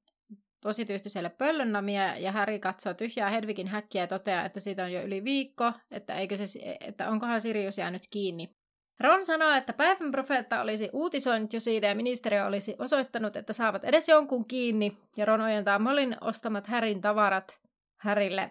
posityyhtyiselle 0.62 1.28
pöllönnamia 1.28 2.18
ja 2.18 2.32
Häri 2.32 2.58
katsoo 2.58 2.94
tyhjää 2.94 3.30
Hedvigin 3.30 3.68
häkkiä 3.68 4.02
ja 4.02 4.06
toteaa, 4.06 4.44
että 4.44 4.60
siitä 4.60 4.84
on 4.84 4.92
jo 4.92 5.02
yli 5.02 5.24
viikko, 5.24 5.72
että, 5.90 6.14
eikö 6.14 6.46
se, 6.46 6.76
että 6.80 7.10
onkohan 7.10 7.40
Sirius 7.40 7.78
jäänyt 7.78 8.06
kiinni. 8.10 8.56
Ron 9.00 9.24
sanoo, 9.24 9.50
että 9.50 9.72
päivän 9.72 10.10
profeetta 10.10 10.60
olisi 10.60 10.90
uutisoinut 10.92 11.52
jo 11.52 11.60
siitä 11.60 11.86
ja 11.86 11.94
ministeriö 11.94 12.46
olisi 12.46 12.76
osoittanut, 12.78 13.36
että 13.36 13.52
saavat 13.52 13.84
edes 13.84 14.08
jonkun 14.08 14.44
kiinni. 14.44 14.98
Ja 15.16 15.24
Ron 15.24 15.40
ojentaa 15.40 15.78
Molin 15.78 16.16
ostamat 16.20 16.66
Härin 16.66 17.00
tavarat 17.00 17.60
Härille. 17.96 18.50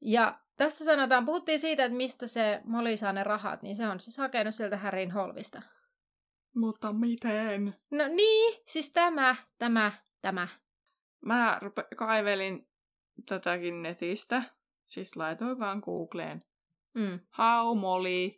Ja 0.00 0.38
tässä 0.56 0.84
sanotaan, 0.84 1.24
puhuttiin 1.24 1.58
siitä, 1.58 1.84
että 1.84 1.96
mistä 1.96 2.26
se 2.26 2.60
Molly 2.64 2.96
saa 2.96 3.12
ne 3.12 3.24
rahat, 3.24 3.62
niin 3.62 3.76
se 3.76 3.88
on 3.88 4.00
siis 4.00 4.18
hakenut 4.18 4.54
sieltä 4.54 4.76
Härin 4.76 5.10
holvista. 5.10 5.62
Mutta 6.58 6.92
miten? 6.92 7.74
No 7.90 8.04
niin, 8.08 8.62
siis 8.66 8.92
tämä, 8.92 9.36
tämä, 9.58 9.92
tämä. 10.20 10.48
Mä 11.24 11.60
rupe- 11.62 11.96
kaivelin 11.96 12.68
tätäkin 13.28 13.82
netistä. 13.82 14.42
Siis 14.86 15.16
laitoin 15.16 15.58
vaan 15.58 15.82
Googleen. 15.84 16.40
Mm. 16.94 17.20
How 17.38 17.78
Molly 17.78 18.30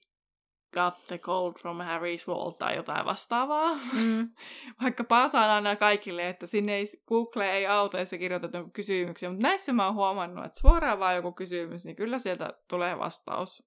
got 0.74 0.94
the 1.06 1.18
gold 1.18 1.52
from 1.60 1.78
Harry's 1.78 2.26
vault 2.26 2.58
tai 2.58 2.76
jotain 2.76 3.04
vastaavaa. 3.06 3.74
Mm. 3.74 4.30
Vaikka 4.82 5.04
paasaan 5.04 5.50
aina 5.50 5.76
kaikille, 5.76 6.28
että 6.28 6.46
sinne 6.46 6.74
ei, 6.76 6.86
Google 7.08 7.50
ei 7.50 7.66
auta, 7.66 7.98
jos 7.98 8.10
kirjoitat 8.10 8.54
jonkun 8.54 8.72
kysymyksiä, 8.72 9.30
mutta 9.30 9.46
näissä 9.46 9.72
mä 9.72 9.86
oon 9.86 9.94
huomannut, 9.94 10.44
että 10.44 10.60
suoraan 10.60 10.98
vaan 10.98 11.16
joku 11.16 11.32
kysymys, 11.32 11.84
niin 11.84 11.96
kyllä 11.96 12.18
sieltä 12.18 12.52
tulee 12.68 12.98
vastaus. 12.98 13.62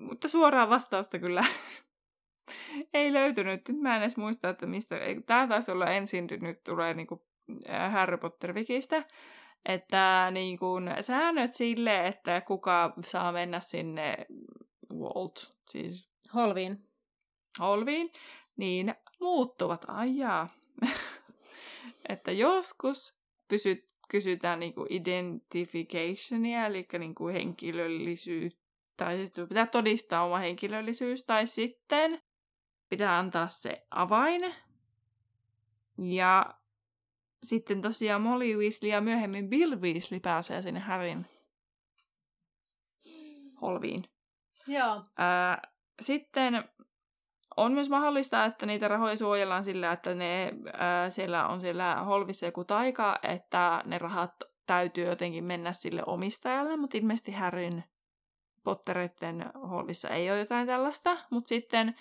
Mutta 0.00 0.28
suoraan 0.28 0.70
vastausta 0.70 1.18
kyllä 1.18 1.44
ei 2.94 3.12
löytynyt. 3.12 3.68
Nyt 3.68 3.80
mä 3.80 3.96
en 3.96 4.02
edes 4.02 4.16
muista, 4.16 4.48
että 4.48 4.66
mistä... 4.66 4.96
Tämä 5.26 5.46
taisi 5.46 5.72
olla 5.72 5.86
ensin, 5.86 6.28
nyt 6.42 6.64
tulee 6.64 6.94
niinku 6.94 7.26
Harry 7.90 8.16
Potter 8.16 8.54
Wikistä, 8.54 9.04
että 9.64 10.28
niin 10.30 10.58
kuin, 10.58 10.90
säännöt 11.00 11.54
sille, 11.54 12.06
että 12.06 12.40
kuka 12.40 12.92
saa 13.00 13.32
mennä 13.32 13.60
sinne 13.60 14.16
Walt, 14.94 15.54
siis 15.68 16.08
Holviin. 16.34 16.88
Holviin, 17.60 18.12
niin 18.56 18.94
muuttuvat. 19.20 19.84
Ajaa. 19.88 20.48
että 22.08 22.32
joskus 22.32 23.18
pysyt, 23.48 23.88
kysytään 24.08 24.60
niin 24.60 24.74
kuin 24.74 24.92
identificationia, 24.92 26.66
eli 26.66 26.86
niin 26.98 27.14
kuin 27.14 27.34
henkilöllisyyttä, 27.34 28.66
tai 28.96 29.18
sitten 29.18 29.48
pitää 29.48 29.66
todistaa 29.66 30.24
oma 30.24 30.38
henkilöllisyys, 30.38 31.22
tai 31.22 31.46
sitten 31.46 32.22
pitää 32.88 33.18
antaa 33.18 33.48
se 33.48 33.86
avain. 33.90 34.54
Ja 35.98 36.54
sitten 37.42 37.82
tosiaan 37.82 38.22
Molly 38.22 38.56
Weasley 38.56 38.90
ja 38.90 39.00
myöhemmin 39.00 39.48
Bill 39.48 39.76
Weasley 39.80 40.20
pääsee 40.20 40.62
sinne 40.62 40.80
Harryn 40.80 41.26
holviin. 43.60 44.04
Joo. 44.66 45.02
Ää, 45.18 45.62
sitten 46.00 46.64
on 47.56 47.72
myös 47.72 47.90
mahdollista, 47.90 48.44
että 48.44 48.66
niitä 48.66 48.88
rahoja 48.88 49.16
suojellaan 49.16 49.64
sillä, 49.64 49.92
että 49.92 50.14
ne, 50.14 50.52
ää, 50.72 51.10
siellä 51.10 51.48
on 51.48 51.60
siellä 51.60 51.94
holvissa 51.94 52.46
joku 52.46 52.64
taika, 52.64 53.18
että 53.22 53.82
ne 53.86 53.98
rahat 53.98 54.34
täytyy 54.66 55.06
jotenkin 55.06 55.44
mennä 55.44 55.72
sille 55.72 56.02
omistajalle, 56.06 56.76
mutta 56.76 56.98
ilmeisesti 56.98 57.32
Harryn 57.32 57.84
Pottereiden 58.64 59.50
holvissa 59.70 60.08
ei 60.08 60.30
ole 60.30 60.38
jotain 60.38 60.66
tällaista, 60.66 61.16
mutta 61.30 61.48
sitten 61.48 61.94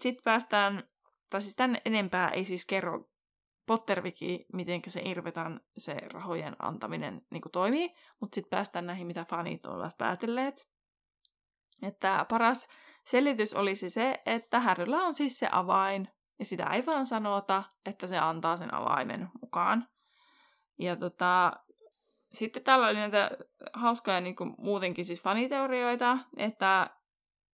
sit 0.00 0.24
päästään, 0.24 0.88
tai 1.30 1.40
siis 1.40 1.54
tämän 1.54 1.80
enempää 1.84 2.28
ei 2.28 2.44
siis 2.44 2.66
kerro 2.66 3.08
Potterviki, 3.66 4.46
miten 4.52 4.82
se 4.86 5.02
irvetan 5.04 5.60
se 5.76 5.96
rahojen 6.12 6.56
antaminen 6.58 7.22
niin 7.30 7.42
toimii, 7.52 7.94
mutta 8.20 8.34
sitten 8.34 8.50
päästään 8.50 8.86
näihin, 8.86 9.06
mitä 9.06 9.24
fanit 9.24 9.66
ovat 9.66 9.98
päätelleet. 9.98 10.68
Että 11.82 12.26
paras 12.28 12.68
selitys 13.04 13.54
olisi 13.54 13.90
se, 13.90 14.22
että 14.26 14.60
Harrylla 14.60 14.96
on 14.96 15.14
siis 15.14 15.38
se 15.38 15.48
avain, 15.52 16.08
ja 16.38 16.44
sitä 16.44 16.64
ei 16.64 16.86
vaan 16.86 17.06
sanota, 17.06 17.62
että 17.86 18.06
se 18.06 18.18
antaa 18.18 18.56
sen 18.56 18.74
avaimen 18.74 19.28
mukaan. 19.42 19.88
Ja 20.78 20.96
tota, 20.96 21.52
sitten 22.32 22.64
täällä 22.64 22.86
oli 22.86 22.94
näitä 22.94 23.30
hauskoja 23.72 24.20
niin 24.20 24.36
muutenkin 24.58 25.04
siis 25.04 25.22
faniteorioita, 25.22 26.18
että 26.36 26.90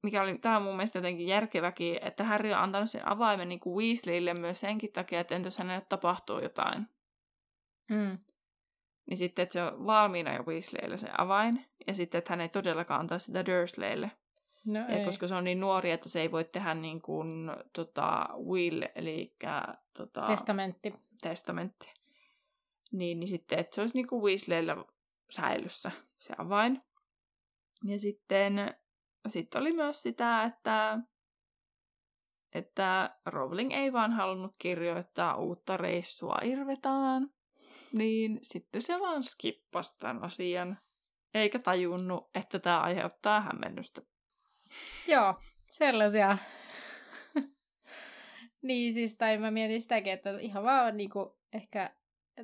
mikä 0.03 0.23
oli, 0.23 0.39
tämä 0.39 0.57
on 0.57 0.63
mun 0.63 0.77
mielestä 0.77 0.99
jotenkin 0.99 1.27
järkeväkin, 1.27 1.99
että 2.03 2.25
Harry 2.25 2.53
on 2.53 2.59
antanut 2.59 2.91
sen 2.91 3.09
avaimen 3.09 3.49
niin 3.49 3.61
kuin 3.61 3.85
Weasleylle 3.85 4.35
myös 4.35 4.61
senkin 4.61 4.93
takia, 4.93 5.21
että 5.21 5.35
entäs 5.37 5.59
hänelle 5.59 5.87
tapahtuu 5.89 6.39
jotain. 6.43 6.87
Mm. 7.91 8.19
Niin 9.07 9.17
sitten, 9.19 9.43
että 9.43 9.53
se 9.53 9.63
on 9.63 9.87
valmiina 9.87 10.35
jo 10.35 10.43
Weasleylle 10.47 10.97
se 10.97 11.09
avain, 11.19 11.67
ja 11.87 11.95
sitten, 11.95 12.19
että 12.19 12.33
hän 12.33 12.41
ei 12.41 12.49
todellakaan 12.49 13.01
antaa 13.01 13.19
sitä 13.19 13.47
Dursleylle. 13.47 14.11
No 14.65 14.81
Ja 14.81 14.87
ei. 14.99 15.05
koska 15.05 15.27
se 15.27 15.35
on 15.35 15.45
niin 15.45 15.61
nuori, 15.61 15.91
että 15.91 16.09
se 16.09 16.21
ei 16.21 16.33
voi 16.33 16.45
tehdä 16.45 16.75
niin 16.75 17.03
kuin 17.03 17.51
tota, 17.73 18.29
will, 18.45 18.83
eli 18.95 19.37
tota, 19.97 20.27
Testamentti. 20.27 20.95
testamentti. 21.23 21.93
Niin, 22.93 23.21
niin 23.21 23.29
sitten, 23.29 23.59
että 23.59 23.75
se 23.75 23.81
olisi 23.81 23.97
niin 23.97 24.07
kuin 24.07 24.23
Weasleyllä 24.23 24.77
säilyssä 25.31 25.91
se 26.19 26.35
avain. 26.39 26.83
Ja 27.85 27.99
sitten 27.99 28.75
sitten 29.29 29.61
oli 29.61 29.73
myös 29.73 30.03
sitä, 30.03 30.43
että, 30.45 30.99
että 32.55 33.17
Rowling 33.27 33.73
ei 33.73 33.93
vaan 33.93 34.13
halunnut 34.13 34.55
kirjoittaa 34.59 35.37
uutta 35.37 35.77
reissua 35.77 36.39
Irvetaan, 36.43 37.31
niin 37.93 38.39
sitten 38.43 38.83
se 38.83 39.01
vaan 39.01 39.23
skippasi 39.23 39.97
tämän 39.99 40.23
asian, 40.23 40.79
eikä 41.35 41.59
tajunnut, 41.59 42.31
että 42.35 42.59
tämä 42.59 42.81
aiheuttaa 42.81 43.41
hämmennystä. 43.41 44.03
Joo, 45.09 45.35
sellaisia. 45.67 46.39
niin 48.63 48.95
siis, 48.95 49.17
tai 49.17 49.39
mä 49.39 49.51
mietin 49.51 49.81
sitäkin, 49.81 50.13
että 50.13 50.39
ihan 50.39 50.65
vaan 50.65 50.97
niinku 50.97 51.39
ehkä, 51.53 51.97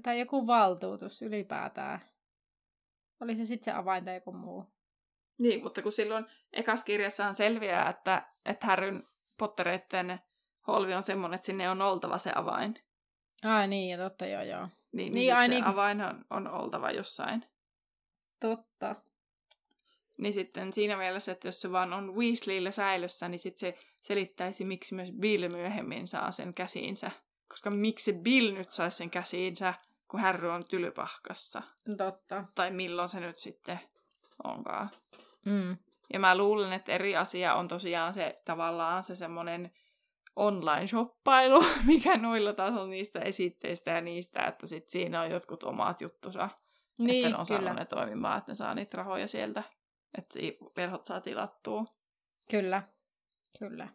tai 0.03 0.19
joku 0.21 0.47
valtuutus 0.47 1.23
ylipäätään. 1.23 2.01
Oli 3.21 3.37
se 3.37 3.45
sitten 3.45 3.65
se 3.65 3.79
avain 3.79 4.05
tai 4.05 4.15
joku 4.15 4.33
muu. 4.33 4.76
Niin, 5.39 5.63
mutta 5.63 5.83
kun 5.83 5.93
silloin 5.93 6.27
ekas 6.53 6.85
kirjassahan 6.85 7.35
selviää, 7.35 7.91
että, 7.91 8.29
että 8.45 8.67
Harryn 8.67 9.09
Pottereiden 9.39 10.21
holvi 10.67 10.95
on 10.95 11.03
semmoinen, 11.03 11.35
että 11.35 11.47
sinne 11.47 11.71
on 11.71 11.83
oltava 11.83 12.19
se 12.19 12.33
avain. 12.35 12.75
Ai 13.45 13.69
niin, 13.69 13.91
ja 13.91 13.99
totta, 13.99 14.27
joo 14.27 14.43
joo. 14.43 14.61
Niin, 14.61 14.71
niin, 14.93 14.97
Niin, 14.97 15.15
niin 15.15 15.35
ai 15.35 15.45
se 15.45 15.51
niin. 15.51 15.65
avain 15.65 16.03
on, 16.03 16.25
on 16.31 16.49
oltava 16.49 16.91
jossain. 16.91 17.45
Totta. 18.41 18.97
Niin 20.19 20.33
sitten 20.33 20.73
siinä 20.73 20.97
mielessä, 20.97 21.33
että 21.33 21.49
jos 21.49 21.61
se 21.61 21.73
vaan 21.73 21.93
on 21.93 22.17
Weasleyllä 22.17 22.71
säilössä, 22.71 23.29
niin 23.29 23.39
sitten 23.39 23.61
se 23.61 23.79
selittäisi, 24.01 24.65
miksi 24.65 24.95
myös 24.95 25.13
Bill 25.13 25.49
myöhemmin 25.49 26.07
saa 26.07 26.31
sen 26.31 26.55
käsiinsä. 26.55 27.11
Koska 27.49 27.71
miksi 27.71 28.13
Bill 28.13 28.55
nyt 28.55 28.71
saisi 28.71 28.97
sen 28.97 29.11
käsiinsä, 29.11 29.75
kun 30.09 30.21
Harry 30.21 30.49
on 30.49 30.65
tylypahkassa. 30.65 31.63
Totta. 31.97 32.45
Tai 32.55 32.71
milloin 32.71 33.09
se 33.09 33.21
nyt 33.21 33.39
sitten 33.39 33.81
onkaan. 34.45 34.91
Mm. 35.47 35.77
Ja 36.13 36.19
mä 36.19 36.37
luulen, 36.37 36.73
että 36.73 36.93
eri 36.93 37.17
asia 37.17 37.55
on 37.55 37.69
tosiaan 37.69 38.15
se 38.15 38.43
tavallaan 38.45 39.03
se 39.05 39.17
semmoinen 39.17 39.71
online-shoppailu, 40.37 41.65
mikä 41.87 42.17
noilla 42.17 42.53
taas 42.53 42.75
on 42.77 42.91
niistä 42.91 43.21
esitteistä 43.21 43.91
ja 43.91 44.01
niistä, 44.01 44.47
että 44.47 44.67
sit 44.67 44.91
siinä 44.91 45.21
on 45.21 45.31
jotkut 45.31 45.63
omat 45.63 46.01
juttusa. 46.01 46.49
Niin, 46.99 47.27
että 47.27 47.29
ne 47.37 47.41
on 47.41 47.47
saanut 47.47 47.69
kyllä. 47.69 47.81
ne 47.81 47.85
toimimaan, 47.85 48.39
että 48.39 48.51
ne 48.51 48.55
saa 48.55 48.75
niitä 48.75 48.97
rahoja 48.97 49.29
sieltä, 49.29 49.63
että 50.19 50.33
si- 50.35 50.59
perhot 50.75 51.07
saa 51.07 51.21
tilattua. 51.21 51.85
Kyllä, 52.51 52.83
kyllä. 53.59 53.89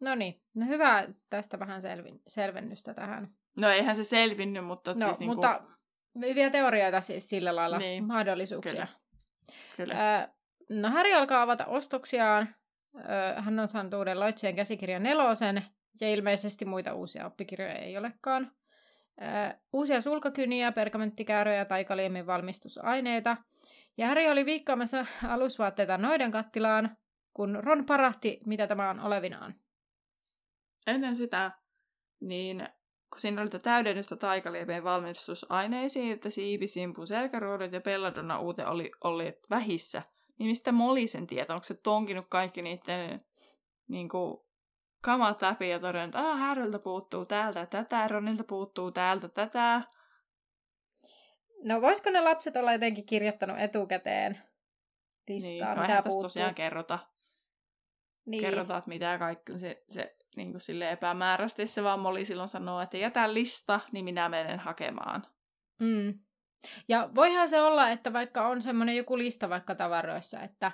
No 0.00 0.14
niin, 0.14 0.42
no 0.54 0.66
hyvä 0.66 1.06
tästä 1.30 1.58
vähän 1.58 1.82
selvin, 1.82 2.22
selvennystä 2.28 2.94
tähän. 2.94 3.34
No 3.60 3.68
eihän 3.68 3.96
se 3.96 4.04
selvinnyt, 4.04 4.64
mutta 4.64 4.92
No, 5.00 5.04
siis 5.04 5.18
niinku, 5.18 5.34
mutta 5.34 5.62
hyviä 6.20 6.50
teorioita 6.50 7.00
siis 7.00 7.28
sillä 7.28 7.56
lailla, 7.56 7.78
Niin, 7.78 8.04
mahdollisuuksia. 8.04 8.72
kyllä. 8.72 8.88
kyllä. 9.76 10.22
Ö, 10.22 10.28
no 10.80 10.90
Harry 10.90 11.12
alkaa 11.12 11.42
avata 11.42 11.66
ostoksiaan. 11.66 12.54
Hän 13.36 13.58
on 13.58 13.68
saanut 13.68 13.94
uuden 13.94 14.20
Loitsien 14.20 14.56
käsikirjan 14.56 15.02
nelosen, 15.02 15.64
ja 16.00 16.08
ilmeisesti 16.08 16.64
muita 16.64 16.94
uusia 16.94 17.26
oppikirjoja 17.26 17.74
ei 17.74 17.98
olekaan. 17.98 18.52
Uusia 19.72 20.00
sulkakyniä, 20.00 20.72
pergamenttikääröjä, 20.72 21.64
taikaliemin 21.64 22.26
valmistusaineita. 22.26 23.36
Ja 23.96 24.06
Harry 24.06 24.26
oli 24.26 24.46
viikkaamassa 24.46 25.06
alusvaatteita 25.28 25.98
noiden 25.98 26.30
kattilaan, 26.30 26.96
kun 27.34 27.58
Ron 27.62 27.86
parahti, 27.86 28.40
mitä 28.46 28.66
tämä 28.66 28.90
on 28.90 29.00
olevinaan. 29.00 29.54
Ennen 30.86 31.16
sitä, 31.16 31.50
niin 32.20 32.68
kun 33.10 33.20
siinä 33.20 33.42
oli 33.42 33.50
täydennystä 33.50 34.16
taikaliepeen 34.16 34.84
valmistusaineisiin, 34.84 36.12
että 36.12 36.30
siipi, 36.30 36.66
simpu, 36.66 37.06
selkäruodot 37.06 37.72
ja 37.72 37.80
belladonna 37.80 38.38
uute 38.38 38.66
oli 38.66 38.90
olleet 39.04 39.38
vähissä, 39.50 40.02
niin 40.42 40.50
mistä 40.50 40.72
Molly 40.72 41.06
sen 41.06 41.26
tietää? 41.26 41.54
Onko 41.54 41.64
se 41.64 41.74
tonkinut 41.74 42.26
kaikki 42.28 42.62
niiden 42.62 43.24
niin 43.88 44.08
kuin, 44.08 44.38
kamat 45.02 45.42
läpi 45.42 45.68
ja 45.68 45.80
todennut, 45.80 46.14
että 46.14 46.36
Harryltä 46.36 46.78
puuttuu 46.78 47.24
täältä 47.26 47.66
tätä, 47.66 48.08
Ronilta 48.08 48.44
puuttuu 48.44 48.90
täältä 48.92 49.28
tätä. 49.28 49.82
No 51.64 51.80
voisiko 51.80 52.10
ne 52.10 52.20
lapset 52.20 52.56
olla 52.56 52.72
jotenkin 52.72 53.06
kirjoittanut 53.06 53.58
etukäteen 53.58 54.38
listaa, 55.28 55.74
Niin, 55.74 55.76
no 55.76 55.82
mitä 55.82 56.02
puuttuu? 56.02 56.22
tosiaan 56.22 56.54
kerrota, 56.54 56.98
niin. 58.26 58.40
kerrota, 58.40 58.76
että 58.76 58.88
mitä 58.88 59.18
kaikki 59.18 59.58
se, 59.58 59.84
se 59.88 60.16
niin 60.36 60.50
kuin 60.50 60.60
sille 60.60 60.90
epämääräisesti 60.90 61.66
se 61.66 61.82
vaan 61.82 62.00
Molly 62.00 62.24
silloin 62.24 62.48
sanoo, 62.48 62.80
että 62.80 62.96
jätä 62.96 63.34
lista, 63.34 63.80
niin 63.92 64.04
minä 64.04 64.28
menen 64.28 64.58
hakemaan. 64.58 65.22
Mm. 65.80 66.18
Ja 66.88 67.10
voihan 67.14 67.48
se 67.48 67.62
olla, 67.62 67.90
että 67.90 68.12
vaikka 68.12 68.48
on 68.48 68.62
semmoinen 68.62 68.96
joku 68.96 69.18
lista 69.18 69.48
vaikka 69.48 69.74
tavaroissa, 69.74 70.40
että 70.40 70.72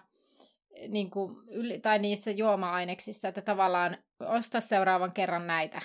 niin 0.88 1.10
kuin, 1.10 1.36
tai 1.82 1.98
niissä 1.98 2.30
juoma-aineksissa, 2.30 3.28
että 3.28 3.42
tavallaan 3.42 3.96
osta 4.20 4.60
seuraavan 4.60 5.12
kerran 5.12 5.46
näitä. 5.46 5.82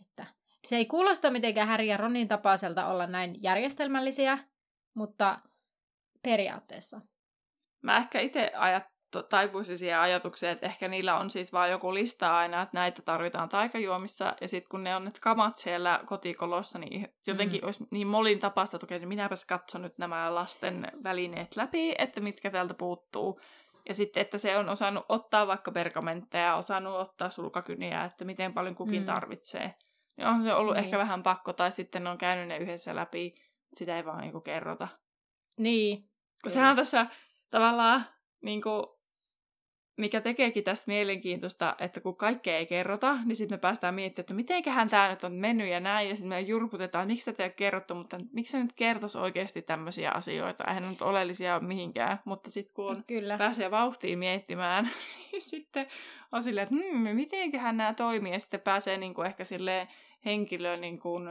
Että 0.00 0.26
se 0.66 0.76
ei 0.76 0.86
kuulosta 0.86 1.30
mitenkään 1.30 1.68
Harry 1.68 1.84
ja 1.84 1.96
Ronin 1.96 2.28
tapaiselta 2.28 2.86
olla 2.86 3.06
näin 3.06 3.42
järjestelmällisiä, 3.42 4.38
mutta 4.94 5.38
periaatteessa. 6.22 7.00
Mä 7.82 7.96
ehkä 7.96 8.20
itse 8.20 8.52
ajat, 8.56 8.84
taipuisin 9.28 9.78
siihen 9.78 9.98
ajatukseen, 9.98 10.52
että 10.52 10.66
ehkä 10.66 10.88
niillä 10.88 11.18
on 11.18 11.30
siis 11.30 11.52
vaan 11.52 11.70
joku 11.70 11.94
lista 11.94 12.36
aina, 12.38 12.62
että 12.62 12.78
näitä 12.78 13.02
tarvitaan 13.02 13.48
taikajuomissa, 13.48 14.34
ja 14.40 14.48
sitten 14.48 14.68
kun 14.70 14.84
ne 14.84 14.96
on 14.96 15.04
ne 15.04 15.10
kamat 15.20 15.56
siellä 15.56 16.00
kotikolossa, 16.06 16.78
niin 16.78 17.08
jotenkin 17.26 17.60
mm. 17.60 17.64
olisi 17.66 17.84
niin 17.90 18.06
molin 18.06 18.38
tapasta, 18.38 18.76
että 18.76 18.86
okei, 18.86 18.98
niin 18.98 19.08
minäpäs 19.08 19.44
katson 19.44 19.82
nyt 19.82 19.98
nämä 19.98 20.34
lasten 20.34 20.92
välineet 21.04 21.56
läpi, 21.56 21.94
että 21.98 22.20
mitkä 22.20 22.50
täältä 22.50 22.74
puuttuu. 22.74 23.40
Ja 23.88 23.94
sitten, 23.94 24.20
että 24.20 24.38
se 24.38 24.56
on 24.56 24.68
osannut 24.68 25.04
ottaa 25.08 25.46
vaikka 25.46 25.70
pergamentteja, 25.72 26.56
osannut 26.56 26.96
ottaa 26.96 27.30
sulkakyniä, 27.30 28.04
että 28.04 28.24
miten 28.24 28.54
paljon 28.54 28.74
kukin 28.74 29.00
Mm. 29.02 29.06
tarvitsee. 29.06 29.74
Ja 30.16 30.28
on 30.28 30.42
se 30.42 30.54
ollut 30.54 30.74
Niin. 30.74 30.84
ehkä 30.84 30.98
vähän 30.98 31.22
pakko, 31.22 31.52
tai 31.52 31.72
sitten 31.72 32.06
on 32.06 32.18
käynyt 32.18 32.48
ne 32.48 32.56
yhdessä 32.56 32.96
läpi, 32.96 33.34
sitä 33.74 33.96
ei 33.96 34.04
vaan 34.04 34.20
niinku 34.20 34.40
kerrota. 34.40 34.88
Niin. 35.58 36.08
Kun 36.42 36.50
sehän 36.50 36.76
tässä 36.76 37.06
tavallaan, 37.50 38.04
niin 38.42 38.62
kuin, 38.62 38.86
mikä 39.98 40.20
tekeekin 40.20 40.64
tästä 40.64 40.84
mielenkiintoista, 40.86 41.76
että 41.78 42.00
kun 42.00 42.16
kaikkea 42.16 42.58
ei 42.58 42.66
kerrota, 42.66 43.18
niin 43.24 43.36
sitten 43.36 43.56
me 43.56 43.60
päästään 43.60 43.94
miettimään, 43.94 44.22
että 44.22 44.34
mitenköhän 44.34 44.88
tämä 44.88 45.08
nyt 45.08 45.24
on 45.24 45.32
mennyt 45.32 45.68
ja 45.68 45.80
näin, 45.80 46.08
ja 46.08 46.16
sitten 46.16 46.28
me 46.28 46.40
jurputetaan, 46.40 47.02
että 47.02 47.12
miksi 47.12 47.24
tätä 47.24 47.42
ei 47.42 47.46
ole 47.46 47.54
kerrottu, 47.56 47.94
mutta 47.94 48.18
miksi 48.32 48.50
se 48.50 48.62
nyt 48.62 48.72
kertoisi 48.72 49.18
oikeasti 49.18 49.62
tämmöisiä 49.62 50.10
asioita, 50.10 50.64
eihän 50.64 50.88
nyt 50.88 51.02
oleellisia 51.02 51.54
ole 51.54 51.62
mihinkään, 51.62 52.18
mutta 52.24 52.50
sitten 52.50 52.74
kun 52.74 52.86
on 52.90 53.04
Kyllä. 53.06 53.38
pääsee 53.38 53.70
vauhtiin 53.70 54.18
miettimään, 54.18 54.88
niin 55.32 55.42
sitten 55.42 55.86
on 56.32 56.42
silleen, 56.42 56.62
että 56.62 56.74
hmm, 56.74 57.16
mitenköhän 57.16 57.76
nämä 57.76 57.94
toimii, 57.94 58.32
ja 58.32 58.38
sitten 58.38 58.60
pääsee 58.60 58.96
niin 58.96 59.14
kuin 59.14 59.26
ehkä 59.26 59.44
silleen 59.44 59.88
henkilöön 60.24 60.80
niin 60.80 60.98
kuin, 60.98 61.28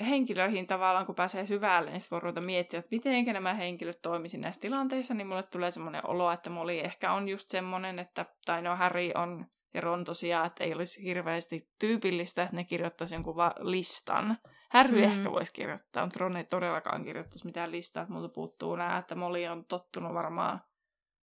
henkilöihin 0.00 0.66
tavallaan, 0.66 1.06
kun 1.06 1.14
pääsee 1.14 1.46
syvälle, 1.46 1.90
niin 1.90 2.00
sitten 2.00 2.16
voi 2.16 2.20
ruveta 2.20 2.40
miettiä, 2.40 2.78
että 2.80 2.88
miten 2.90 3.24
nämä 3.24 3.54
henkilöt 3.54 4.02
toimisi 4.02 4.38
näissä 4.38 4.60
tilanteissa, 4.60 5.14
niin 5.14 5.26
mulle 5.26 5.42
tulee 5.42 5.70
semmoinen 5.70 6.06
olo, 6.06 6.32
että 6.32 6.50
Molly 6.50 6.78
ehkä 6.78 7.12
on 7.12 7.28
just 7.28 7.50
semmoinen, 7.50 7.98
että, 7.98 8.26
tai 8.46 8.62
no 8.62 8.76
Harry 8.76 9.10
on 9.14 9.46
ja 9.74 9.80
Ron 9.80 10.04
tosiaan, 10.04 10.46
että 10.46 10.64
ei 10.64 10.74
olisi 10.74 11.04
hirveästi 11.04 11.68
tyypillistä, 11.78 12.42
että 12.42 12.56
ne 12.56 12.64
kirjoittaisi 12.64 13.14
jonkun 13.14 13.36
va- 13.36 13.54
listan. 13.58 14.38
Harry 14.70 14.96
Mm. 14.96 15.04
ehkä 15.04 15.32
voisi 15.32 15.52
kirjoittaa, 15.52 16.04
mutta 16.06 16.18
Ron 16.20 16.36
ei 16.36 16.44
todellakaan 16.44 17.04
kirjoittaisi 17.04 17.46
mitään 17.46 17.72
listaa, 17.72 18.02
että 18.02 18.12
multa 18.12 18.28
puuttuu 18.28 18.76
nämä, 18.76 18.98
että 18.98 19.14
Molly 19.14 19.46
on 19.46 19.64
tottunut 19.64 20.14
varmaan 20.14 20.60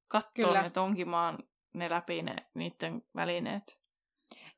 katsoa 0.07 0.61
ne 0.61 0.69
tonkimaan 0.69 1.37
ne 1.73 1.89
läpi 1.89 2.21
ne, 2.21 2.35
niiden 2.53 3.01
välineet. 3.15 3.79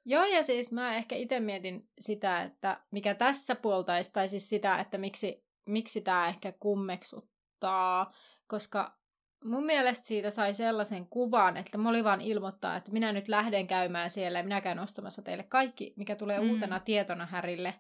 Joo, 0.10 0.26
ja 0.26 0.44
siis 0.44 0.72
mä 0.72 0.96
ehkä 0.96 1.16
itse 1.16 1.40
mietin 1.40 1.90
sitä, 2.00 2.42
että 2.42 2.80
mikä 2.92 3.16
tässä 3.16 3.56
puoltaisi, 3.56 4.14
tai 4.14 4.28
siis 4.28 4.50
sitä, 4.50 4.80
että 4.80 4.98
miksi, 4.98 5.44
miksi 5.66 6.02
tämä 6.02 6.28
ehkä 6.28 6.52
kummeksuttaa, 6.60 8.14
koska 8.48 8.98
mun 9.44 9.66
mielestä 9.66 10.08
siitä 10.08 10.32
sai 10.32 10.54
sellaisen 10.54 11.08
kuvan, 11.08 11.58
että 11.58 11.78
Molly 11.78 12.04
vaan 12.04 12.22
ilmoittaa, 12.22 12.76
että 12.76 12.92
minä 12.92 13.12
nyt 13.12 13.28
lähden 13.28 13.68
käymään 13.68 14.10
siellä 14.10 14.40
ja 14.40 14.44
minä 14.44 14.62
käyn 14.62 14.80
ostamassa 14.80 15.22
teille 15.22 15.44
kaikki, 15.44 15.94
mikä 15.96 16.16
tulee 16.16 16.40
Mm. 16.40 16.50
uutena 16.50 16.80
tietona 16.80 17.26
Härille. 17.26 17.74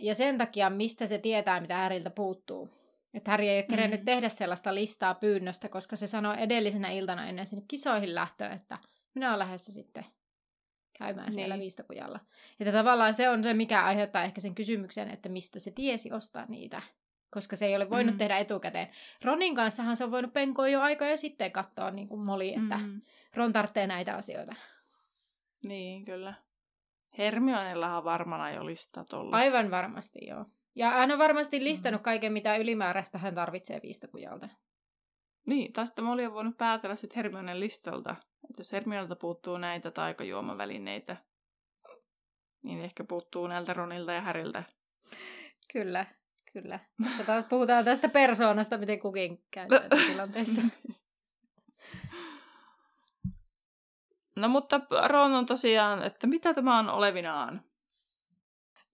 Ja 0.00 0.14
sen 0.14 0.38
takia, 0.38 0.70
mistä 0.70 1.06
se 1.06 1.18
tietää, 1.18 1.60
mitä 1.60 1.76
Häriltä 1.76 2.10
puuttuu. 2.10 2.68
Että 3.14 3.30
Harry 3.30 3.46
ei 3.46 3.56
ole 3.58 3.62
kerennyt 3.62 4.00
Mm. 4.00 4.04
tehdä 4.04 4.28
sellaista 4.28 4.74
listaa 4.74 5.14
pyynnöstä, 5.14 5.68
koska 5.68 5.96
se 5.96 6.06
sanoi 6.06 6.34
edellisenä 6.38 6.90
iltana 6.90 7.26
ennen 7.28 7.46
sinne 7.46 7.64
kisoihin 7.68 8.14
lähtöä, 8.14 8.48
että 8.48 8.78
minä 9.14 9.28
olen 9.28 9.38
lähdössä 9.38 9.72
sitten 9.72 10.04
käymään 10.98 11.32
siellä 11.32 11.54
Niin. 11.54 11.60
viistokujalla. 11.60 12.20
Että 12.60 12.72
tavallaan 12.72 13.14
se 13.14 13.28
on 13.28 13.44
se, 13.44 13.54
mikä 13.54 13.84
aiheuttaa 13.84 14.22
ehkä 14.24 14.40
sen 14.40 14.54
kysymyksen, 14.54 15.10
että 15.10 15.28
mistä 15.28 15.58
se 15.58 15.70
tiesi 15.70 16.12
ostaa 16.12 16.46
niitä. 16.48 16.82
Koska 17.30 17.56
se 17.56 17.66
ei 17.66 17.76
ole 17.76 17.90
voinut 17.90 18.12
Mm. 18.12 18.14
mm. 18.14 18.18
tehdä 18.18 18.38
etukäteen. 18.38 18.88
Ronin 19.24 19.54
kanssahan 19.54 19.96
se 19.96 20.04
on 20.04 20.10
voinut 20.10 20.32
penkoa 20.32 20.68
jo 20.68 20.80
aikoja 20.80 21.10
ja 21.10 21.16
sitten 21.16 21.52
katsoa 21.52 21.90
niin 21.90 22.08
kuin 22.08 22.20
Molly, 22.20 22.48
että 22.48 22.78
mm. 22.78 22.84
Mm. 22.84 23.00
Ron 23.34 23.52
tarvitsee 23.52 23.86
näitä 23.86 24.16
asioita. 24.16 24.54
Niin, 25.68 26.04
kyllä. 26.04 26.34
Hermionellahan 27.18 28.04
varmana 28.04 28.50
jo 28.50 28.66
listat 28.66 29.12
ollut. 29.12 29.34
Aivan 29.34 29.70
varmasti, 29.70 30.18
joo. 30.26 30.44
Ja 30.74 30.90
hän 30.90 31.12
on 31.12 31.18
varmasti 31.18 31.64
listannut 31.64 32.02
kaiken, 32.02 32.32
mitä 32.32 32.56
ylimääräistä 32.56 33.18
hän 33.18 33.34
tarvitsee 33.34 33.80
viistokujalta. 33.82 34.48
Niin, 35.46 35.72
sitten 35.84 36.04
Molly 36.04 36.26
on 36.26 36.34
voinut 36.34 36.56
päätellä 36.56 36.96
sitten 36.96 37.16
Hermionen 37.16 37.60
listalta, 37.60 38.16
että 38.50 38.60
jos 38.60 38.72
Hermionelta 38.72 39.16
puuttuu 39.16 39.58
näitä 39.58 39.90
taikajuomavälineitä, 39.90 41.16
niin 42.62 42.80
ehkä 42.80 43.04
puuttuu 43.04 43.46
näiltä 43.46 43.72
Ronilta 43.72 44.12
ja 44.12 44.20
Häriltä. 44.20 44.62
Kyllä, 45.72 46.06
kyllä. 46.52 46.80
Tässä 47.02 47.24
taas 47.24 47.44
puhutaan 47.44 47.84
tästä 47.84 48.08
persoonasta, 48.08 48.78
miten 48.78 49.00
kukin 49.00 49.44
käyttäytyy 49.50 50.06
tilanteessa. 50.12 50.62
No 54.36 54.48
mutta 54.48 54.80
Ron 55.06 55.32
on 55.32 55.46
tosiaan, 55.46 56.02
että 56.02 56.26
mitä 56.26 56.54
tämä 56.54 56.78
on 56.78 56.90
olevinaan? 56.90 57.62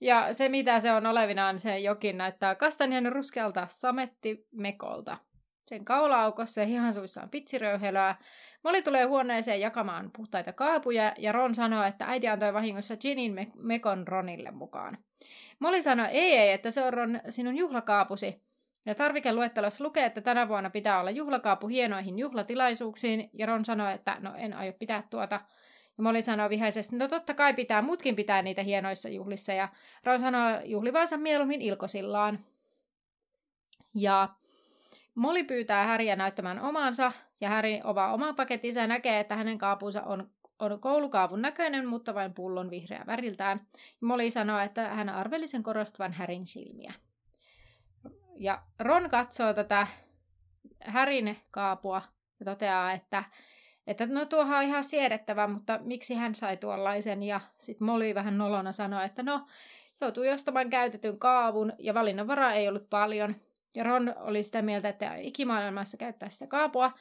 Ja 0.01 0.33
se, 0.33 0.49
mitä 0.49 0.81
se 0.81 0.93
on 0.93 1.07
olevinaan, 1.07 1.59
se 1.59 1.79
jokin 1.79 2.19
näyttää 2.19 2.55
kastanjan 2.55 3.13
ruskealta 3.13 3.67
samettimekolta. 3.71 5.19
Sen 5.67 5.85
kaulaaukossa 5.85 6.61
ja 6.61 6.67
hihansuissa 6.67 7.23
on 7.23 7.31
pitsiröyhelöä. 7.31 8.17
Molly 8.65 8.83
tulee 8.83 9.05
huoneeseen 9.05 9.61
jakamaan 9.61 10.11
puhtaita 10.17 10.53
kaapuja 10.53 11.15
ja 11.19 11.33
Ron 11.33 11.55
sanoo, 11.55 11.85
että 11.85 12.05
äiti 12.05 12.29
antoi 12.29 12.55
vahingossa 12.55 12.97
Ginin 12.97 13.35
me- 13.35 13.53
mekon 13.55 14.09
Ronille 14.09 14.51
mukaan. 14.51 14.99
Molly 15.59 15.83
sanoo, 15.83 16.07
ei 16.11 16.37
ei, 16.37 16.53
että 16.53 16.71
se 16.71 16.83
on 16.83 16.93
Ron 16.93 17.21
sinun 17.29 17.57
juhlakaapusi. 17.57 18.43
Ja 18.87 18.95
tarvikeluettelossa 18.95 19.85
lukee, 19.85 20.07
että 20.07 20.21
tänä 20.21 20.49
vuonna 20.49 20.71
pitää 20.71 21.01
olla 21.01 21.11
juhlakaapu 21.11 21.69
hienoihin 21.69 22.19
juhlatilaisuuksiin, 22.19 23.31
ja 23.33 23.47
Ron 23.47 23.65
sanoo, 23.65 23.89
että 23.89 24.17
no 24.21 24.35
en 24.37 24.55
aio 24.55 24.73
pitää 24.73 25.03
tuota. 25.11 25.41
Ja 25.99 26.03
Molly 26.03 26.23
sanoo 26.23 26.49
vihaisesti, 26.49 26.97
no 26.97 27.09
totta 27.09 27.35
kai 27.35 27.55
pitää, 27.55 27.83
mutkin 27.83 28.17
pitää 28.17 28.43
niitä 28.43 28.63
hienoissa 28.63 29.09
juhlissa, 29.09 29.53
ja 29.53 29.69
Ron 30.05 30.21
sanoo 30.21 30.61
juhlivansa 30.65 31.17
mieluummin 31.17 31.63
ilkosillaan. 31.63 32.39
Ja 33.95 34.29
Molly 35.15 35.45
pyytää 35.45 35.87
Häriä 35.87 36.17
näyttämään 36.17 36.61
omansa, 36.61 37.13
ja 37.41 37.49
Häri 37.49 37.81
ovaa 37.85 38.13
oman 38.13 38.37
pakettinsa 38.37 38.81
ja 38.81 38.87
näkee, 38.87 39.21
että 39.21 39.37
hänen 39.37 39.59
kaapunsa 39.59 40.03
on, 40.03 40.31
on 40.59 40.81
koulukaavun 40.81 41.43
näköinen, 41.43 41.87
mutta 41.87 42.15
vain 42.15 42.35
pullon 42.35 42.71
vihreä 42.71 43.05
väriltään. 43.07 43.67
Molly 44.01 44.31
sanoo, 44.31 44.59
että 44.59 44.89
hän 44.89 45.09
arveli 45.09 45.47
sen 45.47 45.63
korostavan 45.63 46.13
Härin 46.13 46.47
silmiä. 46.47 46.95
Ja 48.37 48.63
Ron 48.79 49.11
katsoo 49.11 49.55
tätä 49.55 49.87
Härin 50.85 51.39
kaapua 51.51 52.03
ja 52.41 52.45
toteaa, 52.45 52.93
että, 52.93 53.25
että 53.87 54.07
no 54.07 54.25
tuohan 54.25 54.59
on 54.59 54.65
ihan 54.65 54.85
siedettävä, 54.85 55.47
mutta 55.47 55.81
miksi 55.83 56.15
hän 56.15 56.35
sai 56.35 56.57
tuollaisen? 56.57 57.23
Ja 57.23 57.41
sitten 57.59 57.87
Molly 57.87 58.15
vähän 58.15 58.39
nolona 58.39 58.73
sanoi, 58.73 59.05
että 59.05 59.23
no, 59.23 59.47
joutui 60.01 60.29
ostamaan 60.29 60.71
käytetyn 60.71 61.19
kaavun 61.19 61.73
ja 61.79 61.95
valinnanvaraa 61.95 62.53
ei 62.53 62.69
ollut 62.69 62.91
paljon. 62.91 63.37
Ja 63.75 63.85
Ron 63.85 64.15
oli 64.17 64.43
sitä 64.43 64.63
mieltä, 64.63 64.89
että 64.89 65.15
ikimaailmassa 65.17 65.97
käyttää 65.97 66.29
sitä 66.29 66.47
kaapua. 66.47 66.93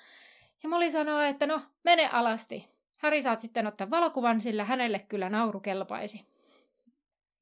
Ja 0.63 0.69
Molly 0.69 0.91
sanoi, 0.91 1.28
että 1.28 1.47
no, 1.47 1.61
mene 1.84 2.07
alasti. 2.07 2.67
Häri 2.97 3.22
saat 3.22 3.39
sitten 3.39 3.67
ottaa 3.67 3.89
valokuvan, 3.89 4.41
sillä 4.41 4.63
hänelle 4.63 4.99
kyllä 4.99 5.30
nauru 5.30 5.59
kelpaisi. 5.59 6.26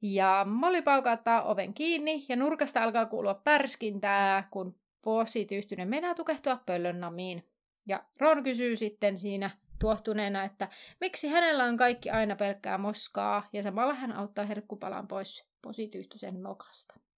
Ja 0.01 0.45
Molly 0.49 0.81
paukauttaa 0.81 1.43
oven 1.43 1.73
kiinni 1.73 2.25
ja 2.29 2.35
nurkasta 2.35 2.83
alkaa 2.83 3.05
kuulua 3.05 3.33
pärskintää, 3.33 4.47
kun 4.51 4.75
posityystynen 5.01 5.89
meinaa 5.89 6.15
tukehtua 6.15 6.59
pöllön 6.65 6.99
namiin. 6.99 7.47
Ja 7.87 8.03
Ron 8.19 8.43
kysyy 8.43 8.75
sitten 8.75 9.17
siinä 9.17 9.49
tuohtuneena, 9.79 10.43
että 10.43 10.67
miksi 11.01 11.27
hänellä 11.27 11.63
on 11.63 11.77
kaikki 11.77 12.09
aina 12.09 12.35
pelkkää 12.35 12.77
moskaa, 12.77 13.47
ja 13.53 13.63
samalla 13.63 13.93
hän 13.93 14.11
auttaa 14.11 14.45
herkkupalan 14.45 15.07
pois 15.07 15.49
posityystysen 15.61 16.43
nokasta. 16.43 17.08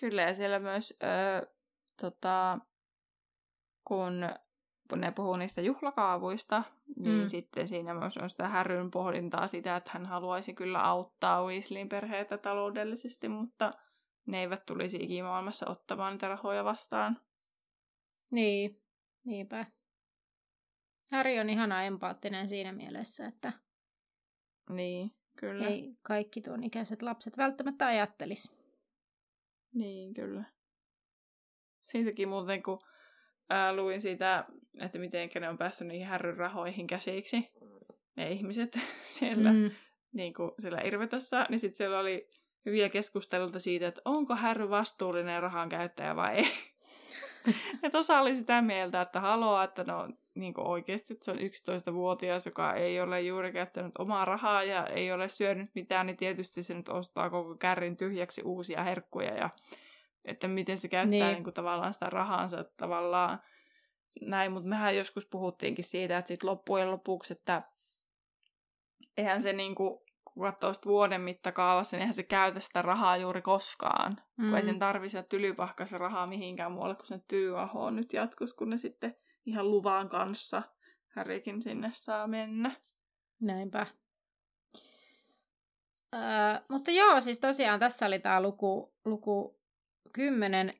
Kyllä, 0.00 0.22
ja 0.22 0.34
siellä 0.34 0.58
myös, 0.58 0.94
ö, 1.02 1.46
tota, 2.00 2.58
kun 3.84 4.20
ne 4.96 5.12
puhuu 5.12 5.36
niistä 5.36 5.60
juhlakaavuista, 5.60 6.62
niin 6.96 7.20
mm. 7.20 7.28
sitten 7.28 7.68
siinä 7.68 7.94
myös 7.94 8.16
on 8.16 8.30
sitä 8.30 8.48
härryn 8.48 8.90
pohdintaa 8.90 9.46
sitä, 9.46 9.76
että 9.76 9.90
hän 9.94 10.06
haluaisi 10.06 10.54
kyllä 10.54 10.84
auttaa 10.84 11.44
Weasleyin 11.44 11.88
perheitä 11.88 12.38
taloudellisesti, 12.38 13.28
mutta 13.28 13.70
ne 14.26 14.40
eivät 14.40 14.66
tulisi 14.66 14.96
ikimaailmassa 14.96 15.70
ottamaan 15.70 16.12
niitä 16.12 16.28
rahoja 16.28 16.64
vastaan. 16.64 17.20
Niin, 18.30 18.82
niinpä. 19.24 19.66
Harry 21.12 21.38
on 21.38 21.50
ihana 21.50 21.82
empaattinen 21.82 22.48
siinä 22.48 22.72
mielessä, 22.72 23.26
että 23.26 23.52
niin, 24.70 25.10
kyllä. 25.36 25.66
ei 25.66 25.96
kaikki 26.02 26.40
tuon 26.40 26.64
ikäiset 26.64 27.02
lapset 27.02 27.36
välttämättä 27.36 27.86
ajattelisi. 27.86 28.59
Niin, 29.74 30.14
kyllä. 30.14 30.44
Siitäkin 31.86 32.28
muuten, 32.28 32.62
kun 32.62 32.78
ää, 33.50 33.76
luin 33.76 34.00
siitä, 34.00 34.44
että 34.80 34.98
miten 34.98 35.30
ne 35.40 35.48
on 35.48 35.58
päässyt 35.58 35.88
niihin 35.88 36.06
härryn 36.06 36.36
rahoihin 36.36 36.86
käsiksi, 36.86 37.50
ne 38.16 38.30
ihmiset 38.32 38.78
siellä, 39.18 39.52
mm. 39.52 39.70
niin 40.12 40.34
kuin 40.34 40.50
siellä 40.60 40.80
Irvetassa, 40.80 41.46
niin 41.48 41.58
sitten 41.58 41.76
siellä 41.76 41.98
oli 41.98 42.28
hyviä 42.66 42.88
keskusteluita 42.88 43.60
siitä, 43.60 43.88
että 43.88 44.02
onko 44.04 44.36
härry 44.36 44.70
vastuullinen 44.70 45.42
rahan 45.42 45.68
käyttäjä 45.68 46.16
vai 46.16 46.36
ei. 46.36 46.44
että 47.82 47.98
osa 47.98 48.20
oli 48.20 48.34
sitä 48.36 48.62
mieltä, 48.62 49.00
että 49.00 49.20
haluaa, 49.20 49.64
että 49.64 49.84
no 49.84 50.08
niin 50.34 50.54
oikeasti, 50.56 51.12
että 51.12 51.24
se 51.24 51.30
on 51.30 51.38
11-vuotias, 51.38 52.46
joka 52.46 52.74
ei 52.74 53.00
ole 53.00 53.20
juuri 53.20 53.52
käyttänyt 53.52 53.92
omaa 53.98 54.24
rahaa 54.24 54.62
ja 54.62 54.86
ei 54.86 55.12
ole 55.12 55.28
syönyt 55.28 55.70
mitään, 55.74 56.06
niin 56.06 56.16
tietysti 56.16 56.62
se 56.62 56.74
nyt 56.74 56.88
ostaa 56.88 57.30
koko 57.30 57.56
kärrin 57.56 57.96
tyhjäksi 57.96 58.42
uusia 58.42 58.82
herkkuja 58.82 59.34
ja 59.34 59.50
että 60.24 60.48
miten 60.48 60.76
se 60.76 60.88
käyttää 60.88 61.10
niin. 61.10 61.34
Niin 61.34 61.44
kuin, 61.44 61.54
tavallaan 61.54 61.94
sitä 61.94 62.10
rahansa 62.10 62.64
tavallaan 62.76 63.40
näin, 64.20 64.52
mutta 64.52 64.68
mehän 64.68 64.96
joskus 64.96 65.26
puhuttiinkin 65.26 65.84
siitä, 65.84 66.18
että 66.18 66.28
sitten 66.28 66.50
loppujen 66.50 66.90
lopuksi, 66.90 67.32
että 67.32 67.62
eihän 69.16 69.42
se 69.42 69.52
niin 69.52 69.74
kuin, 69.74 70.00
kun 70.24 70.42
katsoo 70.42 70.72
vuoden 70.86 71.20
mittakaavassa, 71.20 71.96
niin 71.96 72.00
eihän 72.00 72.14
se 72.14 72.22
käytä 72.22 72.60
sitä 72.60 72.82
rahaa 72.82 73.16
juuri 73.16 73.42
koskaan. 73.42 74.16
Mm. 74.36 74.48
Kun 74.48 74.56
ei 74.56 74.64
sen 74.64 74.78
tarvitse 74.78 75.22
tylypahkaisa 75.22 75.98
rahaa 75.98 76.26
mihinkään 76.26 76.72
muualle 76.72 76.94
kuin 76.94 77.06
sen 77.06 77.24
tyyvahoon 77.28 77.96
nyt 77.96 78.12
jatkus, 78.12 78.54
kun 78.54 78.70
ne 78.70 78.76
sitten 78.76 79.16
ihan 79.46 79.70
luvan 79.70 80.08
kanssa 80.08 80.62
Härikin 81.10 81.62
sinne 81.62 81.90
saa 81.92 82.26
mennä. 82.26 82.76
Näinpä. 83.40 83.86
Öö, 86.14 86.20
mutta 86.68 86.90
joo, 86.90 87.20
siis 87.20 87.38
tosiaan 87.38 87.80
tässä 87.80 88.06
oli 88.06 88.18
tämä 88.18 88.42
luku, 88.42 88.94
luku 89.04 89.60
10. 90.12 90.72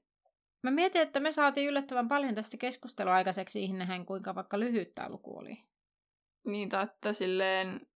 Mä 0.63 0.71
mietin, 0.71 1.03
että 1.03 1.21
me 1.21 1.33
saatiin 1.33 1.69
yllättävän 1.69 2.09
paljon 2.09 2.35
tästä 2.35 2.57
keskustelua 2.57 3.15
aikaiseksi 3.15 3.53
siihen 3.53 4.07
kuinka 4.07 4.35
vaikka 4.35 4.61
lyhyt 4.61 4.95
tämä 4.95 5.09
luku 5.09 5.39
oli. 5.39 5.59
Niin, 6.47 6.69
tai 6.69 6.85
että 6.85 7.13
silleen 7.13 7.87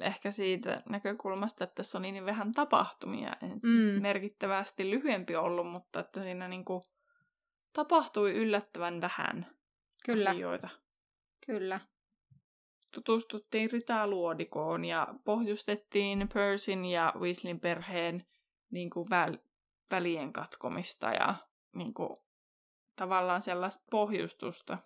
ehkä 0.00 0.32
siitä 0.32 0.82
näkökulmasta, 0.88 1.64
että 1.64 1.74
tässä 1.74 1.98
on 1.98 2.02
niin 2.02 2.26
vähän 2.26 2.52
tapahtumia. 2.52 3.36
Mm. 3.62 4.02
Merkittävästi 4.02 4.90
lyhyempi 4.90 5.36
ollut, 5.36 5.66
mutta 5.66 6.00
että 6.00 6.22
siinä 6.22 6.48
niin 6.48 6.64
kuin 6.64 6.82
tapahtui 7.72 8.32
yllättävän 8.32 9.00
vähän 9.00 9.59
Kyllä. 10.06 10.30
asioita. 10.30 10.68
Kyllä. 11.46 11.80
Tutustuttiin 12.94 13.70
Rita-luodikoon 13.70 14.84
ja 14.84 15.14
pohjustettiin 15.24 16.28
Persin 16.34 16.84
ja 16.84 17.12
Weasleyn 17.18 17.60
perheen 17.60 18.26
niin 18.70 18.90
kuin 18.90 19.10
väl, 19.10 19.38
välien 19.90 20.32
katkomista 20.32 21.10
ja 21.10 21.34
niin 21.74 21.94
kuin, 21.94 22.16
tavallaan 22.96 23.42
sellaista 23.42 23.84
pohjustusta. 23.90 24.78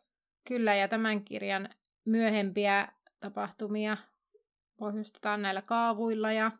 Kyllä, 0.48 0.74
ja 0.74 0.88
tämän 0.88 1.24
kirjan 1.24 1.68
myöhempiä 2.04 2.88
tapahtumia 3.20 3.96
pohjustetaan 4.76 5.42
näillä 5.42 5.62
kaavuilla 5.62 6.32
ja 6.32 6.52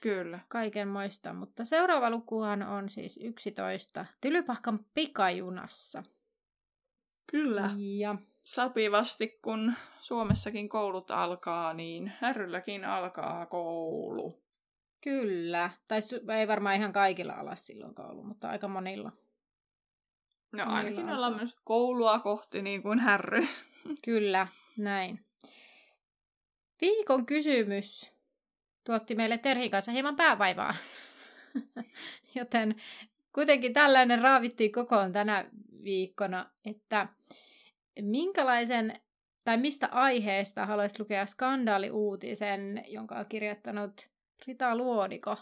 Kyllä. 0.00 0.40
kaikenmoista. 0.48 1.32
Mutta 1.32 1.64
seuraava 1.64 2.10
lukuhan 2.10 2.62
on 2.62 2.88
siis 2.88 3.16
11. 3.22 4.06
Tylypahkan 4.20 4.86
pikajunassa. 4.94 6.02
Kyllä. 7.26 7.70
Ja 7.76 8.16
Sapivasti, 8.44 9.38
kun 9.42 9.72
Suomessakin 9.98 10.68
koulut 10.68 11.10
alkaa, 11.10 11.74
niin 11.74 12.12
Härrylläkin 12.20 12.84
alkaa 12.84 13.46
koulu. 13.46 14.42
Kyllä. 15.00 15.70
Tai 15.88 16.00
ei 16.38 16.48
varmaan 16.48 16.76
ihan 16.76 16.92
kaikilla 16.92 17.32
ala 17.32 17.54
silloin 17.54 17.94
koulu, 17.94 18.22
mutta 18.22 18.48
aika 18.48 18.68
monilla. 18.68 19.12
No 20.56 20.64
ainakin 20.66 21.10
ollaan 21.10 21.36
myös 21.36 21.56
koulua 21.64 22.18
kohti 22.18 22.62
niin 22.62 22.82
kuin 22.82 22.98
härry. 22.98 23.46
Kyllä, 24.04 24.46
näin. 24.78 25.24
Viikon 26.80 27.26
kysymys 27.26 28.12
tuotti 28.84 29.14
meille 29.14 29.38
Terhin 29.38 29.70
kanssa 29.70 29.92
hieman 29.92 30.16
päävaivaa. 30.16 30.74
Joten 32.34 32.82
kuitenkin 33.32 33.72
tällainen 33.72 34.22
raavittiin 34.22 34.72
kokoon 34.72 35.12
tänä 35.12 35.50
viikkona, 35.84 36.50
että 36.64 37.08
minkälaisen 38.00 39.00
tai 39.44 39.56
mistä 39.56 39.88
aiheesta 39.92 40.66
haluaisit 40.66 40.98
lukea 40.98 41.26
skandaaliuutisen, 41.26 42.84
jonka 42.86 43.18
on 43.18 43.26
kirjoittanut 43.26 44.08
Rita 44.46 44.76
Luodiko? 44.76 45.36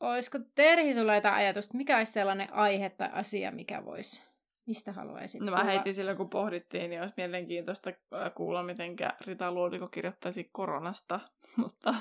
Olisiko 0.00 0.38
Terhi 0.54 0.94
sulla 0.94 1.14
jotain 1.14 1.34
ajatusta, 1.34 1.76
mikä 1.76 1.98
olisi 1.98 2.12
sellainen 2.12 2.52
aihe 2.52 2.90
tai 2.90 3.08
asia, 3.12 3.50
mikä 3.50 3.84
voisi 3.84 4.22
Mistä 4.66 4.92
haluaisit 4.92 5.40
No 5.40 5.52
mä 5.52 5.64
heitin 5.64 5.94
silloin, 5.94 6.16
kun 6.16 6.30
pohdittiin, 6.30 6.90
niin 6.90 7.00
olisi 7.00 7.14
mielenkiintoista 7.16 7.92
kuulla, 8.34 8.62
miten 8.62 8.96
Rita 9.26 9.52
Luodiko 9.52 9.88
kirjoittaisi 9.88 10.48
koronasta, 10.52 11.20
mutta, 11.56 11.94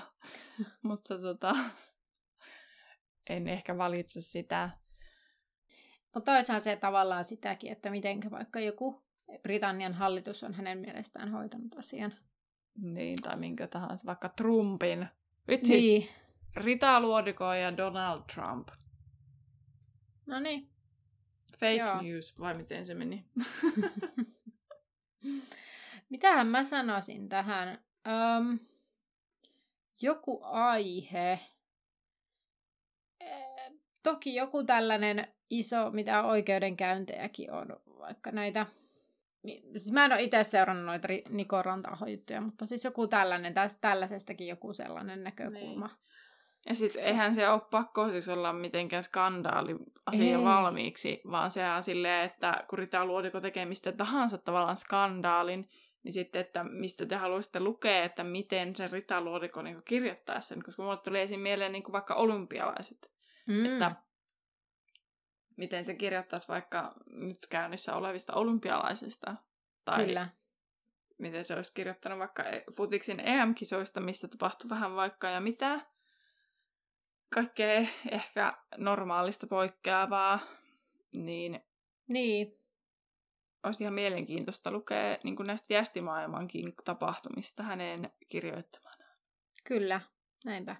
mutta 0.81 1.19
tota, 1.19 1.55
en 3.29 3.47
ehkä 3.47 3.77
valitse 3.77 4.21
sitä. 4.21 4.69
Mutta 6.16 6.32
toisaalta 6.32 6.63
se 6.63 6.76
tavallaan 6.76 7.24
sitäkin, 7.24 7.72
että 7.72 7.89
miten 7.89 8.20
vaikka 8.32 8.59
joku 8.59 9.03
Britannian 9.41 9.93
hallitus 9.93 10.43
on 10.43 10.53
hänen 10.53 10.78
mielestään 10.78 11.32
hoitanut 11.32 11.78
asian. 11.78 12.13
Niin, 12.82 13.22
tai 13.22 13.38
minkä 13.38 13.68
tahansa, 13.68 14.05
vaikka 14.05 14.30
Trumpin. 14.30 15.07
Vitsi, 15.47 15.74
niin. 15.74 16.09
Rita 16.55 16.99
Luodiko 16.99 17.53
ja 17.53 17.78
Donald 17.78 18.22
Trump. 18.34 18.68
No 20.26 20.39
niin. 20.39 20.70
Fake 21.59 21.76
Joo. 21.76 22.01
news, 22.01 22.39
vai 22.39 22.53
miten 22.53 22.86
se 22.86 22.93
meni? 22.93 23.26
Mitähän 26.09 26.47
mä 26.47 26.63
sanoisin 26.63 27.30
tähän? 27.30 27.80
Um, 28.07 28.59
joku 30.01 30.39
aihe. 30.43 31.39
Eh, 33.20 33.72
toki 34.03 34.36
joku 34.36 34.63
tällainen 34.63 35.34
iso, 35.49 35.91
mitä 35.91 36.23
oikeudenkäyntejäkin 36.23 37.51
on, 37.51 37.67
vaikka 37.99 38.31
näitä 38.31 38.65
Siis 39.71 39.91
mä 39.91 40.05
en 40.05 40.11
ole 40.13 40.23
itse 40.23 40.43
seurannut 40.43 40.85
noita 40.85 41.07
Niko 41.29 41.63
juttuja, 42.11 42.41
mutta 42.41 42.65
siis 42.65 42.83
joku 42.83 43.07
tällainen, 43.07 43.53
tästä, 43.53 43.81
tällaisestakin 43.81 44.47
joku 44.47 44.73
sellainen 44.73 45.23
näkökulma. 45.23 45.87
Niin. 45.87 45.97
Ja 46.69 46.75
siis 46.75 46.95
eihän 46.95 47.35
se 47.35 47.49
ole 47.49 47.61
pakko 47.71 48.09
siis 48.09 48.29
olla 48.29 48.53
mitenkään 48.53 49.03
skandaali 49.03 49.75
asia 50.05 50.37
Ei. 50.37 50.43
valmiiksi, 50.43 51.21
vaan 51.31 51.51
se 51.51 51.69
on 51.69 51.83
silleen, 51.83 52.25
että 52.25 52.63
kun 52.69 52.79
Rita 52.79 53.05
Luodiko 53.05 53.41
tekee 53.41 53.65
mistä 53.65 53.91
tahansa 53.91 54.37
tavallaan 54.37 54.77
skandaalin, 54.77 55.69
niin 56.03 56.13
sitten, 56.13 56.39
että 56.39 56.63
mistä 56.63 57.05
te 57.05 57.15
haluaisitte 57.15 57.59
lukea, 57.59 58.03
että 58.03 58.23
miten 58.23 58.75
se 58.75 58.87
Rita 58.87 59.21
Luodiko 59.21 59.61
niin 59.61 59.81
kirjoittaa 59.85 60.41
sen, 60.41 60.63
koska 60.63 60.83
mulle 60.83 60.97
tuli 60.97 61.21
esim. 61.21 61.39
mieleen 61.39 61.71
niin 61.71 61.83
vaikka 61.91 62.15
olympialaiset. 62.15 63.11
Mm. 63.47 63.65
Että 63.65 63.95
miten 65.58 65.86
se 65.86 65.93
kirjoittaisi 65.95 66.47
vaikka 66.47 66.93
nyt 67.08 67.38
käynnissä 67.49 67.95
olevista 67.95 68.34
olympialaisista. 68.34 69.36
Tai 69.86 70.06
Kyllä. 70.06 70.30
miten 71.18 71.43
se 71.43 71.53
olisi 71.56 71.74
kirjoittanut 71.74 72.20
vaikka 72.20 72.43
e- 72.43 72.64
futiksin 72.78 73.20
EM-kisoista, 73.20 73.99
mistä 73.99 74.28
tapahtui 74.28 74.70
vähän 74.70 74.95
vaikka 74.95 75.30
ja 75.30 75.39
mitä. 75.41 75.80
Kaikkea 77.34 77.88
ehkä 78.12 78.58
normaalista 78.78 79.47
poikkeavaa, 79.47 80.39
niin 81.16 81.60
Niin, 82.08 82.60
olisi 83.64 83.84
ihan 83.84 83.93
mielenkiintoista 83.93 84.72
lukea 84.72 85.18
niin 85.24 85.36
kuin 85.36 85.47
näistä 85.47 85.74
jästimaailmankin 85.74 86.74
tapahtumista 86.86 87.64
hänen 87.64 88.12
kirjoittamana. 88.30 89.06
kyllä, 89.64 90.01
näinpä. 90.45 90.76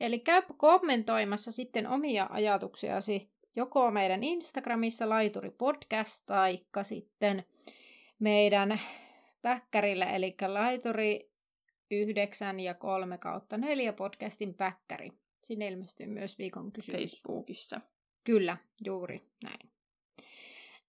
Eli 0.00 0.18
käy 0.18 0.42
kommentoimassa 0.56 1.52
sitten 1.52 1.86
omia 1.88 2.26
ajatuksiasi 2.30 3.32
joko 3.56 3.90
meidän 3.90 4.24
Instagramissa 4.24 5.08
Laituri 5.08 5.50
Podcast 5.50 6.22
tai 6.26 6.58
sitten 6.82 7.44
meidän 8.18 8.80
päkkärillä, 9.42 10.06
eli 10.06 10.36
Laituri 10.46 11.32
9 11.90 12.60
ja 12.60 12.74
3 12.74 13.18
kautta 13.18 13.58
4 13.58 13.92
podcastin 13.92 14.54
päkkäri. 14.54 15.12
Sinne 15.44 15.68
ilmestyy 15.68 16.06
myös 16.06 16.38
viikon 16.38 16.72
kysymys. 16.72 17.00
Facebookissa. 17.00 17.80
Kyllä, 18.24 18.56
juuri 18.84 19.26
näin. 19.42 19.70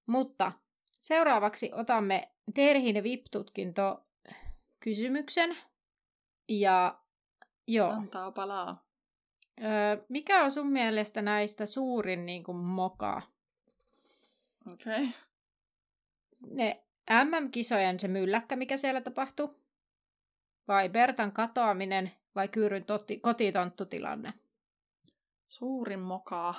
Mutta 0.06 0.52
seuraavaksi 1.00 1.72
otamme 1.74 2.32
Terhin 2.54 3.04
VIP-tutkinto 3.04 4.06
kysymyksen. 4.80 5.58
Ja 6.50 7.00
joo, 7.68 7.90
Antaa 7.90 8.32
palaa. 8.32 8.86
Öö, 9.62 10.06
mikä 10.10 10.44
on 10.44 10.52
sun 10.52 10.68
mielestä 10.68 11.22
näistä 11.22 11.66
suurin 11.66 12.26
niin 12.26 12.44
kuin, 12.44 12.58
moka? 12.58 13.22
Okei. 14.74 15.04
Okay. 15.04 15.08
Ne 16.52 16.84
MM-kisojen 17.24 18.00
se 18.00 18.08
mylläkkä, 18.08 18.56
mikä 18.56 18.78
siellä 18.78 19.02
tapahtui? 19.02 19.56
Vai 20.68 20.90
Bertan 20.90 21.32
katoaminen 21.32 22.12
vai 22.36 22.48
Kyyryn 22.48 22.86
toti, 22.86 23.20
kotitonttutilanne? 23.20 24.34
Suurin 25.50 26.00
mokaa. 26.00 26.56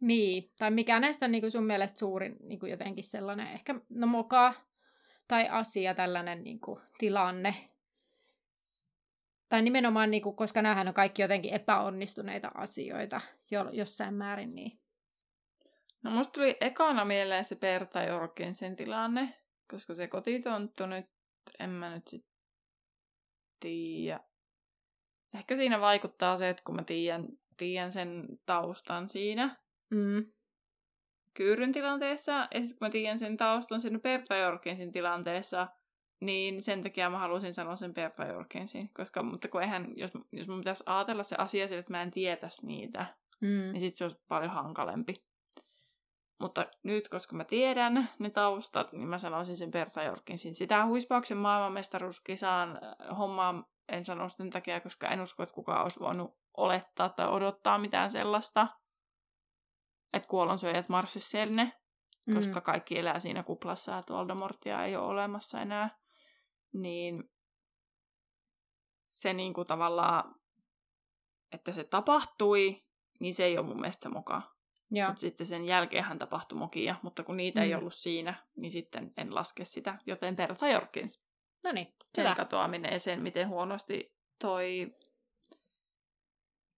Niin, 0.00 0.50
tai 0.58 0.70
mikä 0.70 1.00
näistä 1.00 1.26
on 1.26 1.32
niin 1.32 1.42
kuin 1.42 1.50
sun 1.50 1.64
mielestä 1.64 1.98
suurin 1.98 2.36
niin 2.40 2.60
kuin 2.60 2.70
jotenkin 2.70 3.04
sellainen 3.04 3.48
ehkä 3.48 3.74
no 3.88 4.06
moka 4.06 4.54
tai 5.28 5.48
asia, 5.48 5.94
tällainen 5.94 6.44
niin 6.44 6.60
kuin, 6.60 6.80
tilanne. 6.98 7.54
Tai 9.52 9.62
nimenomaan, 9.62 10.10
niin 10.10 10.22
kuin, 10.22 10.36
koska 10.36 10.62
näähän 10.62 10.88
on 10.88 10.94
kaikki 10.94 11.22
jotenkin 11.22 11.54
epäonnistuneita 11.54 12.50
asioita 12.54 13.20
jo, 13.50 13.70
jossain 13.72 14.14
määrin. 14.14 14.54
Niin. 14.54 14.80
No 16.02 16.10
musta 16.10 16.32
tuli 16.32 16.56
ekana 16.60 17.04
mieleen 17.04 17.44
se 17.44 17.56
Perta 17.56 18.02
Jorgensen 18.02 18.76
tilanne, 18.76 19.34
koska 19.70 19.94
se 19.94 20.08
kotitonttu 20.08 20.86
nyt, 20.86 21.06
en 21.58 21.70
mä 21.70 21.94
nyt 21.94 22.08
sit 22.08 22.26
tiedä. 23.60 24.20
Ehkä 25.34 25.56
siinä 25.56 25.80
vaikuttaa 25.80 26.36
se, 26.36 26.48
että 26.48 26.62
kun 26.66 26.74
mä 26.74 26.84
tiedän, 26.84 27.28
tiedän 27.56 27.92
sen 27.92 28.26
taustan 28.46 29.08
siinä 29.08 29.56
Mm. 29.90 30.32
Kyyryn 31.34 31.72
tilanteessa, 31.72 32.32
ja 32.32 32.60
sitten 32.60 32.78
kun 32.78 32.86
mä 32.86 32.90
tiedän 32.90 33.18
sen 33.18 33.36
taustan 33.36 33.80
sen 33.80 34.00
Perta 34.00 34.36
Jorgensin 34.36 34.92
tilanteessa, 34.92 35.68
niin 36.24 36.62
sen 36.62 36.82
takia 36.82 37.10
mä 37.10 37.18
halusin 37.18 37.54
sanoa 37.54 37.76
sen 37.76 37.94
Perta 37.94 38.24
Jorgensin, 38.24 38.90
koska, 38.94 39.22
mutta 39.22 39.48
kun 39.48 39.62
eihän, 39.62 39.92
jos, 39.96 40.10
jos 40.32 40.48
mun 40.48 40.58
pitäisi 40.58 40.84
ajatella 40.86 41.22
se 41.22 41.36
asia 41.38 41.68
sille, 41.68 41.80
että 41.80 41.92
mä 41.92 42.02
en 42.02 42.10
tietäisi 42.10 42.66
niitä, 42.66 43.06
Mm. 43.40 43.48
niin 43.48 43.80
sitten 43.80 43.96
se 43.98 44.04
olisi 44.04 44.20
paljon 44.28 44.50
hankalempi. 44.50 45.24
Mutta 46.40 46.66
nyt, 46.82 47.08
koska 47.08 47.36
mä 47.36 47.44
tiedän 47.44 48.08
ne 48.18 48.30
taustat, 48.30 48.92
niin 48.92 49.08
mä 49.08 49.18
sanoisin 49.18 49.56
sen 49.56 49.70
Berta 49.70 50.02
Jorkinsin. 50.02 50.54
Sitä 50.54 50.86
huispauksen 50.86 51.36
maailmanmestaruuskisaan 51.36 52.70
äh, 52.82 53.18
hommaa 53.18 53.64
en 53.88 54.04
sano 54.04 54.28
sen 54.28 54.50
takia, 54.50 54.80
koska 54.80 55.08
en 55.08 55.20
usko, 55.20 55.42
että 55.42 55.54
kukaan 55.54 55.82
olisi 55.82 56.00
voinut 56.00 56.36
olettaa 56.56 57.08
tai 57.08 57.28
odottaa 57.28 57.78
mitään 57.78 58.10
sellaista, 58.10 58.66
että 60.12 60.28
kuollonsyöjät 60.28 60.88
marssis 60.88 61.30
sinne, 61.30 61.72
Mm. 62.26 62.34
koska 62.34 62.60
kaikki 62.60 62.98
elää 62.98 63.18
siinä 63.20 63.42
kuplassa, 63.42 63.98
että 63.98 64.12
Voldemortia 64.14 64.84
ei 64.84 64.96
ole 64.96 65.06
olemassa 65.06 65.60
enää. 65.60 65.90
Niin 66.72 67.30
se 69.10 69.32
niin 69.32 69.54
kuin 69.54 69.66
tavallaan, 69.66 70.34
että 71.52 71.72
se 71.72 71.84
tapahtui, 71.84 72.84
niin 73.20 73.34
se 73.34 73.44
ei 73.44 73.58
ole 73.58 73.66
mun 73.66 73.80
mielestä 73.80 74.02
se 74.02 74.08
moka. 74.08 74.42
Mutta 75.06 75.20
sitten 75.20 75.46
sen 75.46 75.64
jälkeen 75.64 76.18
tapahtui 76.18 76.58
mokia, 76.58 76.96
mutta 77.02 77.24
kun 77.24 77.36
niitä 77.36 77.60
mm. 77.60 77.64
ei 77.64 77.74
ollut 77.74 77.94
siinä, 77.94 78.46
niin 78.56 78.70
sitten 78.70 79.12
en 79.16 79.34
laske 79.34 79.64
sitä. 79.64 79.98
Joten 80.06 80.36
Berta 80.36 80.68
Jorkins, 80.68 81.24
No 81.64 81.72
niin, 81.72 81.94
sen 82.14 82.24
hyvä. 82.24 82.34
katoaminen 82.34 82.92
ja 82.92 82.98
sen, 82.98 83.22
miten 83.22 83.48
huonosti 83.48 84.14
toi 84.38 84.96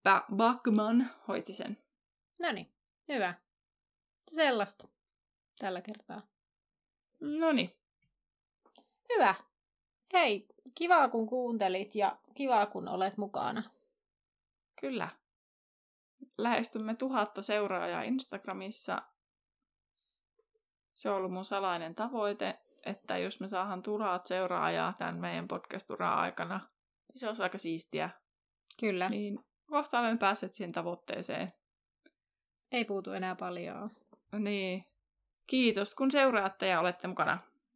ba- 0.08 0.34
Bachman 0.36 1.10
hoiti 1.28 1.52
sen. 1.52 1.84
No 2.40 2.52
niin, 2.52 2.74
hyvä. 3.08 3.34
Sellaista 4.30 4.88
tällä 5.58 5.80
kertaa. 5.80 6.22
No 7.20 7.52
niin, 7.52 7.76
Hyvä. 9.14 9.34
Hei, 10.14 10.46
kiva 10.74 11.08
kun 11.08 11.26
kuuntelit 11.26 11.94
ja 11.94 12.18
kiva 12.34 12.66
kun 12.66 12.88
olet 12.88 13.16
mukana. 13.16 13.62
kyllä. 14.80 15.08
Lähestymme 16.38 16.94
tuhatta 16.94 17.42
seuraajaa 17.42 18.02
Instagramissa. 18.02 19.02
Se 20.94 21.10
on 21.10 21.16
ollut 21.16 21.32
mun 21.32 21.44
salainen 21.44 21.94
tavoite, 21.94 22.58
että 22.86 23.18
jos 23.18 23.40
me 23.40 23.48
saadaan 23.48 23.82
tuhat 23.82 24.26
seuraajaa 24.26 24.94
tämän 24.98 25.16
meidän 25.16 25.48
podcast-uran 25.48 26.18
aikana, 26.18 26.60
niin 27.08 27.20
se 27.20 27.28
olisi 27.28 27.42
aika 27.42 27.58
siistiä. 27.58 28.10
Kyllä. 28.80 29.08
Niin 29.08 29.38
kohta 29.66 30.00
olemme 30.00 30.18
päässeet 30.18 30.54
siihen 30.54 30.72
tavoitteeseen. 30.72 31.52
Ei 32.72 32.84
puutu 32.84 33.12
enää 33.12 33.34
paljon. 33.34 33.90
Niin. 34.38 34.84
Kiitos, 35.46 35.94
kun 35.94 36.10
seuraatte 36.10 36.66
ja 36.66 36.80
olette 36.80 37.08
mukana. 37.08 37.38